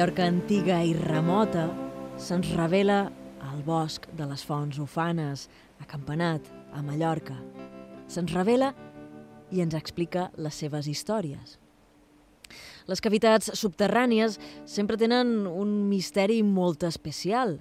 Mallorca 0.00 0.24
antiga 0.24 0.78
i 0.80 0.94
remota 0.96 1.66
se'ns 2.16 2.54
revela 2.56 3.10
al 3.44 3.58
bosc 3.66 4.06
de 4.16 4.24
les 4.24 4.40
Fonts 4.48 4.78
Ufanes, 4.80 5.42
a 5.76 5.84
Campanat, 5.84 6.46
a 6.72 6.80
Mallorca. 6.80 7.36
Se'ns 8.08 8.32
revela 8.32 8.70
i 9.52 9.60
ens 9.60 9.76
explica 9.76 10.30
les 10.40 10.56
seves 10.56 10.88
històries. 10.88 11.58
Les 12.88 13.04
cavitats 13.04 13.52
subterrànies 13.60 14.40
sempre 14.64 14.96
tenen 14.96 15.44
un 15.44 15.76
misteri 15.92 16.40
molt 16.40 16.88
especial 16.88 17.58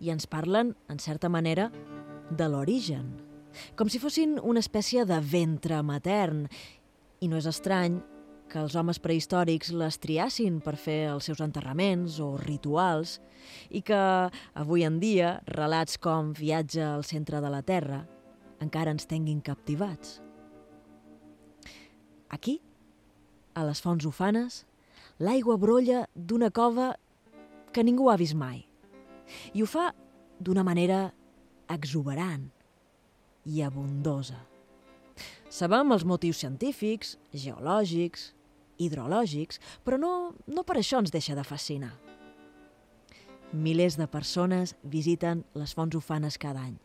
i 0.00 0.08
ens 0.16 0.24
parlen, 0.24 0.72
en 0.88 0.96
certa 0.96 1.28
manera, 1.28 1.68
de 2.32 2.48
l'origen, 2.48 3.18
com 3.76 3.92
si 3.92 4.00
fossin 4.00 4.38
una 4.40 4.64
espècie 4.64 5.04
de 5.04 5.20
ventre 5.20 5.84
matern. 5.84 6.46
I 7.20 7.28
no 7.28 7.36
és 7.36 7.52
estrany 7.52 8.00
que 8.50 8.60
els 8.62 8.76
homes 8.78 9.00
prehistòrics 9.02 9.72
les 9.74 9.98
triassin 9.98 10.60
per 10.64 10.76
fer 10.78 11.06
els 11.10 11.26
seus 11.28 11.40
enterraments 11.44 12.20
o 12.22 12.36
rituals 12.40 13.18
i 13.70 13.82
que 13.82 13.98
avui 14.54 14.84
en 14.86 15.00
dia 15.02 15.40
relats 15.50 15.98
com 16.02 16.32
Viatge 16.36 16.84
al 16.84 17.04
centre 17.04 17.42
de 17.42 17.50
la 17.52 17.62
Terra 17.66 18.04
encara 18.62 18.94
ens 18.94 19.06
tinguin 19.08 19.42
captivats. 19.44 20.20
Aquí, 22.32 22.58
a 23.54 23.64
les 23.66 23.80
fonts 23.82 24.06
ufanes, 24.08 24.64
l'aigua 25.18 25.56
brolla 25.60 26.06
d'una 26.14 26.50
cova 26.50 26.94
que 27.72 27.84
ningú 27.84 28.10
ha 28.10 28.16
vist 28.16 28.36
mai. 28.36 28.64
I 29.54 29.62
ho 29.62 29.68
fa 29.68 29.90
d'una 30.40 30.64
manera 30.64 31.10
exuberant 31.72 32.48
i 33.46 33.62
abundosa. 33.62 34.38
Sabem 35.48 35.92
els 35.94 36.04
motius 36.04 36.42
científics, 36.42 37.16
geològics, 37.32 38.32
hidrològics, 38.78 39.60
però 39.84 39.98
no, 40.00 40.34
no 40.46 40.64
per 40.66 40.78
això 40.80 41.00
ens 41.02 41.12
deixa 41.14 41.36
de 41.36 41.44
fascinar. 41.46 41.92
Milers 43.52 43.96
de 43.96 44.08
persones 44.10 44.74
visiten 44.82 45.44
les 45.54 45.72
fonts 45.74 45.96
ufanes 45.96 46.36
cada 46.38 46.64
any. 46.66 46.76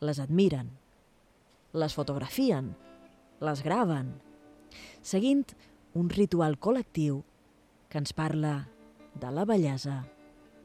Les 0.00 0.20
admiren, 0.20 0.70
les 1.76 1.94
fotografien, 1.94 2.72
les 3.40 3.62
graven, 3.64 4.14
seguint 5.02 5.44
un 5.96 6.08
ritual 6.12 6.58
col·lectiu 6.60 7.22
que 7.88 8.00
ens 8.02 8.12
parla 8.16 8.66
de 9.16 9.32
la 9.32 9.44
bellesa 9.48 10.02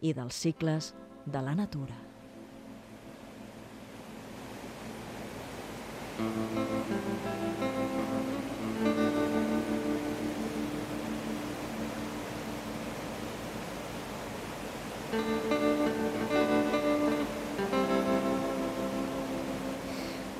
i 0.01 0.15
dels 0.17 0.35
cicles 0.35 0.93
de 1.25 1.43
la 1.43 1.55
natura. 1.55 1.99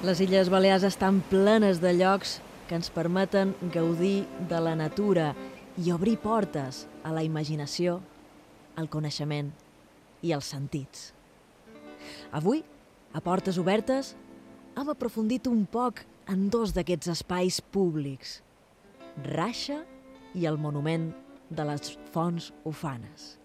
Les 0.02 0.20
Illes 0.24 0.50
Balears 0.50 0.84
estan 0.88 1.20
plenes 1.30 1.78
de 1.80 1.92
llocs 1.94 2.40
que 2.68 2.78
ens 2.80 2.90
permeten 2.90 3.52
gaudir 3.74 4.26
de 4.50 4.62
la 4.64 4.74
natura 4.80 5.34
i 5.78 5.92
obrir 5.94 6.18
portes 6.24 6.86
a 7.04 7.12
la 7.14 7.22
imaginació, 7.24 8.00
al 8.80 8.90
coneixement 8.90 9.52
i 10.26 10.32
als 10.34 10.50
sentits. 10.54 11.12
Avui, 12.32 12.64
a 13.14 13.22
Portes 13.22 13.60
Obertes, 13.62 14.14
hem 14.74 14.90
aprofundit 14.94 15.50
un 15.52 15.66
poc 15.68 16.02
en 16.32 16.48
dos 16.50 16.72
d'aquests 16.74 17.12
espais 17.12 17.60
públics, 17.62 18.40
Raixa 19.28 19.82
i 20.34 20.48
el 20.48 20.58
monument 20.58 21.12
de 21.52 21.68
les 21.68 21.94
fonts 22.16 22.54
ufanes. 22.64 23.41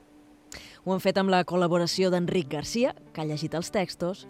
Ho 0.86 0.94
hem 0.94 1.00
fet 1.02 1.16
amb 1.18 1.32
la 1.32 1.40
col·laboració 1.42 2.12
d'Enric 2.14 2.46
Garcia, 2.52 2.92
que 3.10 3.18
ha 3.18 3.26
llegit 3.26 3.56
els 3.58 3.72
textos, 3.74 4.20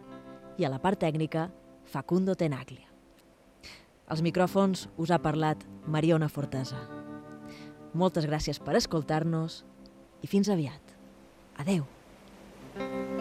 i 0.56 0.64
a 0.64 0.70
la 0.72 0.78
part 0.80 0.96
tècnica, 1.02 1.50
Facundo 1.92 2.32
Tenaglia. 2.32 2.88
Als 4.08 4.22
micròfons 4.24 4.86
us 4.96 5.12
ha 5.12 5.20
parlat 5.20 5.66
Mariona 5.84 6.30
Fortesa. 6.32 6.80
Moltes 7.92 8.24
gràcies 8.24 8.56
per 8.56 8.78
escoltar-nos 8.80 9.66
i 10.24 10.32
fins 10.32 10.48
aviat. 10.48 10.96
Adeu. 11.60 11.84
Thank 12.76 13.10
you. 13.10 13.15